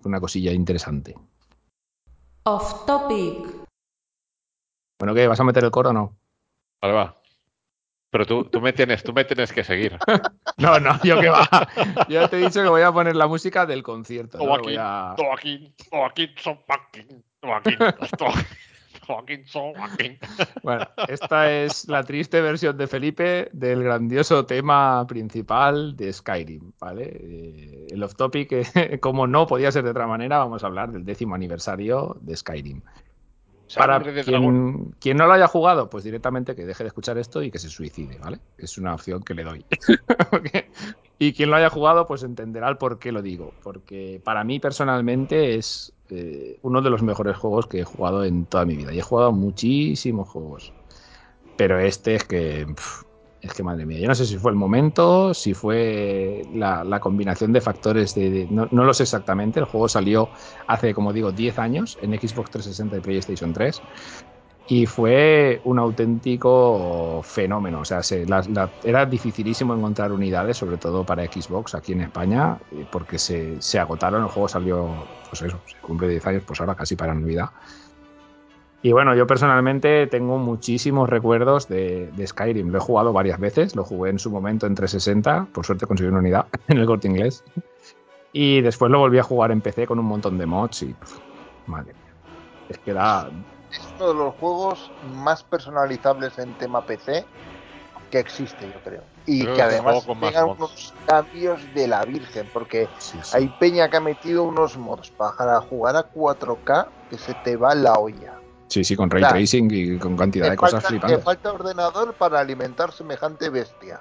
[0.04, 1.14] una cosilla interesante.
[2.44, 3.46] Off topic.
[4.98, 5.28] Bueno, ¿qué?
[5.28, 6.16] ¿Vas a meter el coro o no?
[6.82, 7.14] Vale, va.
[8.10, 9.98] Pero tú, tú, me tienes, tú me tienes que seguir.
[10.58, 11.46] No, no, yo que va.
[12.08, 14.38] Yo te he dicho que voy a poner la música del concierto.
[14.38, 14.44] ¿no?
[14.44, 15.14] Voy Joaquín, a-
[19.08, 20.18] Joaquín, son Joaquín.
[20.62, 27.04] Bueno, esta es la triste versión de Felipe del grandioso tema principal de Skyrim, ¿vale?
[27.04, 28.52] Eh, el off topic,
[29.00, 32.82] como no podía ser de otra manera, vamos a hablar del décimo aniversario de Skyrim.
[33.76, 37.50] Para quien, quien no lo haya jugado, pues directamente que deje de escuchar esto y
[37.50, 38.38] que se suicide, ¿vale?
[38.56, 39.64] Es una opción que le doy.
[41.20, 43.52] Y quien lo haya jugado, pues entenderá el por qué lo digo.
[43.62, 48.46] Porque para mí personalmente es eh, uno de los mejores juegos que he jugado en
[48.46, 48.92] toda mi vida.
[48.92, 50.74] Y he jugado muchísimos juegos.
[51.56, 52.66] Pero este es que.
[53.40, 57.52] es que madre mía, yo no sé si fue el momento, si fue la, combinación
[57.52, 59.60] de factores de- no, no lo sé exactamente.
[59.60, 60.30] El juego salió
[60.66, 63.82] hace, como digo, 10 años en Xbox 360 y PlayStation 3.
[64.70, 67.80] Y fue un auténtico fenómeno.
[67.80, 72.02] O sea, se- la- la- era dificilísimo encontrar unidades, sobre todo para Xbox aquí en
[72.02, 74.22] España, eh, porque se, agotaron.
[74.22, 77.48] El juego salió, pues eso, se cumple 10 años, pues ahora casi para Navidad.
[78.82, 82.68] Y bueno, yo personalmente tengo muchísimos recuerdos de, Skyrim.
[82.68, 86.10] Lo he jugado varias veces, lo jugué en su momento en 360, por suerte conseguí
[86.10, 87.42] una unidad en el corte inglés.
[88.32, 90.94] Y después lo volví a jugar en PC con un montón de mods y.
[91.66, 92.12] madre mía.
[92.68, 93.30] Es que da,
[93.70, 97.26] Es uno de los juegos más personalizables en tema PC
[98.10, 99.04] que existe, yo creo.
[99.26, 103.36] Y Creo que además tenga unos cambios de la Virgen, porque sí, sí.
[103.36, 107.74] hay peña que ha metido unos mods para jugar a 4K que se te va
[107.74, 108.40] la olla.
[108.68, 109.36] Sí, sí, con ray Claro.
[109.36, 111.24] tracing y con cantidad de cosas falta, te flipantes.
[111.24, 114.00] falta ordenador para alimentar semejante bestia.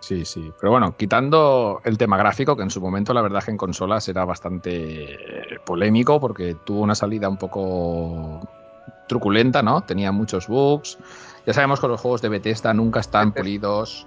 [0.00, 0.52] Sí, sí.
[0.58, 3.56] Pero bueno, quitando el tema gráfico, que en su momento la verdad es que en
[3.56, 5.16] consolas era bastante
[5.64, 8.40] polémico porque tuvo una salida un poco
[9.06, 9.82] truculenta, ¿no?
[9.82, 10.98] Tenía muchos bugs.
[11.46, 14.06] Ya sabemos que los juegos de Bethesda nunca están pulidos.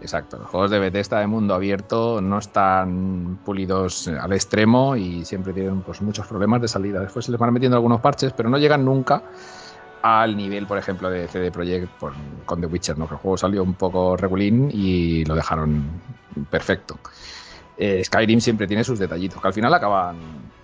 [0.00, 5.52] Exacto, los juegos de Bethesda de mundo abierto no están pulidos al extremo y siempre
[5.52, 7.00] tienen pues, muchos problemas de salida.
[7.00, 9.22] Después se les van metiendo algunos parches, pero no llegan nunca
[10.02, 12.12] al nivel, por ejemplo, de CD Projekt por-
[12.44, 13.06] con The Witcher, ¿no?
[13.06, 16.02] Que el juego salió un poco regulín y lo dejaron
[16.50, 16.98] perfecto.
[17.76, 20.16] Eh, Skyrim siempre tiene sus detallitos, que al final acaban,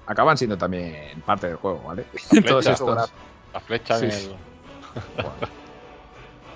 [0.06, 2.06] acaban siendo también parte del juego, ¿vale?
[2.48, 3.14] Todos estos,
[3.52, 4.20] La flecha Sí, en sí.
[4.20, 4.38] el...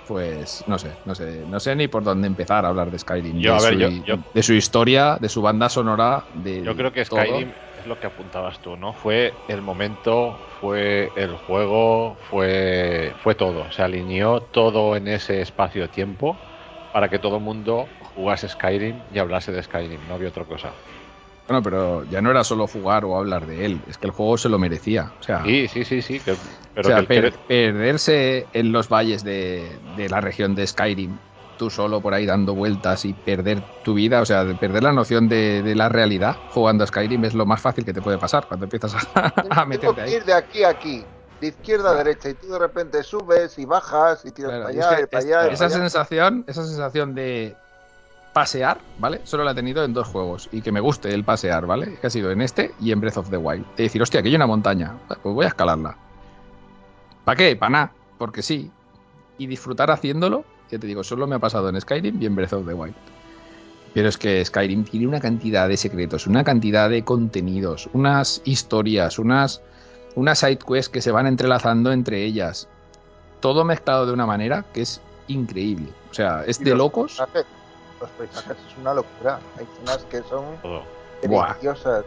[0.05, 3.44] pues no sé, no sé, no sé ni por dónde empezar a hablar de Skyrim,
[3.44, 6.62] Yo, de, a ver, su, yo- yo- de su historia, de su banda sonora, de
[6.64, 7.43] Yo creo que todo.
[7.44, 8.94] Skyrim es lo que apuntabas tú, ¿no?
[8.94, 13.70] Fue el momento, fue el juego, fue, fue todo.
[13.73, 16.44] Se alineó todo en ese espacio-tiempo
[16.90, 20.78] para que todo el mundo jugase Skyrim y hablase de Skyrim, no había otra cosa.
[21.47, 24.39] Bueno, pero ya no era solo jugar o hablar de él, es que el juego
[24.39, 25.14] se lo merecía.
[25.19, 26.20] O sea, Sí, sí, sí, sí.
[26.20, 26.36] que-
[26.74, 30.55] pero o sea, que el per- que- perderse en los valles de, de la región
[30.55, 31.20] de Skyrim,
[31.56, 34.93] tú solo por ahí dando vueltas y perder tu vida, o sea, de perder la
[34.93, 38.19] noción de, de la realidad jugando a Skyrim es lo más fácil que te puede
[38.19, 39.32] pasar cuando empiezas a,
[39.66, 40.10] meterte ahí.
[40.12, 41.06] ir de aquí a aquí,
[41.40, 44.70] de izquierda a derecha, y tú de repente subes y bajas y tiras Claro, para
[44.81, 45.39] es allá que y para es- allá.
[45.52, 45.78] esa para allá.
[45.82, 47.61] sensación, esa sensación de
[48.32, 49.20] pasear, ¿vale?
[49.24, 51.98] Solo la he tenido en dos juegos y que me guste el pasear, ¿vale?
[52.00, 53.64] Que ha sido en este y en Breath of the Wild.
[53.76, 55.96] De decir, hostia, aquí hay una montaña, pues voy a escalarla.
[57.24, 57.56] ¿Para qué?
[57.56, 58.70] Para nada, porque sí.
[59.38, 62.54] Y disfrutar haciéndolo, ya te digo, solo me ha pasado en Skyrim y en Breath
[62.54, 62.94] of the Wild.
[63.94, 69.18] Pero es que Skyrim tiene una cantidad de secretos, una cantidad de contenidos, unas historias,
[69.18, 69.60] unas,
[70.14, 72.68] unas side quests que se van entrelazando entre ellas.
[73.40, 75.88] Todo mezclado de una manera que es increíble.
[76.10, 77.20] O sea, es de locos.
[78.03, 79.39] Los paisajes es una locura.
[79.59, 80.45] Hay zonas que son.
[80.62, 80.83] Buah.
[81.53, 82.05] deliciosas.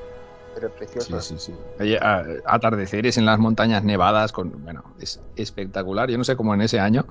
[0.53, 1.21] pero preciosa.
[1.21, 1.55] Sí, sí, sí.
[1.79, 6.09] Oye, a- atardeceres en las montañas nevadas, con, bueno, es espectacular.
[6.09, 7.05] Yo no sé cómo en ese año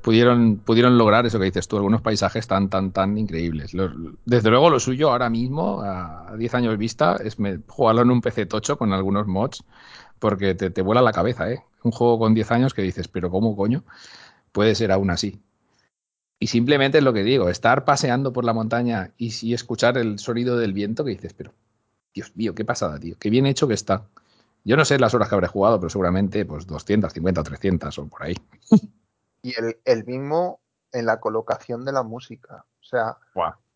[0.00, 3.74] pudieron, pudieron lograr eso que dices tú, algunos paisajes tan, tan, tan increíbles.
[3.74, 3.92] Los-
[4.24, 8.20] desde luego, lo suyo ahora mismo, a 10 años vista, es me- jugarlo en un
[8.20, 9.62] PC tocho con algunos mods,
[10.18, 11.62] porque te, te vuela la cabeza, ¿eh?
[11.82, 13.84] Un juego con 10 años que dices, pero ¿cómo coño
[14.52, 15.40] puede ser aún así?
[16.42, 20.18] Y simplemente es lo que digo, estar paseando por la montaña y, y escuchar el
[20.18, 21.52] sonido del viento que dices, pero
[22.14, 23.16] Dios mío, qué pasada, tío.
[23.20, 24.06] Qué bien hecho que está.
[24.64, 28.06] Yo no sé las horas que habré jugado, pero seguramente pues 250 o 300 o
[28.08, 28.34] por ahí.
[29.42, 30.60] Y el, el mismo
[30.92, 32.66] en la colocación de la música.
[32.80, 33.16] O sea,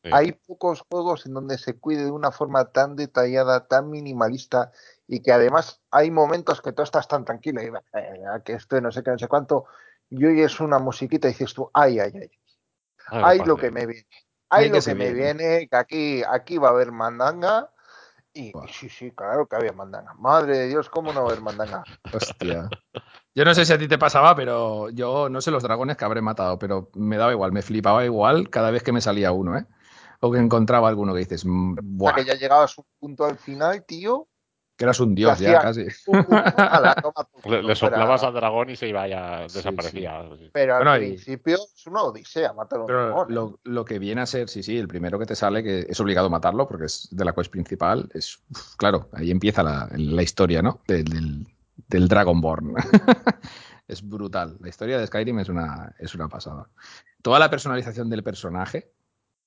[0.03, 0.11] Sí.
[0.13, 4.71] hay pocos juegos en donde se cuide de una forma tan detallada, tan minimalista
[5.09, 8.93] y que además hay momentos que tú estás tan tranquilo y eh, que esto no
[8.93, 9.65] sé qué, no sé cuánto,
[10.11, 12.31] y oyes una musiquita y dices tú, ay, ay, ay,
[13.11, 14.07] ay lo que me viene,
[14.49, 15.69] ay lo que me viene.
[15.69, 17.71] que aquí, aquí va a haber mandanga.
[18.37, 20.13] Y, sí, sí, claro que había mandanga.
[20.15, 21.85] Madre de Dios, ¿cómo no va a haber mandanga?
[22.13, 22.69] Hostia.
[23.37, 26.05] Yo no sé si a ti te pasaba, pero yo no sé los dragones que
[26.05, 29.57] habré matado, pero me daba igual, me flipaba igual cada vez que me salía uno,
[29.57, 29.67] ¿eh?
[30.21, 32.87] O que encontraba alguno que dices, mm, O sea, buah, que ya llegabas a un
[32.99, 34.29] punto al final, tío.
[34.77, 35.87] Que eras un dios ya casi.
[36.07, 37.29] toma
[37.63, 40.29] Le, soplabas al dragón y se iba ya, Sí, desaparecía.
[40.53, 43.31] Pero al y- principio es una odisea matar a un Pero dragón.
[43.31, 43.35] ¿eh?
[43.35, 46.01] lo, lo que viene a ser, sí, sí, el primero que te sale, que es
[46.01, 50.23] obligado matarlo porque es de la quest principal, es, uf, claro, ahí empieza la, la
[50.23, 50.81] historia, ¿no?
[50.89, 51.47] Del, del,
[51.89, 52.75] del Dragonborn.
[53.89, 54.57] es brutal.
[54.61, 56.69] La historia de Skyrim es una, es una pasada.
[57.23, 58.91] Toda la personalización del personaje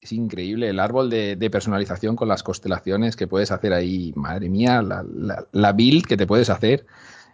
[0.01, 0.69] es increíble.
[0.69, 6.05] El árbol de, personalización con las constelaciones que puedes hacer ahí, madre mía, la, build
[6.05, 6.85] que te puedes hacer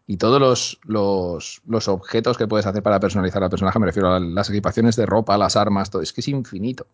[0.07, 4.49] y todos los objetos que puedes hacer para personalizar al personaje, me refiero a las
[4.49, 6.01] equipaciones de ropa, las armas, todo.
[6.01, 6.87] Es que es infinito.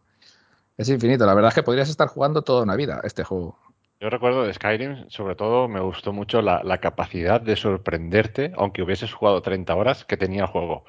[0.77, 1.25] Es infinito.
[1.25, 3.57] La verdad es que podrías estar jugando toda una vida este juego.
[4.01, 8.81] Yo recuerdo de Skyrim, sobre todo me gustó mucho la, la capacidad de sorprenderte, aunque
[8.81, 10.85] hubieses jugado 30 horas, que tenía el juego.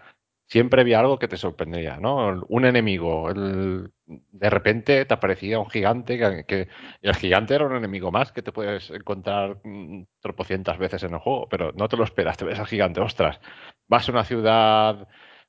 [0.50, 2.42] Siempre había algo que te sorprendía, ¿no?
[2.48, 6.68] Un enemigo, el- de repente te aparecía un gigante, que,
[7.02, 11.20] el gigante era un enemigo más que te puedes encontrar mm, tropocientas veces en el
[11.20, 13.40] juego, pero no te lo esperas, te ves al gigante, ostras,
[13.86, 15.06] vas a una ciudad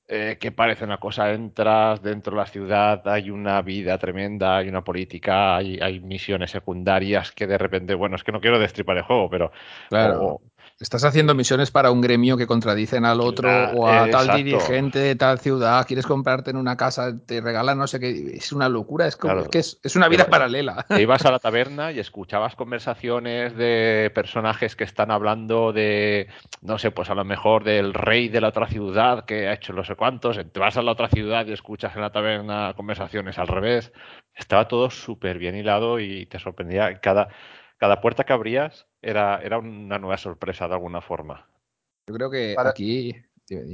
[0.07, 4.68] eh, que parece una cosa, entras dentro de la ciudad, hay una vida tremenda, hay
[4.69, 8.98] una política, hay, hay misiones secundarias que de repente, bueno, es que no quiero destripar
[8.98, 9.52] el juego, pero...
[9.90, 10.26] Claro.
[10.26, 10.41] o-
[10.82, 15.16] Estás haciendo misiones para un gremio que contradicen al otro o a tal dirigente de
[15.16, 15.86] tal ciudad.
[15.86, 18.32] Quieres comprarte en una casa, te regalan no sé qué.
[18.34, 19.06] Es una locura.
[19.06, 19.44] Es, como, Claro.
[19.44, 20.84] es que es, es una vida paralela.
[20.88, 26.28] te ibas a la taberna y escuchabas conversaciones de personajes que están hablando de,
[26.64, 29.74] no sé, pues a lo mejor del rey de la otra ciudad que ha hecho
[29.74, 30.40] no sé cuántos.
[30.52, 33.91] Te vas a la otra ciudad y escuchas en la taberna conversaciones al revés.
[34.34, 36.99] Estaba todo súper bien hilado y te sorprendía.
[36.99, 37.28] Cada,
[37.82, 41.49] cada puerta que abrías era, era una nueva sorpresa de alguna forma.
[42.08, 43.16] Yo creo que Para- aquí.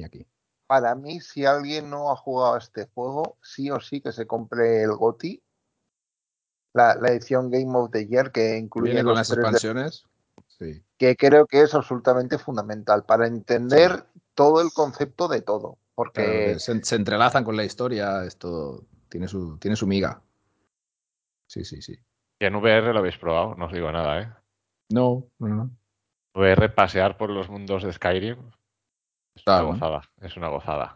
[0.05, 0.25] aquí.
[0.65, 4.25] Para mí, si alguien no ha jugado a este juego, sí o sí que se
[4.25, 5.43] compre el GOTI,
[6.73, 10.05] la, la edición Game of the Year que incluye viene con las de- expansiones.
[10.47, 10.81] Sí.
[10.97, 15.77] que creo que es absolutamente fundamental para entender todo el concepto de todo.
[15.95, 18.23] Porque Claro, se, se entrelazan con la historia.
[18.23, 20.21] Esto tiene su, tiene su miga.
[21.47, 21.97] Sí, sí, sí.
[22.39, 24.31] Y en VR lo habéis probado, no os digo nada, ¿eh?
[24.89, 25.71] No, no, no.
[26.35, 28.37] VR, pasear por los mundos de Skyrim,
[29.35, 29.69] es Claro.
[29.69, 30.95] una gozada, es una gozada.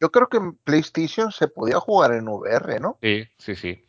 [0.00, 2.98] yo creo que en PlayStation se podía jugar en VR, ¿no?
[3.02, 3.84] Sí, sí, sí.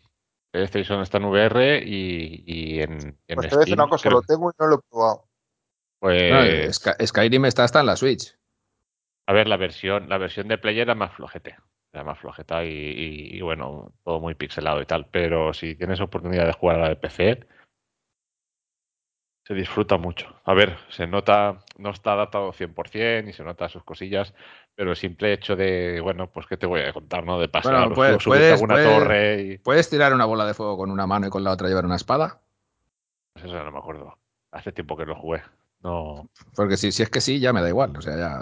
[0.51, 2.91] PlayStation está en VR y, y en,
[3.27, 4.75] en Pues te voy a decir Steam, una cosa, creo- lo tengo y no lo
[4.75, 5.25] he probado.
[5.99, 8.35] pues, No, Sky- Skyrim está hasta en la Switch.
[9.27, 11.55] a ver, la versión, la versión de Play era más flojete.
[11.99, 15.07] Era más flojeta y, y- y, bueno, todo muy pixelado y tal.
[15.11, 17.45] Pero si tienes oportunidad de jugar a la de PC,
[19.45, 20.33] se disfruta mucho.
[20.45, 24.33] A ver, se nota, no está adaptado 100% y se nota sus cosillas,
[24.75, 27.37] pero el simple hecho de, bueno, pues qué te voy a contar, ¿no?
[27.37, 29.57] De pasear, Bueno, puedes- a puedes- alguna puedes- torre y...
[29.57, 31.97] ¿Puedes tirar una bola de fuego con una mano y con la otra llevar una
[31.97, 32.39] espada?
[33.33, 34.17] Pues eso no me acuerdo.
[34.51, 35.41] Hace tiempo que lo jugué.
[35.81, 36.29] No.
[36.55, 37.93] Porque si, si es que sí, ya me da igual.
[37.97, 38.39] O sea, ya.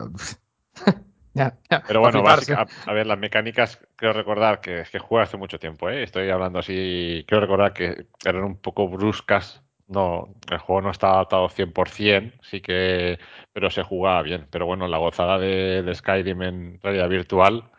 [1.38, 1.84] Ya, ya.
[1.88, 5.60] Pero bueno, a, a ver, las mecánicas, creo recordar que es que jugué hace mucho
[5.60, 6.04] tiempo, ¿eh?
[6.04, 9.64] Estoy hablando así, creo recordar que eran un poco bruscas.
[9.88, 13.20] No, el juego no está adaptado 100%, sí que,
[13.54, 14.48] pero se jugaba bien.
[14.52, 17.72] Pero bueno, la gozada de, de Skyrim en realidad virtual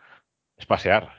[0.57, 1.18] es pasear.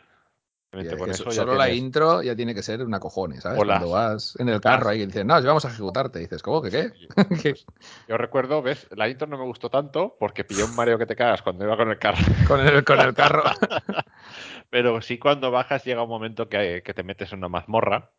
[0.73, 3.59] Eso ya solo la tienes- intro ya tiene que ser una cojones, ¿sabes?
[3.61, 3.79] Hola.
[3.79, 6.21] Cuando vas en el carro ahí y dicen, no, vamos a ejecutarte.
[6.21, 6.93] Y dices, ¿cómo que qué?
[7.43, 7.55] Que
[8.09, 8.87] Yo recuerdo, ¿ves?
[8.93, 11.77] La intro no me gustó tanto porque pillé un mareo que te cagas cuando iba
[11.77, 12.19] con el carro.
[12.47, 13.43] con, el, con el carro.
[14.71, 18.13] Pero sí cuando bajas llega un momento que, que te metes en una mazmorra,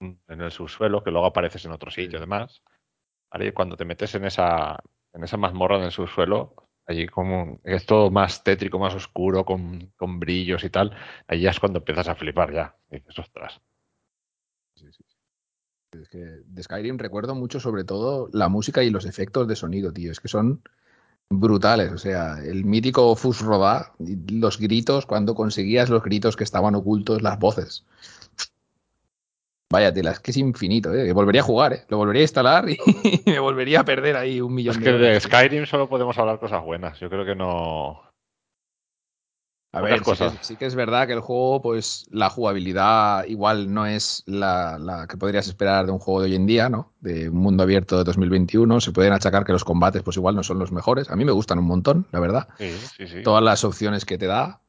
[0.00, 2.62] en el subsuelo, que luego apareces en otro sitio y demás.
[3.30, 4.78] Ahí cuando te metes en esa,
[5.12, 9.92] en esa mazmorra en el subsuelo, allí como es todo más tétrico, más oscuro, con,
[9.96, 10.96] con brillos y tal,
[11.26, 12.76] ahí ya es cuando empiezas a flipar ya.
[12.90, 13.60] Dices, ostras.
[14.74, 15.04] Sí, sí.
[15.92, 19.92] Es que de Skyrim recuerdo mucho sobre todo la música y los efectos de sonido,
[19.92, 20.10] tío.
[20.10, 20.62] Es que son
[21.30, 21.92] brutales.
[21.92, 27.22] O sea, el mítico Fus Rodá, los gritos, cuando conseguías los gritos que estaban ocultos,
[27.22, 27.84] las voces.
[29.74, 31.12] Vaya tela, es que es infinito, ¿eh?
[31.12, 31.84] Volvería a jugar, ¿eh?
[31.88, 32.78] Lo volvería a instalar y
[33.26, 35.20] me volvería a perder ahí un millón Es de que de.
[35.20, 37.00] Skyrim solo podemos hablar cosas buenas.
[37.00, 38.00] Yo creo que no.
[39.72, 40.34] A ver, sí que, cosas.
[40.34, 44.78] es, sí que es verdad que el juego, pues la jugabilidad igual no es la,
[44.78, 46.92] la que podrías esperar de un juego de hoy en día, ¿no?
[47.00, 48.80] De un mundo abierto de 2021.
[48.80, 51.10] Se pueden achacar que los combates, pues igual no son los mejores.
[51.10, 52.46] A mí me gustan un montón, la verdad.
[52.58, 53.22] Sí, sí, sí.
[53.24, 54.60] Todas las opciones que te da.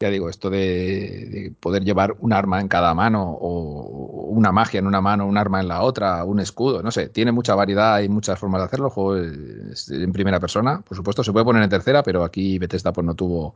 [0.00, 4.80] Ya digo, esto de, de poder llevar un arma en cada mano o una magia
[4.80, 8.00] en una mano, un arma en la otra, un escudo, no sé, tiene mucha variedad
[8.00, 8.86] y muchas formas de hacerlo.
[8.86, 12.58] El juego es en primera persona, por supuesto, se puede poner en tercera, pero aquí
[12.58, 13.54] Bethesda pues no tuvo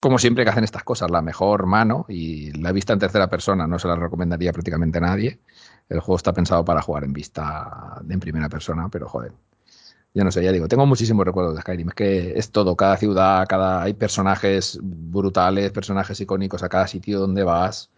[0.00, 3.66] como siempre que hacen estas cosas, la mejor mano y la vista en tercera persona
[3.66, 5.40] no se la recomendaría prácticamente a nadie.
[5.88, 9.32] El juego está pensado para jugar en vista en primera persona, pero joder.
[10.16, 11.88] Yo no sé, ya digo, tengo muchísimos recuerdos de Skyrim.
[11.90, 17.20] Es que es todo, cada ciudad, cada hay personajes brutales, personajes icónicos a cada sitio
[17.20, 17.90] donde vas,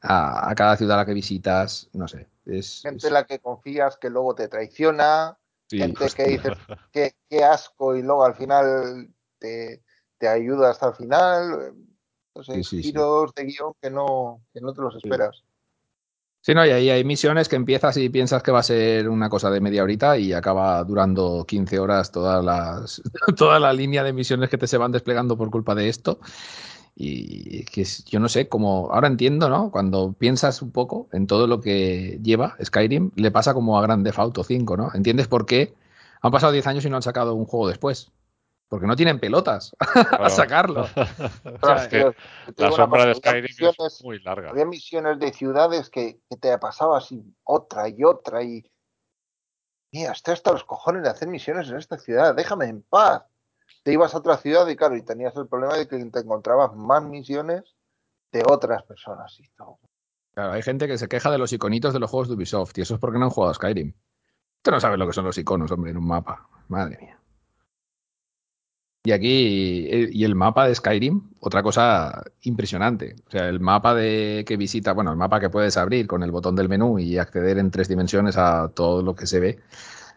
[0.00, 2.28] a, a cada ciudad a la que visitas, no sé.
[2.46, 5.36] Es, Gente es- en la que confías que luego te traiciona,
[5.68, 6.24] sí, gente hostia.
[6.24, 6.52] que dices
[6.92, 9.82] que qué asco y luego al final te,
[10.18, 11.74] te ayuda hasta el final.
[12.36, 12.88] No sé, Sí, sí, sí.
[12.92, 15.42] giros de guion que no, que no te los esperas.
[16.40, 19.28] Sí, no, y ahí hay misiones que empiezas y piensas que va a ser una
[19.28, 23.02] cosa de media horita y acaba durando 15 horas todas las,
[23.36, 26.20] toda la línea de misiones que te se van desplegando por culpa de esto.
[26.96, 29.70] Y que yo no sé, como ahora entiendo, ¿no?
[29.70, 34.04] Cuando piensas un poco en todo lo que lleva Skyrim, le pasa como a Grand
[34.04, 34.90] Theft Auto 5, ¿no?
[34.94, 35.74] ¿Entiendes por qué
[36.22, 38.12] han pasado 10 años y no han sacado un juego después?
[38.68, 40.30] Porque no tienen pelotas a Claro.
[40.30, 40.86] sacarlo.
[41.76, 42.14] Es que tío,
[42.54, 44.50] te La sombra de Skyrim es muy larga.
[44.50, 48.70] Había misiones de ciudades que, que te pasabas y otra y otra y.
[49.92, 53.24] Mira, estoy hasta los cojones de hacer misiones en esta ciudad, déjame en paz.
[53.82, 56.74] Te ibas a otra ciudad y claro, y tenías el problema de que te encontrabas
[56.74, 57.62] más misiones
[58.32, 59.34] de otras personas.
[59.40, 59.78] Y todo.
[60.34, 62.82] Claro, hay gente que se queja de los iconitos de los juegos de Ubisoft y
[62.82, 63.94] eso es porque no han jugado a Skyrim.
[64.62, 66.46] Tú no sabes lo que son los iconos, hombre, en un mapa.
[66.68, 67.17] Madre mía.
[69.04, 73.16] Y aquí, eh, y el mapa de Skyrim, otra cosa impresionante.
[73.28, 76.30] O sea, el mapa de que visita, bueno, el mapa que puedes abrir con el
[76.30, 79.60] botón del menú y acceder en tres dimensiones a todo lo que se ve,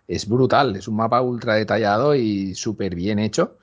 [0.08, 0.76] es brutal.
[0.76, 3.58] Es un mapa ultra detallado y súper bien hecho.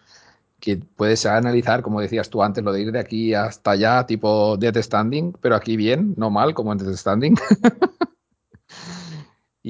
[0.61, 4.57] Que puedes analizar, como decías tú antes, lo de ir de aquí hasta allá, tipo
[4.57, 7.37] Death Standing, pero aquí bien, no mal, como en Death Standing.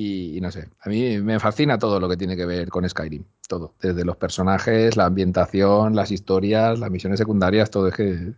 [0.01, 2.89] Y, y no sé, a mí me fascina todo lo que tiene que ver con
[2.89, 8.33] Skyrim, todo, desde los personajes, la ambientación, las historias, las misiones secundarias, todo es que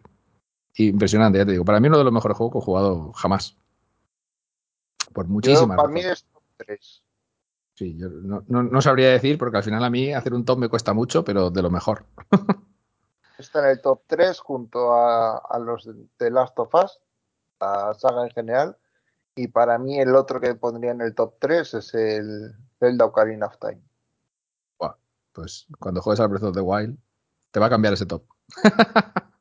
[0.77, 3.59] impresionante, ya te digo, para mí uno de los mejores juegos que he jugado jamás.
[5.13, 7.03] Por Yo, muchísimas para mí es top 3.
[7.75, 10.61] Sí, yo no, no- no sabría decir porque al final a mí hacer un top
[10.61, 12.07] me cuesta mucho, pero de lo mejor.
[13.39, 15.87] Está en el top 3 junto a, a los
[16.19, 17.01] de Last of Us,
[17.61, 18.79] la saga en general.
[19.35, 23.47] Y para mí el otro que pondría en el top 3 es el Zelda Ocarina
[23.47, 23.81] of Time.
[25.33, 26.99] Pues cuando juegues al Breath of the Wild
[27.51, 28.25] te va a cambiar ese top.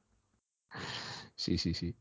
[1.35, 1.95] sí, sí, sí.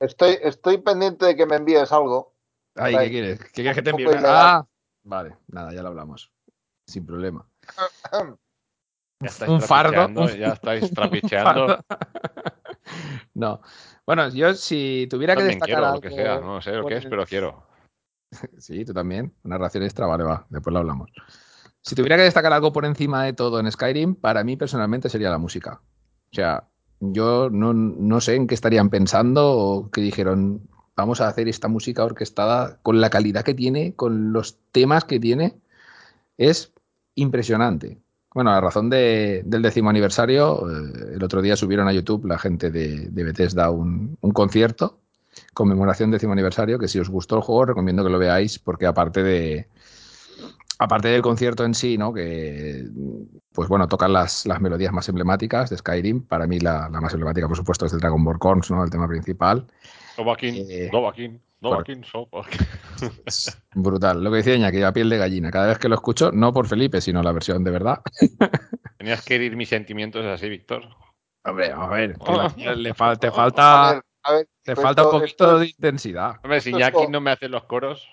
[0.00, 2.34] Estoy, estoy pendiente de que me envíes algo.
[2.76, 2.96] Ay.
[2.96, 3.38] ¿qué quieres?
[3.40, 4.06] ¿Qué quieres que te envíe?
[4.24, 4.66] Ah,
[5.02, 6.32] vale, nada, ya lo hablamos.
[6.86, 7.46] Sin problema.
[9.20, 10.28] Ya estáis un fardo.
[10.36, 11.78] Ya estáis trapicheando.
[13.34, 13.60] No.
[14.06, 15.94] Bueno, yo si tuviera que destacar quiero algo...
[15.96, 16.40] lo que sea.
[16.40, 17.66] No sé lo que es, pero quiero.
[18.58, 19.32] Sí, tú también.
[19.44, 20.44] Una ración extra, vale, va.
[20.50, 21.10] Después lo hablamos.
[21.82, 25.30] Si tuviera que destacar algo por encima de todo en Skyrim, para mí personalmente sería
[25.30, 25.80] la música.
[26.32, 26.66] O sea,
[26.98, 31.68] yo no, no sé en qué estarían pensando o que dijeron, vamos a hacer esta
[31.68, 35.60] música orquestada con la calidad que tiene, con los temas que tiene.
[36.38, 36.72] Es
[37.14, 38.00] impresionante.
[38.34, 42.38] Bueno, a razón de- del décimo aniversario, eh, el otro día subieron a YouTube la
[42.38, 44.98] gente de, de Bethesda un, un concierto,
[45.54, 49.22] conmemoración décimo aniversario, que si os gustó el juego recomiendo que lo veáis, porque aparte
[49.22, 49.68] de
[50.78, 52.12] aparte del concierto en sí, ¿no?
[52.12, 52.84] Que
[53.52, 56.22] pues bueno, tocan las, las melodías más emblemáticas de Skyrim.
[56.22, 58.38] Para mí la, la más emblemática, por supuesto, es de Dragon Ball
[58.70, 58.84] ¿no?
[58.84, 59.66] El tema principal.
[60.18, 62.60] Novakin, Eh, Novakin, Novakin, Sovakin.
[63.26, 64.22] Es brutal.
[64.22, 65.50] Lo que decía Iñaki, a piel de gallina.
[65.50, 68.00] Cada vez que lo escucho, no por Felipe, sino la versión de verdad.
[68.98, 70.82] Tenías que herir mis sentimientos así, Víctor.
[71.44, 72.16] Hombre, a ver,
[72.76, 75.66] le fal- te A falta, ver, a ver, te esto- falta un poquito es- de
[75.68, 76.40] intensidad.
[76.42, 78.08] Hombre, si es Iñaki no me hace los coros,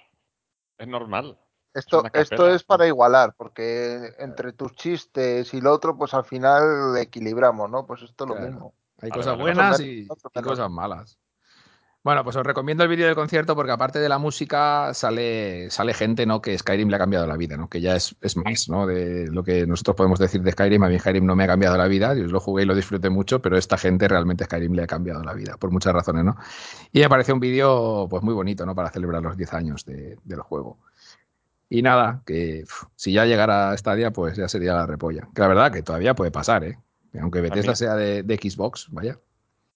[0.78, 1.38] es normal.
[1.74, 6.26] Esto, una esto es para igualar, porque entre tus chistes y lo otro, pues al
[6.26, 7.86] final equilibramos, ¿no?
[7.86, 8.50] Pues esto es lo Claro.
[8.52, 8.74] mismo.
[9.02, 10.06] Hay Vale, cosas buenas y,
[10.44, 11.18] cosas malas.
[12.04, 15.94] Bueno, pues os recomiendo el vídeo del concierto porque aparte de la música sale, sale
[15.94, 16.42] gente ¿no?
[16.42, 17.70] que Skyrim le ha cambiado la vida, ¿no?
[17.70, 18.88] que ya es, es más ¿no?
[18.88, 20.82] de lo que nosotros podemos decir de Skyrim.
[20.82, 23.12] A mí Skyrim no me ha cambiado la vida, yo lo jugué y lo disfruté
[23.12, 26.26] mucho, pero esta gente realmente Skyrim le ha cambiado la vida, por muchas razones.
[26.26, 26.36] ¿no?
[26.92, 28.74] Y me parece un vídeo pues, muy bonito ¿no?
[28.74, 30.80] para celebrar los 10 años de- del juego.
[31.70, 35.30] Y nada, que uf, si ya llegara a Stadia, pues ya sería la repolla.
[35.36, 36.80] Que la verdad que todavía puede pasar, ¿eh?
[37.22, 39.20] Aunque Bethesda sea de, de Xbox, vaya.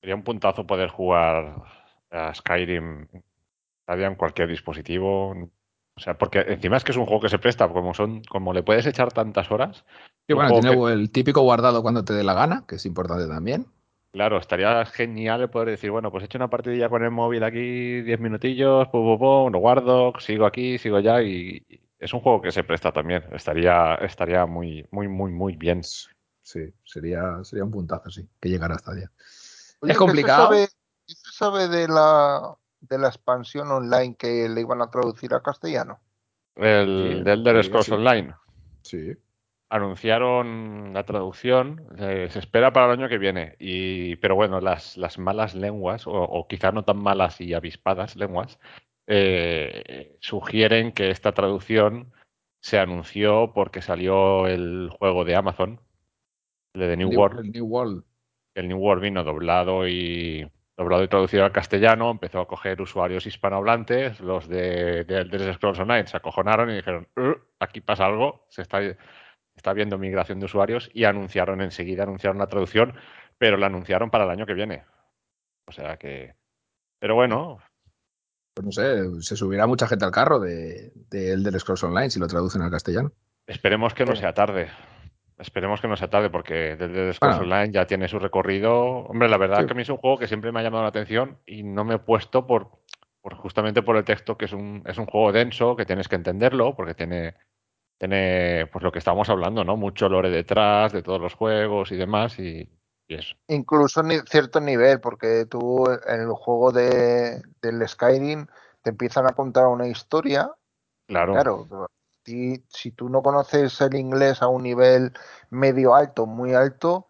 [0.01, 1.63] Sería un puntazo poder jugar
[2.11, 3.07] a Skyrim
[3.83, 5.31] Stadia en cualquier dispositivo.
[5.97, 8.53] O sea, porque encima es que es un juego que se presta, como son, como
[8.53, 9.85] le puedes echar tantas horas.
[10.27, 13.27] Y bueno, tiene que- el típico guardado cuando te dé la gana, que es importante
[13.27, 13.67] también.
[14.11, 17.43] Claro, estaría genial el poder decir, bueno, pues he hecho una partidilla con el móvil
[17.43, 21.61] aquí, 10 minutillos, pum, pum, pum, lo guardo, sigo aquí, sigo allá y
[21.99, 23.23] es un juego que se presta también.
[23.33, 25.81] Estaría, estaría muy, muy, muy, muy bien.
[25.83, 29.11] Sí, sería, sería un puntazo, sí, que llegara hasta allá.
[29.81, 30.47] Oye, Es ¿qué complicado.
[30.47, 30.84] se sabe, qué se sabe
[31.39, 35.99] de la, de la expansión online que le iban a traducir a castellano?
[36.55, 37.91] El Sí, de Elder Scrolls sí.
[37.91, 38.33] Online.
[38.83, 39.13] Sí.
[39.69, 44.95] anunciaron la traducción, eh, se espera para el año que viene, y, pero bueno, las,
[44.95, 48.59] las malas lenguas, o, o quizá no tan malas y avispadas lenguas,
[49.07, 52.13] eh, sugieren que esta traducción
[52.61, 55.81] se anunció porque salió el juego de Amazon,
[56.73, 57.39] el de The New New- World.
[57.45, 58.03] el New World.
[58.55, 63.25] El New World vino doblado y doblado y traducido al castellano, empezó a coger usuarios
[63.25, 68.45] hispanohablantes, los de, de Elder Scrolls Online se acojonaron y dijeron, "Uh, aquí pasa algo,
[68.49, 68.81] se está,
[69.55, 72.93] está viendo migración de usuarios y anunciaron enseguida, anunciaron la traducción,
[73.37, 74.83] pero la anunciaron para el año que viene.
[75.67, 76.35] O sea que...
[76.99, 77.59] Pero bueno,
[78.53, 82.19] Pues no sé, se subirá mucha gente al carro de, de Elder Scrolls Online si
[82.19, 83.11] lo traducen al castellano.
[83.47, 84.69] esperemos que no sea tarde.
[85.37, 87.39] Esperemos que no sea tarde porque Scrolls Bueno.
[87.41, 88.73] Online ya tiene su recorrido.
[89.07, 89.61] Hombre, la verdad Sí.
[89.61, 91.63] es que a mí es un juego que siempre me ha llamado la atención y
[91.63, 92.69] no me he puesto por,
[93.21, 96.15] por justamente por el texto que es un, es un juego denso, que tienes que
[96.15, 97.35] entenderlo, porque tiene,
[97.97, 99.75] tiene pues lo que estábamos hablando, ¿no?
[99.75, 102.69] Mucho lore detrás de todos los juegos y demás y,
[103.07, 103.35] y eso.
[103.49, 108.47] Incluso ni cierto nivel, porque tú en el juego de, del Skyrim
[108.81, 110.49] te empiezan a contar una historia
[111.07, 111.87] Claro, Claro,
[112.25, 115.13] ti- si tú no conoces el inglés a un nivel
[115.49, 117.07] medio alto, muy alto,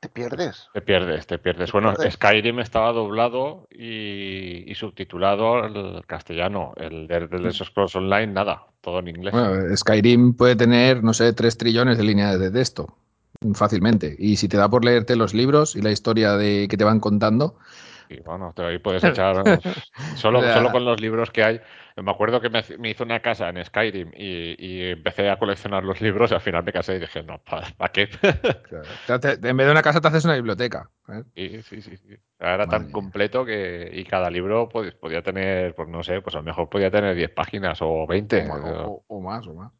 [0.00, 0.68] te pierdes.
[0.72, 1.66] te pierdes, te pierdes.
[1.68, 2.14] Te Bueno, pierdes.
[2.14, 6.72] Skyrim estaba doblado y, y subtitulado al castellano.
[6.76, 9.34] El de Elder Scrolls Online, nada, todo en inglés.
[9.34, 12.96] Bueno, Skyrim puede tener, no sé, 3 trillones de líneas de texto
[13.54, 14.16] fácilmente.
[14.18, 17.00] Y si te da por leerte los libros y la historia de que te van
[17.00, 17.56] contando,
[18.08, 19.36] Y bueno, te ahí puedes echar
[20.14, 21.60] solo, solo con los libros que hay.
[21.96, 25.84] Me acuerdo que me, me hizo una casa en Skyrim y, y empecé a coleccionar
[25.84, 28.08] los libros y al final me casé y dije, no, ¿para qué?
[29.06, 30.90] te- te- en vez de una casa te haces una biblioteca.
[31.08, 31.22] ¿eh?
[31.34, 32.16] Sí, sí, sí, sí.
[32.38, 36.34] Era Madre tan completo que y cada libro pues, podía tener, pues no sé, pues
[36.34, 38.42] a lo mejor podía tener 10 páginas o 20.
[38.42, 38.56] O, ma-
[38.86, 39.72] o- o más, o más.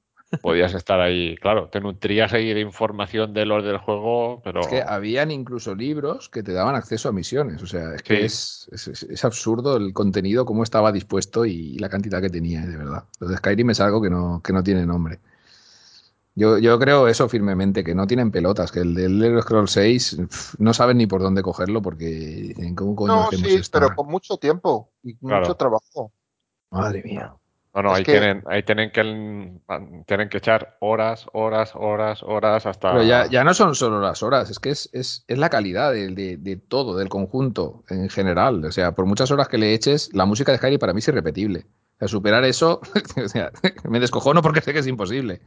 [0.42, 4.66] Podías estar ahí, claro, te nutrías ahí de información de los del juego, pero Es
[4.66, 7.62] que habían incluso libros que te daban acceso a misiones.
[7.62, 8.68] O sea, es que Sí.
[8.72, 13.04] es, es- absurdo el contenido, cómo estaba dispuesto y la cantidad que tenía, de verdad.
[13.20, 15.18] Lo de Skyrim es algo que no, que no tiene nombre.
[16.34, 20.16] Yo, yo creo eso firmemente, que no tienen pelotas, que el de Elder Scrolls 6
[20.18, 23.80] pf, no saben ni por dónde cogerlo porque dicen, ¿cómo coño No, hacemos sí, esto
[23.80, 25.40] pero con mucho tiempo y Claro.
[25.40, 26.12] mucho trabajo.
[26.70, 27.34] Madre mía.
[27.82, 29.02] No, no, ahí que- tienen, ahí tienen que
[30.06, 34.22] tienen que echar horas, horas, horas, horas hasta Pero ya, ya no son solo las
[34.22, 38.08] horas, es que es, es, es la calidad de, de- de todo, del conjunto en
[38.08, 38.64] general.
[38.64, 41.08] O sea, por muchas horas que le eches, la música de Skyrim para mí es
[41.08, 41.66] irrepetible.
[41.96, 42.80] O sea, superar eso,
[43.24, 43.50] o sea,
[43.88, 45.40] me descojono porque sé que es imposible.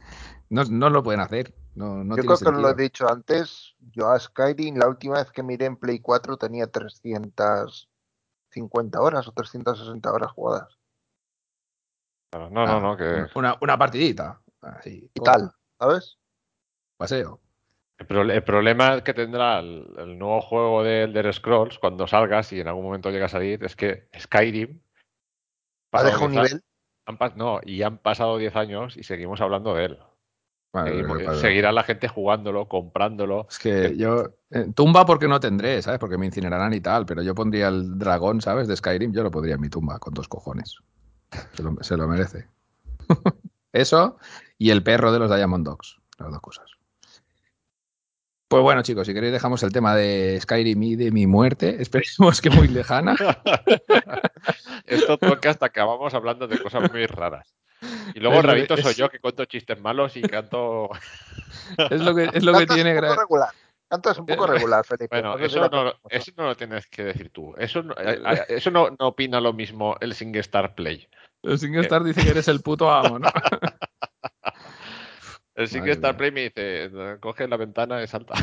[0.50, 1.54] No, no lo pueden hacer.
[1.74, 2.74] No, no yo tiene creo que lo he sentido.
[2.74, 9.00] dicho antes, yo a Skyrim la última vez que miré en Play 4 tenía 350
[9.00, 10.76] horas o 360 horas jugadas.
[12.32, 14.40] No, no, no, que Una, una partidita.
[14.62, 16.18] Así, Y tal, ¿sabes?
[16.96, 17.40] Paseo.
[17.98, 22.52] el, pro- el problema que tendrá el, el nuevo juego de Elder Scrolls cuando salgas
[22.52, 24.80] y en algún momento llega a salir es que Skyrim
[25.92, 26.62] Ha dejado un 10 a- nivel.
[27.06, 29.98] han no, y han pasado 10 años y seguimos hablando de él.
[30.72, 33.46] Vale, Seguimos- pero- pero- seguirá la gente jugándolo, comprándolo.
[33.50, 34.30] Es que yo.
[34.50, 35.98] eh, tumba porque no tendré, ¿sabes?
[36.00, 37.04] Porque me incinerarán y tal.
[37.04, 38.68] Pero yo pondría el dragón, ¿sabes?
[38.68, 39.12] De Skyrim.
[39.12, 40.78] Yo lo pondría en mi tumba con dos cojones.
[41.54, 42.46] Se lo, se lo merece.
[43.72, 44.18] Eso
[44.58, 45.98] y el perro de los Diamond Dogs.
[46.18, 46.66] Las dos cosas.
[48.48, 51.76] Pues bueno, chicos, si queréis dejamos el tema de Skyrim y de mi muerte.
[51.82, 53.16] Esperemos que muy lejana.
[54.86, 57.54] Esto toca hasta acabamos hablando de cosas muy raras.
[58.14, 60.90] Y luego Es que- Rabito soy es- yo que cuento chistes malos y canto.
[61.90, 62.92] Es lo que, es lo que tiene.
[62.94, 63.48] un poco gra- regular.
[63.88, 65.08] Cantas un poco regular, Felipe.
[65.20, 67.54] Bueno, eso no, eso no lo tienes que decir tú.
[67.58, 71.08] Eso no, a- a- eso no, no opina lo mismo el SingStar Play.
[71.42, 73.28] El SingStar dice que eres el puto amo, ¿no?
[75.54, 76.16] El SingStar.
[76.16, 76.90] Play me dice,
[77.20, 78.34] coge la ventana y salta.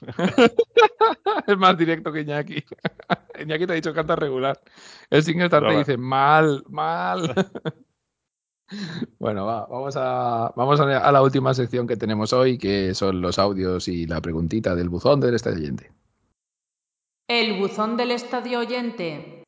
[1.46, 2.62] es más directo que Iñaki.
[3.40, 4.60] Iñaki te ha dicho canta regular.
[5.10, 5.78] El SingStar No, te va.
[5.80, 7.34] dice mal, mal.
[9.18, 13.20] bueno, va, vamos, a, vamos a, a la última sección que tenemos hoy, que son
[13.20, 15.90] los audios y la preguntita del buzón del estadio oyente.
[17.28, 19.41] El buzón del estadio oyente.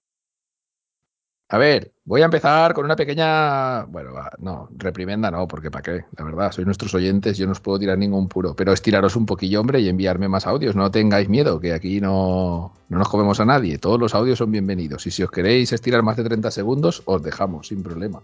[1.54, 3.84] A ver, voy a empezar con una pequeña.
[3.84, 4.10] Bueno,
[4.40, 7.78] no, reprimenda no, porque para qué, la verdad, sois nuestros oyentes, yo no os puedo
[7.78, 10.74] tirar ningún puro, pero estiraros un poquillo, hombre, y enviarme más audios.
[10.74, 13.78] No tengáis miedo, que aquí no, no nos comemos a nadie.
[13.78, 15.06] Todos los audios son bienvenidos.
[15.06, 18.20] Y si os queréis estirar más de 30 segundos, os dejamos, sin problema.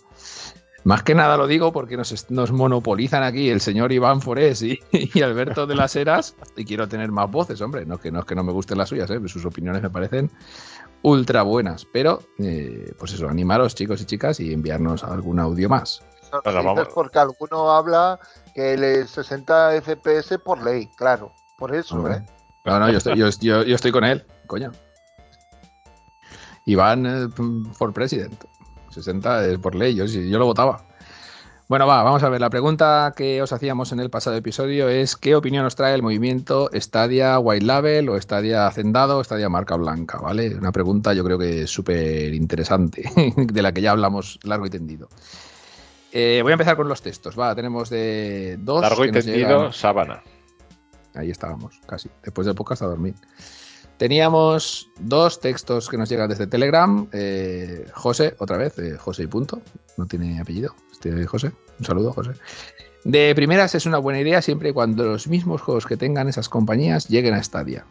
[0.82, 4.80] Más que nada lo digo porque nos, monopolizan aquí el señor Iván Forés y,
[5.22, 7.84] Alberto de las Heras, y quiero tener más voces, hombre.
[7.86, 9.20] No que no, es que no me gusten las suyas, ¿eh?
[9.26, 10.30] sus opiniones me parecen
[11.02, 11.84] ultra buenas.
[11.92, 16.02] Pero, eh, pues eso, animaros, chicos y chicas, y enviarnos algún audio más.
[16.44, 16.88] Vamos.
[16.94, 18.20] porque alguno habla
[18.54, 21.32] que el 60 FPS por ley, claro.
[21.58, 22.14] Por eso, Hombre.
[22.14, 22.26] ¿eh?
[22.64, 24.70] No, no, yo estoy, yo, yo- yo estoy con él, coño.
[26.66, 27.28] Iván eh,
[27.72, 28.44] for president.
[28.90, 30.84] 60 es por ley, yo, sí, yo lo votaba.
[31.70, 32.40] Bueno, va, vamos a ver.
[32.40, 36.02] La pregunta que os hacíamos en el pasado episodio es: ¿qué opinión os trae el
[36.02, 40.18] movimiento Stadia White Label o Stadia Hacendado o Stadia Marca Blanca?
[40.18, 40.52] ¿Vale?
[40.56, 43.04] Una pregunta, yo creo que súper interesante,
[43.36, 45.08] de la que ya hablamos largo y tendido.
[46.10, 47.38] Eh, voy a empezar con los textos.
[47.38, 48.80] Va, tenemos de dos.
[48.80, 50.24] Largo y tendido, llegan- sábana.
[51.14, 52.10] Ahí estábamos, casi.
[52.24, 53.14] Después del podcast a dormir.
[54.00, 57.06] Teníamos dos textos que nos llegan desde Telegram.
[57.12, 59.60] Eh, José, otra vez, eh, José y punto.
[59.98, 60.74] No tiene apellido.
[60.90, 61.52] Este José.
[61.78, 62.30] Un saludo, José.
[63.04, 66.48] De primeras es una buena idea siempre y cuando los mismos juegos que tengan esas
[66.48, 67.84] compañías lleguen a Stadia.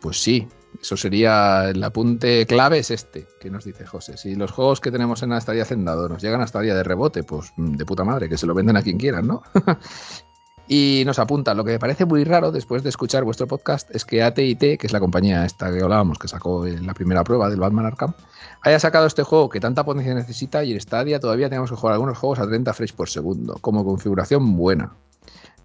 [0.00, 0.46] Pues sí,
[0.80, 4.16] eso sería el apunte clave es este que nos dice José.
[4.16, 7.52] Si los juegos que tenemos en Stadia Hacendado nos llegan a Stadia de rebote, pues
[7.56, 9.42] mm, de puta madre, que se lo venden a quien quieran, ¿no?
[10.68, 14.04] Y nos apunta, lo que me parece muy raro después de escuchar vuestro podcast es
[14.04, 17.60] que AT&T, que es la compañía esta que hablábamos, que sacó la primera prueba del
[17.60, 18.14] Batman Arkham,
[18.62, 21.92] haya sacado este juego que tanta potencia necesita y en Stadia todavía tenemos que jugar
[21.94, 24.92] algunos juegos a 30 frames por segundo, como configuración buena.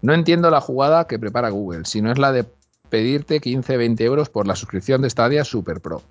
[0.02, 2.44] No entiendo la jugada que prepara Google, si no es la de
[2.88, 6.02] pedirte 15-20 euros por la suscripción de Stadia Super Pro.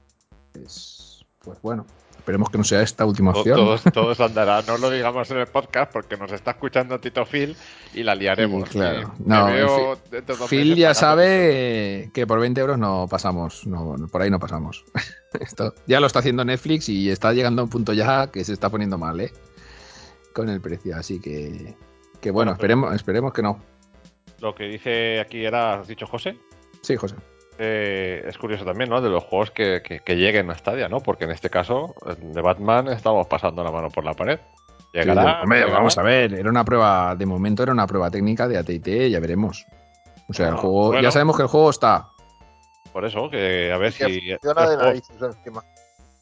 [0.51, 1.85] Pues, pues bueno,
[2.21, 3.57] esperemos que no sea esta última opción.
[3.57, 4.61] Todos, todos andará.
[4.61, 7.57] No lo digamos en el podcast porque nos está escuchando Tito Phil
[7.95, 8.69] y la liaremos.
[8.69, 9.13] Claro.
[9.25, 14.29] No, veo de Phil ya sabe que por 20 euros no pasamos, no, por ahí
[14.29, 14.85] no pasamos.
[15.39, 18.53] Esto ya lo está haciendo Netflix y está llegando a un punto ya que se
[18.53, 19.31] está poniendo mal, ¿eh?
[20.33, 21.75] Con el precio, así que,
[22.21, 23.59] que bueno, esperemos, esperemos que no.
[24.39, 26.37] Lo que dice aquí era, has dicho José,
[26.81, 27.15] Sí, José.
[27.63, 29.01] Eh, es curioso también, ¿no?
[29.01, 30.99] De los juegos que, que- que lleguen a Stadia, ¿no?
[31.01, 34.39] Porque en este caso, de Batman, estamos pasando la mano por la pared.
[34.93, 35.41] Llegará.
[35.43, 35.77] Hombre, llegará.
[35.77, 39.19] vamos a ver, era una prueba, de momento era una prueba técnica de AT&T, ya
[39.19, 39.65] veremos.
[40.27, 41.01] O sea, el juego, bueno.
[41.03, 42.07] ya sabemos que el juego está.
[42.91, 44.19] Por eso, que a ver Que si.
[44.31, 45.63] funciona los de juegos- narices encima.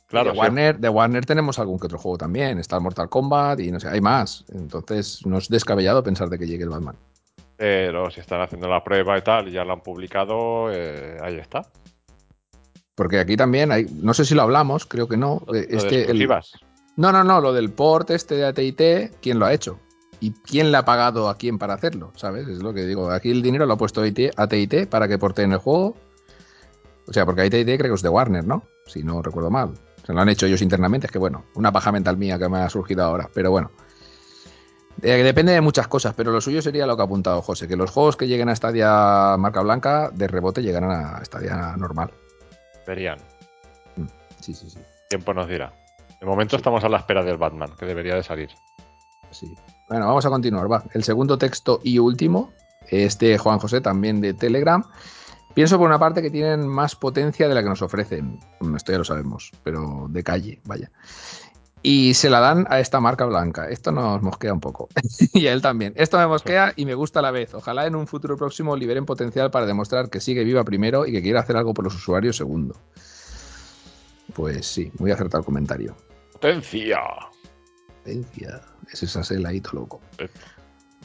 [0.08, 0.40] Claro, de, sí.
[0.40, 2.60] Warner, de Warner tenemos algún que otro juego también.
[2.60, 4.44] Está el Mortal Kombat y no sé, hay más.
[4.54, 6.96] Entonces, no es descabellado pensar de que llegue el Batman.
[7.60, 11.36] Pero si están haciendo la prueba y tal, y ya lo han publicado, eh, ahí
[11.36, 11.64] está.
[12.96, 15.42] Porque aquí también hay, no sé si lo hablamos, creo que no.
[15.46, 16.54] Lo- lo este, el- exclusivas.
[16.96, 19.78] no, no, no, lo del port este de AT&T, ¿quién lo ha hecho?
[20.22, 22.14] ¿Y quién le ha pagado a quién para hacerlo?
[22.16, 22.48] ¿Sabes?
[22.48, 23.12] Es lo que digo.
[23.12, 25.96] Aquí el dinero lo ha puesto AT&T para que porteen el juego.
[27.08, 28.64] O sea, porque AT&T creo que es de Warner, ¿no?
[28.86, 29.74] Si no recuerdo mal.
[30.06, 31.08] Se lo han hecho ellos internamente.
[31.08, 33.30] Es que bueno, una paja mental mía que me ha surgido ahora.
[33.34, 33.70] Pero bueno.
[35.02, 37.76] Eh, depende de muchas cosas, pero lo suyo sería lo que ha apuntado José, que
[37.76, 42.12] los juegos que lleguen a Stadia marca blanca de rebote llegarán a Stadia normal.
[42.86, 43.20] Verían.
[44.40, 44.80] Sí, sí, sí.
[45.10, 45.74] Tiempo nos dirá.
[46.20, 48.50] De momento estamos a la espera del Batman, que debería de salir.
[49.32, 49.56] Sí.
[49.88, 50.72] Bueno, vamos a continuar.
[50.72, 50.84] Va.
[50.94, 52.52] El segundo texto y último
[52.88, 54.84] es de Juan José, también de Telegram.
[55.54, 58.40] Pienso por una parte que tienen más potencia de la que nos ofrecen.
[58.60, 60.92] Mm, Esto ya lo sabemos, pero de calle, vaya.
[61.82, 63.70] Y se la dan a esta marca blanca.
[63.70, 64.90] Esto nos mosquea un poco.
[65.34, 65.94] y a él también.
[65.96, 67.54] Esto me mosquea y me gusta a la vez.
[67.54, 71.22] Ojalá en un futuro próximo liberen potencial para demostrar que sigue viva primero y que
[71.22, 72.76] quiere hacer algo por los usuarios segundo.
[74.34, 75.96] Pues sí, muy acertado el comentario.
[76.34, 77.00] ¡Potencia!
[78.04, 78.62] Potencia.
[78.92, 80.02] Es esa seladito loco.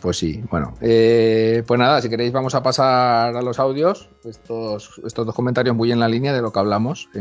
[0.00, 0.74] Pues sí, bueno.
[0.80, 4.10] eh, pues nada, si queréis vamos a pasar a los audios.
[4.24, 7.18] Estos, estos dos comentarios muy en la línea de lo que hablamos eh,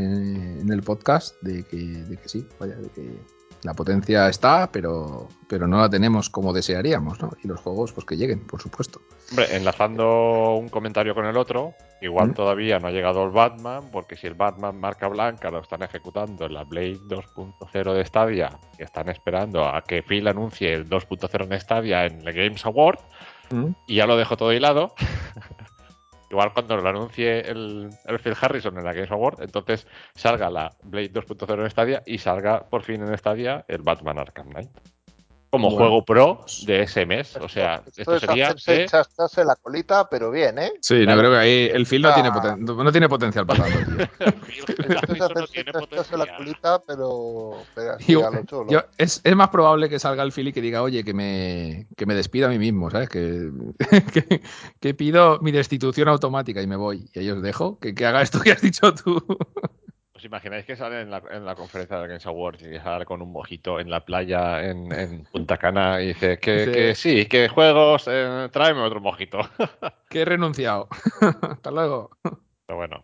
[0.59, 3.17] en el podcast, de que, de que sí, vaya, de que
[3.63, 7.31] La potencia está, pero, pero no la tenemos como desearíamos, ¿no?
[7.43, 9.01] Y los juegos, pues que lleguen, por supuesto.
[9.29, 12.33] Hombre, enlazando un comentario con el otro, igual ¿Mm?
[12.33, 16.45] todavía no ha llegado el Batman, porque si el Batman marca blanca lo están ejecutando
[16.45, 21.51] en la Blade 2.0 de Stadia, que están esperando a que Phil anuncie el 2.0
[21.51, 22.99] en Stadia en el Games Award,
[23.51, 23.67] ¿Mm?
[23.87, 24.93] y ya lo dejo todo hilado.
[26.33, 29.85] Igual cuando lo anuncie el, el Phil Harrison en la Games Award, entonces
[30.15, 34.49] salga la Blade 2.0 en Stadia y salga por fin en Stadia el Batman Arkham
[34.49, 34.71] Knight.
[35.53, 35.85] Como Bueno.
[35.85, 37.35] juego pro de ese mes.
[37.37, 38.87] O sea, esto, esto es sería hacerse
[39.35, 40.71] que- la colita, pero bien, ¿eh?
[40.81, 41.11] Sí, Claro.
[41.11, 42.13] no creo que ahí el Phil no, Ah.
[42.15, 44.07] tiene, poten- no tiene potencial para tanto, tío.
[44.47, 45.71] Phil Esto es no tiene
[46.25, 48.71] la colita, pero, pero así Yo- a lo chulo.
[48.71, 51.85] Yo- es, es más probable que salga el Phil y que diga, oye, que me,
[51.95, 53.09] que me despida a mí mismo, ¿sabes?
[53.09, 53.51] Que,
[54.11, 54.41] que,
[54.79, 57.11] que pido mi destitución automática y me voy.
[57.13, 59.23] Y ahí os dejo que, que haga esto que has dicho tú.
[60.23, 63.21] ¿Os imagináis que sale en la, en la conferencia de Games Awards y sale con
[63.21, 66.71] un mojito en la playa en, en Punta Cana y dice que, Sí.
[66.71, 69.39] que sí, que juegos, eh, tráeme otro mojito?
[70.09, 70.87] que he renunciado.
[71.41, 72.11] Hasta luego.
[72.21, 73.01] Pero bueno,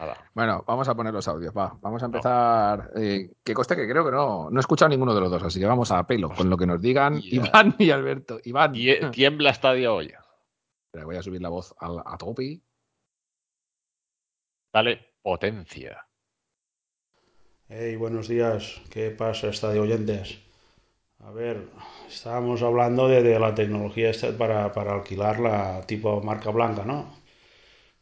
[0.00, 0.16] nada.
[0.32, 1.76] Bueno, vamos a poner los audios, va.
[1.82, 2.90] Vamos a empezar.
[2.96, 5.60] Eh, que coste que creo que no, no he escuchado ninguno de los dos, así
[5.60, 7.34] que vamos a pelo con lo que nos digan Hostia.
[7.34, 8.40] Iván y Alberto.
[8.44, 10.10] Iván, Tie- Tiembla Stadia hoy.
[11.04, 12.62] Voy a subir la voz a, a tope.
[14.72, 16.06] Dale potencia.
[17.68, 18.80] Hey, buenos días.
[18.90, 20.38] ¿Qué pasa, estadio oyentes?
[21.20, 21.68] A ver,
[22.08, 27.06] estábamos hablando de, la tecnología esta para, para alquilar la tipo marca blanca, ¿no?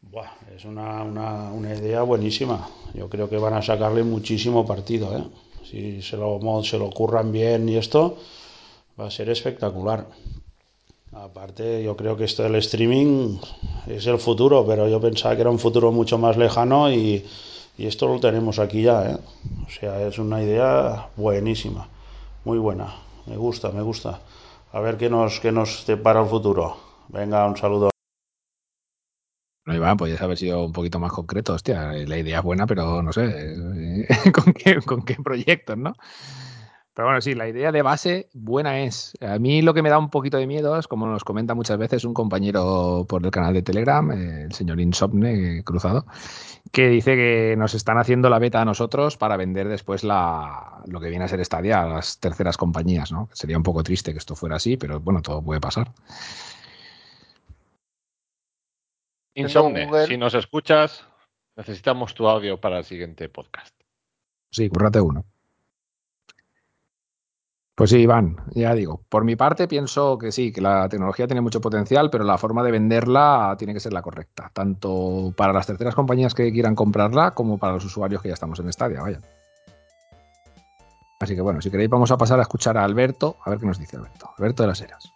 [0.02, 2.68] Buah, es una, una, una idea buenísima.
[2.94, 5.24] Yo creo que van a sacarle muchísimo partido, ¿eh?
[5.64, 8.18] Si se lo, se lo curran bien y esto,
[8.98, 10.06] va a ser espectacular.
[11.12, 13.38] Aparte, yo creo que esto del streaming
[13.86, 17.24] es el futuro, pero yo pensaba que era un futuro mucho más lejano y,
[17.76, 19.16] y esto lo tenemos aquí ya, ¿eh?
[19.66, 21.88] O sea, es una idea buenísima,
[22.44, 22.94] muy buena.
[23.26, 24.20] Me gusta, me gusta.
[24.72, 26.76] A ver qué nos, qué nos depara el futuro.
[27.09, 27.90] Venga, un saludo.
[29.66, 31.55] No, Iván, podrías haber sido un poquito más concreto.
[31.55, 33.56] Hostia, la idea es buena, pero no sé
[34.32, 35.92] con qué, con qué proyectos, ¿no?
[36.94, 39.12] Pero bueno, sí, la idea de base buena es.
[39.20, 41.78] A mí lo que me da un poquito de miedo es, como nos comenta muchas
[41.78, 46.04] veces un compañero por el canal de Telegram, eh, el señor Insomne Cruzado,
[46.72, 51.00] que dice que nos están haciendo la beta a nosotros para vender después la, lo
[51.00, 53.28] que viene a ser Stadia a las terceras compañías, ¿no?
[53.32, 55.92] Sería un poco triste que esto fuera así, pero bueno, todo puede pasar.
[59.34, 61.06] Insomne, si nos escuchas,
[61.56, 63.74] necesitamos tu audio para el siguiente podcast.
[64.50, 65.24] Sí, currate uno.
[67.81, 71.40] Pues sí, Iván, ya digo, por mi parte pienso que sí, que la tecnología tiene
[71.40, 75.66] mucho potencial, pero la forma de venderla tiene que ser la correcta, tanto para las
[75.66, 79.20] terceras compañías que quieran comprarla como para los usuarios que ya estamos en Stadia, vaya.
[81.20, 83.65] Así que bueno, si queréis vamos a pasar a escuchar a Alberto, a ver qué
[83.65, 84.28] nos dice Alberto.
[84.36, 85.11] Alberto de las Heras.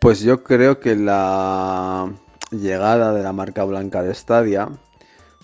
[0.00, 2.12] Pues yo creo que la
[2.50, 4.68] llegada de la marca blanca de Stadia,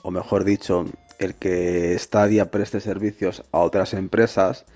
[0.02, 0.84] o mejor dicho,
[1.18, 4.66] el que Stadia preste servicios a otras empresas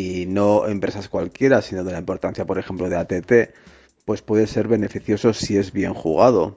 [0.00, 3.32] y no empresas cualquiera, sino de la importancia, por ejemplo, de ATT,
[4.04, 6.56] pues puede ser beneficioso si es bien jugado.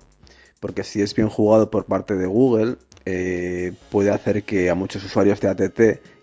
[0.59, 5.03] Porque si es bien jugado por parte de Google, eh, puede hacer que a muchos
[5.03, 5.81] usuarios de ATT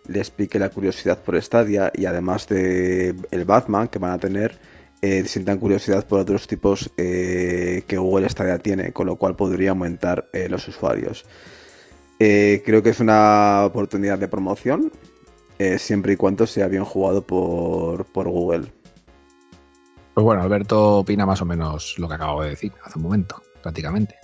[0.08, 4.58] les pique la curiosidad por Stadia y además de el Batman que van a tener,
[5.02, 9.70] eh, sientan curiosidad por otros tipos eh, que Google Stadia tiene, con lo cual podría
[9.70, 11.26] aumentar los usuarios.
[12.18, 14.92] Creo que es una oportunidad de promoción,
[15.60, 18.72] eh, siempre y cuando sea bien jugado por, por Google.
[20.14, 23.42] Pues bueno, Alberto opina más o menos lo que acabo de decir hace un momento,
[23.62, 24.14] prácticamente.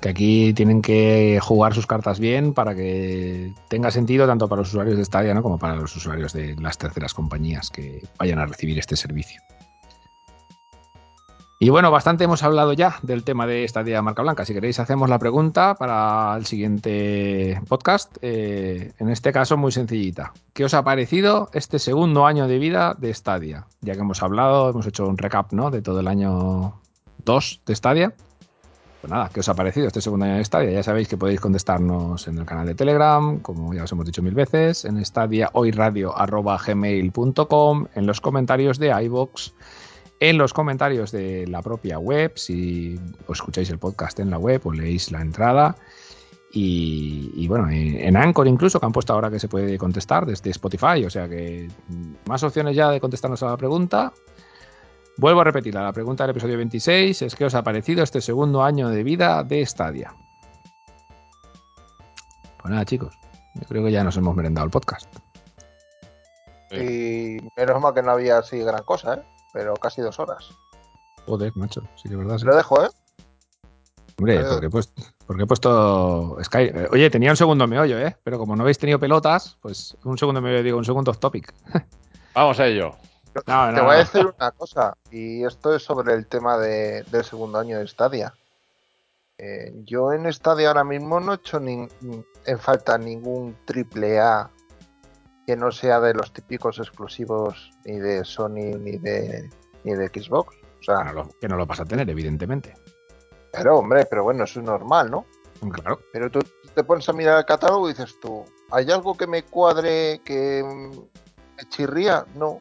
[0.00, 4.68] Que aquí tienen que jugar sus cartas bien para que tenga sentido tanto para los
[4.68, 5.42] usuarios de Stadia ¿no?
[5.42, 9.42] como para los usuarios de las terceras compañías que vayan a recibir este servicio.
[11.58, 14.44] Y bueno, bastante hemos hablado ya del tema de Stadia marca blanca.
[14.44, 18.14] Si queréis, hacemos la pregunta para el siguiente podcast.
[18.20, 20.34] Eh, en este caso, muy sencillita.
[20.52, 23.66] ¿Qué os ha parecido este segundo año de vida de Stadia?
[23.80, 25.70] Ya que hemos hablado, hemos hecho un recap ¿no?
[25.70, 26.78] de todo el año
[27.24, 28.12] 2 de Stadia.
[29.00, 30.72] Pues nada, ¿qué os ha parecido este segundo año de Stadia?
[30.72, 34.22] Ya sabéis que podéis contestarnos en el canal de Telegram, como ya os hemos dicho
[34.22, 39.52] mil veces, en stadiahoyradio.gmail.com, en los comentarios de iVoox,
[40.20, 44.60] en los comentarios de la propia web, si os escucháis el podcast en la web
[44.64, 45.76] o leéis la entrada.
[46.58, 51.04] Y, bueno, en, Anchor incluso, que han puesto ahora que se puede contestar desde Spotify,
[51.04, 51.68] o sea que
[52.26, 54.12] más opciones ya de contestarnos a la pregunta.
[55.18, 58.62] Vuelvo a repetirla, la pregunta del episodio 26 es ¿qué os ha parecido este segundo
[58.62, 60.14] año de vida de Stadia?
[62.62, 63.18] Pues nada chicos,
[63.54, 65.14] yo creo que ya nos hemos merendado el podcast.
[66.70, 69.22] Y menos mal que no había así gran cosa, ¿eh?
[69.56, 70.50] Pero casi dos horas.
[71.24, 71.80] Joder, macho.
[71.96, 72.36] Sí que es verdad.
[72.36, 72.44] sí.
[72.44, 72.90] Lo dejo, ¿eh?
[74.18, 74.52] Hombre, Adiós.
[74.52, 76.58] porque he puesto, porque he puesto Sky.
[76.64, 78.14] eh, Oye, tenía un segundo meollo, ¿eh?
[78.22, 81.54] Pero como no habéis tenido pelotas, pues un segundo meollo, digo, un segundo off topic.
[82.34, 82.94] Vamos a ello.
[83.46, 87.02] No, Te no, voy a decir una cosa, y esto es sobre el tema de-
[87.04, 88.34] del segundo año de Stadia.
[89.38, 94.50] Eh, yo en Stadia ahora mismo no he hecho en falta ningún triple A
[95.46, 99.48] que no sea de los típicos exclusivos ni de Sony ni de
[99.84, 100.56] ni de Xbox.
[100.56, 102.74] O Que sea, no lo- que no lo vas a tener, evidentemente.
[103.52, 105.24] pero hombre, pero bueno, eso es normal, ¿no?
[105.72, 106.00] Claro.
[106.12, 106.40] Pero tú
[106.74, 110.62] te pones a mirar el catálogo y dices tú, ¿hay algo que me cuadre que
[110.62, 110.90] mm,
[111.56, 112.26] me chirría?
[112.34, 112.58] No.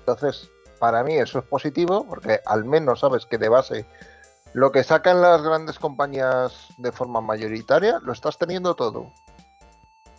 [0.00, 3.86] Entonces, para mí eso es positivo porque al menos sabes que de base
[4.52, 9.12] lo que sacan las grandes compañías de forma mayoritaria lo estás teniendo todo.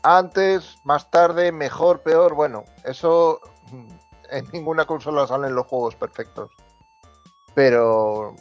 [0.04, 3.90] Antes, más tarde, mejor, peor, bueno, eso mm,
[4.32, 6.52] en ninguna consola salen los juegos perfectos.
[7.54, 8.36] Pero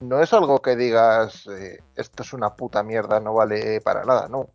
[0.00, 4.28] no es algo que digas, eh, esto es una puta mierda, no vale para nada,
[4.28, 4.48] no.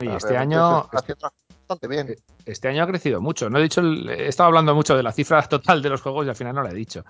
[0.00, 2.14] Oye, este año, bastante bien.
[2.46, 3.50] este año ha crecido mucho.
[3.50, 6.24] No he dicho, el- he estado hablando mucho de la cifra total de los juegos
[6.26, 7.04] y al final no la he dicho.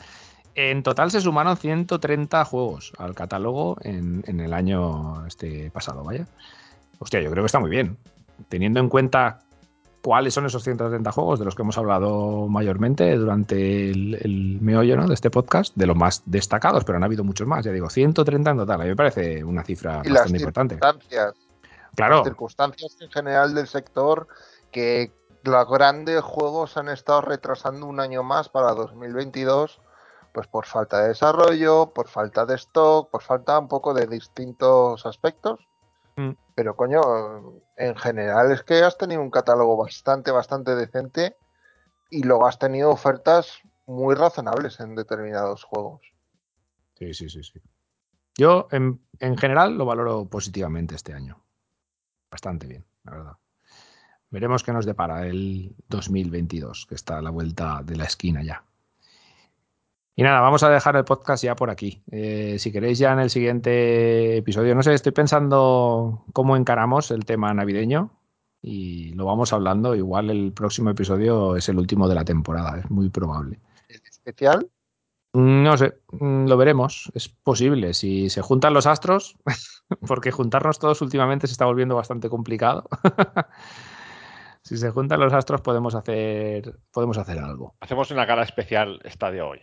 [0.55, 6.27] En total se sumaron 130 juegos al catálogo en, en el año este pasado, vaya.
[6.99, 7.97] Hostia, yo creo que está muy bien.
[8.49, 9.41] Teniendo en cuenta
[10.03, 14.97] cuáles son esos 130 juegos de los que hemos hablado mayormente durante el, el meollo
[14.97, 15.07] ¿no?
[15.07, 17.65] de este podcast, de los más destacados, pero han habido muchos más.
[17.65, 18.81] Ya digo, 130 en total.
[18.81, 20.75] A mí me parece una cifra Y las bastante importante.
[20.77, 21.35] circunstancias,
[21.95, 24.29] Claro, las circunstancias en general del sector
[24.71, 25.13] que
[25.43, 29.81] los grandes juegos han estado retrasando un año más para 2022,
[30.33, 35.07] pues por falta de desarrollo, por falta de stock, por falta un poco de distintos
[35.07, 35.67] aspectos.
[36.19, 36.33] Mm.
[36.57, 37.01] Pero coño,
[37.77, 41.37] en general es que has tenido un catálogo bastante, bastante decente
[42.11, 46.03] y luego has tenido ofertas muy razonables en determinados juegos.
[46.97, 47.61] Sí, sí, sí, sí.
[48.37, 51.41] Yo, en, en general, lo valoro positivamente este año.
[52.29, 53.33] Bastante bien, la verdad.
[54.31, 58.65] Veremos qué nos depara el 2022, que está a la vuelta de la esquina ya.
[60.19, 62.03] Y nada, vamos a dejar el podcast ya por aquí.
[62.11, 67.25] Eh, si queréis ya en el siguiente episodio, no sé, estoy pensando cómo encaramos el
[67.25, 68.11] tema navideño
[68.61, 69.95] y lo vamos hablando.
[69.95, 73.61] Igual el próximo episodio es el último de la temporada, es muy probable.
[73.89, 74.69] ¿El especial?
[75.35, 77.13] No sé, mm, lo veremos.
[77.15, 77.95] Es posible.
[77.95, 79.37] Si se juntan los astros,
[80.09, 82.89] porque juntarnos todos últimamente se está volviendo bastante complicado.
[84.63, 87.77] si se juntan los astros, podemos hacer, podemos hacer algo.
[87.79, 89.61] Hacemos una gala especial estadio hoy.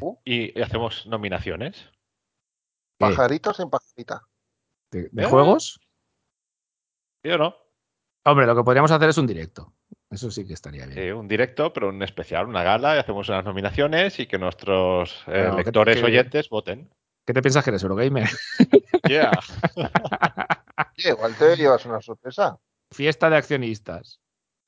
[0.00, 0.16] Uh.
[0.24, 1.90] Y, hacemos nominaciones.
[2.98, 4.22] Pajaritos en pajarita.
[4.90, 5.26] ¿De, de ¿Eh?
[5.26, 5.80] juegos?
[7.22, 7.56] ¿Sí o no?
[8.24, 9.72] Hombre, lo que podríamos hacer es un directo.
[10.10, 10.98] Eso sí que estaría bien.
[10.98, 15.24] Eh, un directo, pero un especial, una gala, y hacemos unas nominaciones y que nuestros
[15.26, 16.92] eh, lectores que- oyentes voten.
[17.24, 18.28] ¿Qué te piensas que eres, Eurogamer?
[19.08, 19.32] Yeah.
[20.96, 22.56] Igual te llevas una sorpresa.
[22.92, 24.20] Fiesta de accionistas.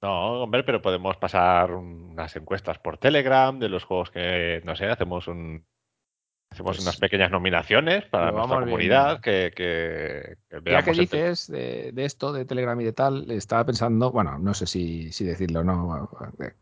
[0.05, 4.85] No, hombre, pero podemos pasar unas encuestas por Telegram de los juegos que, no sé,
[4.86, 5.64] hacemos un
[6.51, 11.01] hacemos Pues, unas pequeñas nominaciones para nuestra comunidad que, que, que Ya veamos que entre-
[11.22, 15.10] dices de, de esto, de Telegram y de tal, estaba pensando, bueno, no sé si,
[15.10, 16.10] si decirlo o no,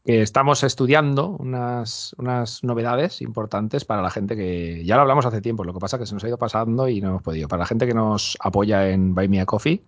[0.06, 5.42] que estamos estudiando unas, unas novedades importantes para la gente que, ya lo hablamos hace
[5.42, 7.48] tiempo, lo que pasa es que se nos ha ido pasando y no hemos podido.
[7.48, 9.82] Para la gente que nos apoya en Buy Me a Coffee,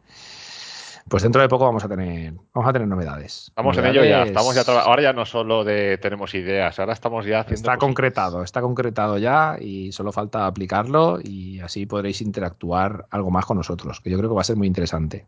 [1.08, 3.46] pues dentro de poco vamos a tener, vamos a tener novedades.
[3.48, 7.26] Estamos en ello ya, estamos ya ahora ya no solo de tenemos ideas, ahora estamos
[7.26, 13.06] ya haciendo Está concretado, está concretado ya y solo falta aplicarlo y así podréis interactuar
[13.10, 15.26] algo más con nosotros, que yo creo que va a ser muy interesante.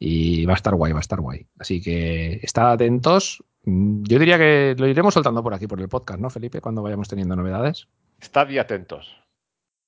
[0.00, 1.46] Y va a estar guay, va a estar guay.
[1.58, 3.42] Así que estad atentos.
[3.64, 6.60] Yo diría que lo iremos soltando por aquí, por el podcast, ¿no, Felipe?
[6.60, 7.88] Cuando vayamos teniendo novedades.
[8.20, 9.16] Estad y atentos.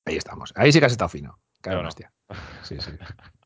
[0.05, 0.53] Ahí estamos.
[0.57, 1.39] Ahí sí que has estado fino.
[1.65, 1.87] No.
[1.87, 2.13] hostia.
[2.63, 2.91] Sí, sí.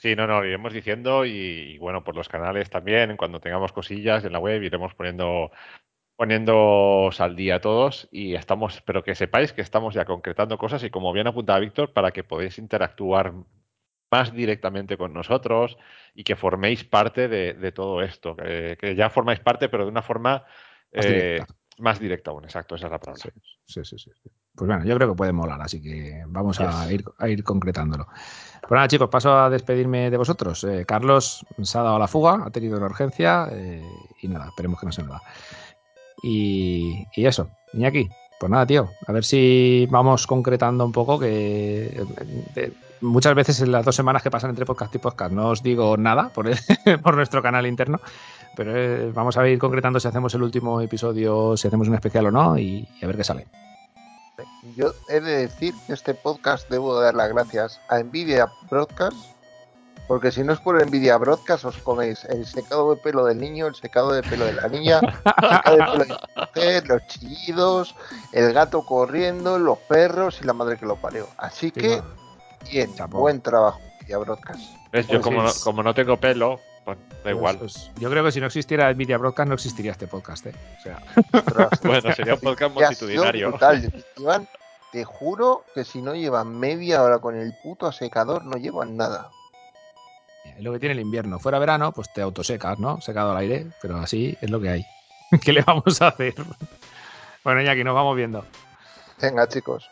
[0.00, 4.24] Sí, no, no, iremos diciendo y, y, bueno, por los canales también, cuando tengamos cosillas
[4.24, 5.50] en la web, iremos poniendo
[6.16, 10.90] poniéndoos al día todos y estamos, pero que sepáis que estamos ya concretando cosas y
[10.90, 13.32] como bien apuntaba Víctor, para que podáis interactuar
[14.10, 15.76] más directamente con nosotros
[16.14, 19.90] y que forméis parte de, de todo esto, que, que ya formáis parte, pero de
[19.90, 20.44] una forma
[20.92, 21.46] Más eh, directa.
[21.78, 23.22] más directa aún, exacto, esa es la palabra.
[23.22, 23.30] Sí,
[23.66, 24.30] sí, sí, sí.
[24.54, 28.08] Pues bueno, yo creo que puede molar, así que vamos a, ir, a ir concretándolo.
[28.60, 30.64] Pues nada, chicos, paso a despedirme de vosotros.
[30.64, 33.82] Eh, Carlos se ha dado a la fuga, ha tenido una urgencia eh,
[34.20, 35.22] y nada, esperemos que no se nada.
[36.22, 38.08] Y, y eso, Iñaki,
[38.38, 42.04] Pues nada, tío, a ver si vamos concretando un poco que
[42.56, 45.62] eh, muchas veces en las dos semanas que pasan entre podcast y podcast no os
[45.62, 46.48] digo nada por,
[47.02, 48.00] por nuestro canal interno,
[48.56, 52.30] pero vamos a ir concretando si hacemos el último episodio, si hacemos un especial o
[52.30, 53.46] no y a ver qué sale.
[54.76, 59.16] Yo he de decir que este podcast debo dar las gracias a Nvidia Broadcast,
[60.06, 63.68] porque si no es por Nvidia Broadcast os coméis el secado de pelo del niño,
[63.68, 67.06] el secado de pelo de la niña, el secado de pelo de la mujer, los
[67.06, 67.94] chillidos,
[68.32, 71.26] el gato corriendo, los perros y la madre que lo parió.
[71.38, 72.02] Así que,
[72.70, 73.18] bien, Chapo.
[73.18, 74.60] buen trabajo, Nvidia Broadcast.
[74.92, 75.06] ¿Ves?
[75.06, 77.58] Yo como, no, como no tengo pelo, pues da igual.
[77.58, 80.54] Pues, yo creo que si no existiera Nvidia Broadcast no existiría este podcast, ¿eh?
[80.78, 81.02] O sea,
[81.32, 83.58] Ostras, Bueno, sería un podcast multitudinario.
[84.16, 84.48] Iván,
[84.92, 89.30] te juro que si no llevan media hora con el puto secador, no llevan nada.
[90.56, 91.38] es lo que tiene el invierno.
[91.38, 93.00] Fuera verano, pues te autosecas, ¿no?
[93.00, 94.86] Secado al aire, pero así es lo que hay.
[95.44, 96.34] ¿Qué le vamos a hacer?
[97.44, 98.44] Bueno, ya aquí nos vamos viendo.
[99.20, 99.88] Venga, chicos.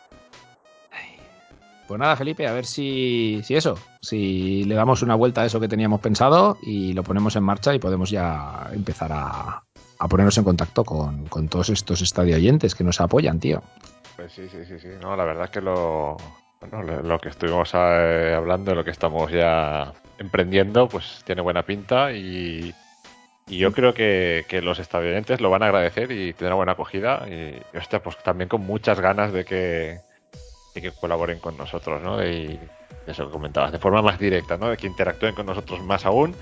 [1.89, 5.59] Pues nada, Felipe, a ver si, si eso, si le damos una vuelta a eso
[5.59, 9.63] que teníamos pensado y lo ponemos en marcha y podemos ya empezar a,
[9.99, 13.63] a ponernos en contacto con, con todos estos estadio oyentes que nos apoyan, tío.
[14.17, 14.89] Pues sí, sí, sí, sí.
[15.01, 16.19] No, la verdad es que lo,
[16.61, 22.13] bueno, lo, que estuvimos eh, hablando, lo que estamos ya emprendiendo, pues tiene buena pinta
[22.13, 22.75] y,
[23.47, 27.27] y yo creo que, que los estadunidenses lo van a agradecer y tendrá buena acogida
[27.29, 30.01] y, hostia, pues también con muchas ganas de que,
[30.81, 32.25] de que colaboren con nosotros, ¿no?
[32.25, 32.59] Y
[33.07, 34.69] eso que comentabas, de forma más directa, ¿no?
[34.69, 36.35] De que interactúen con nosotros más aún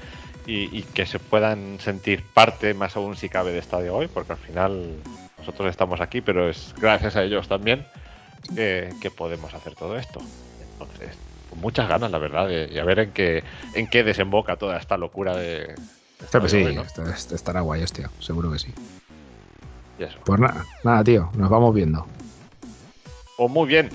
[0.46, 4.32] y, y que se puedan sentir parte más aún si cabe de Estadio hoy, porque
[4.32, 4.96] al final
[5.38, 7.84] nosotros estamos aquí, pero es gracias a ellos también
[8.54, 10.20] que, que podemos hacer todo esto.
[10.72, 11.16] Entonces,
[11.48, 13.42] con muchas ganas, la verdad, de, y a ver en qué,
[13.74, 15.74] en qué desemboca toda esta locura de.
[16.30, 16.82] Pero sí, Hoy, ¿no?
[17.12, 18.72] estará guay, tío, seguro que sí.
[19.98, 20.18] Y eso.
[20.24, 22.06] Pues nada, nada, tío, nos vamos viendo.
[23.36, 23.90] Pues muy bien.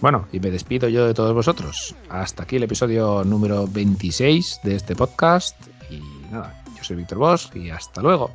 [0.00, 1.94] Bueno, y me despido yo de todos vosotros.
[2.08, 5.56] Hasta aquí el episodio número 26 de este podcast.
[5.90, 6.00] Y
[6.30, 8.30] nada, yo soy Víctor Bosch y hasta luego.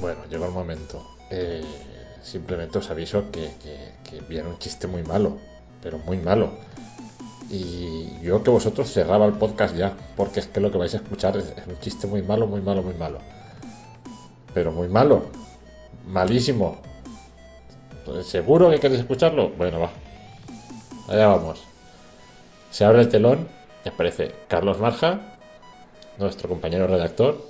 [0.00, 1.06] Bueno, llegó el momento.
[1.30, 1.64] Eh,
[2.22, 5.38] simplemente os aviso que, que, que viene un chiste muy malo,
[5.82, 6.50] pero muy malo.
[7.48, 10.96] Y yo que vosotros cerraba el podcast ya, porque es que lo que vais a
[10.96, 13.18] escuchar es, es un chiste muy malo, muy malo, muy malo.
[14.52, 15.26] Pero muy malo.
[16.08, 16.80] Malísimo.
[18.24, 19.50] ¿Seguro que queréis escucharlo?
[19.50, 19.90] Bueno, va.
[21.08, 21.62] Allá vamos.
[22.70, 23.48] Se abre el telón
[23.84, 25.20] y aparece Carlos Marja,
[26.18, 27.40] nuestro compañero redactor,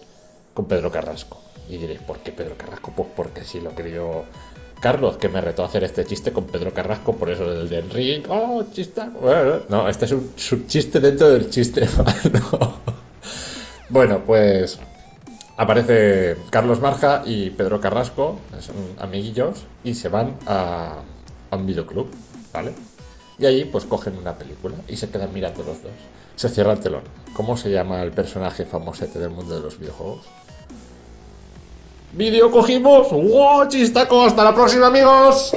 [0.54, 1.40] con Pedro Carrasco.
[1.68, 2.92] Y diréis, ¿por qué Pedro Carrasco?
[2.94, 4.24] Pues porque sí lo creyó
[4.80, 7.78] Carlos, que me retó a hacer este chiste con Pedro Carrasco, por eso del de
[7.78, 8.28] Enrique.
[8.28, 9.02] ¡Oh, chiste!
[9.68, 11.88] No, este es un subchiste dentro del chiste.
[13.88, 14.80] Bueno, pues
[15.56, 20.96] aparece Carlos Marja y Pedro Carrasco, son amiguillos, y se van a,
[21.50, 22.08] un videoclub,
[22.52, 22.74] ¿vale?
[23.38, 25.92] Y allí pues cogen una película y se quedan mirando los dos.
[26.36, 27.02] Se cierra el telón.
[27.34, 30.26] ¿Cómo se llama el personaje famosete del mundo de los videojuegos?
[32.12, 33.10] ¡Vídeo cogimos!
[33.10, 34.24] ¡Wow, chistaco!
[34.24, 35.56] ¡Hasta la próxima, amigos!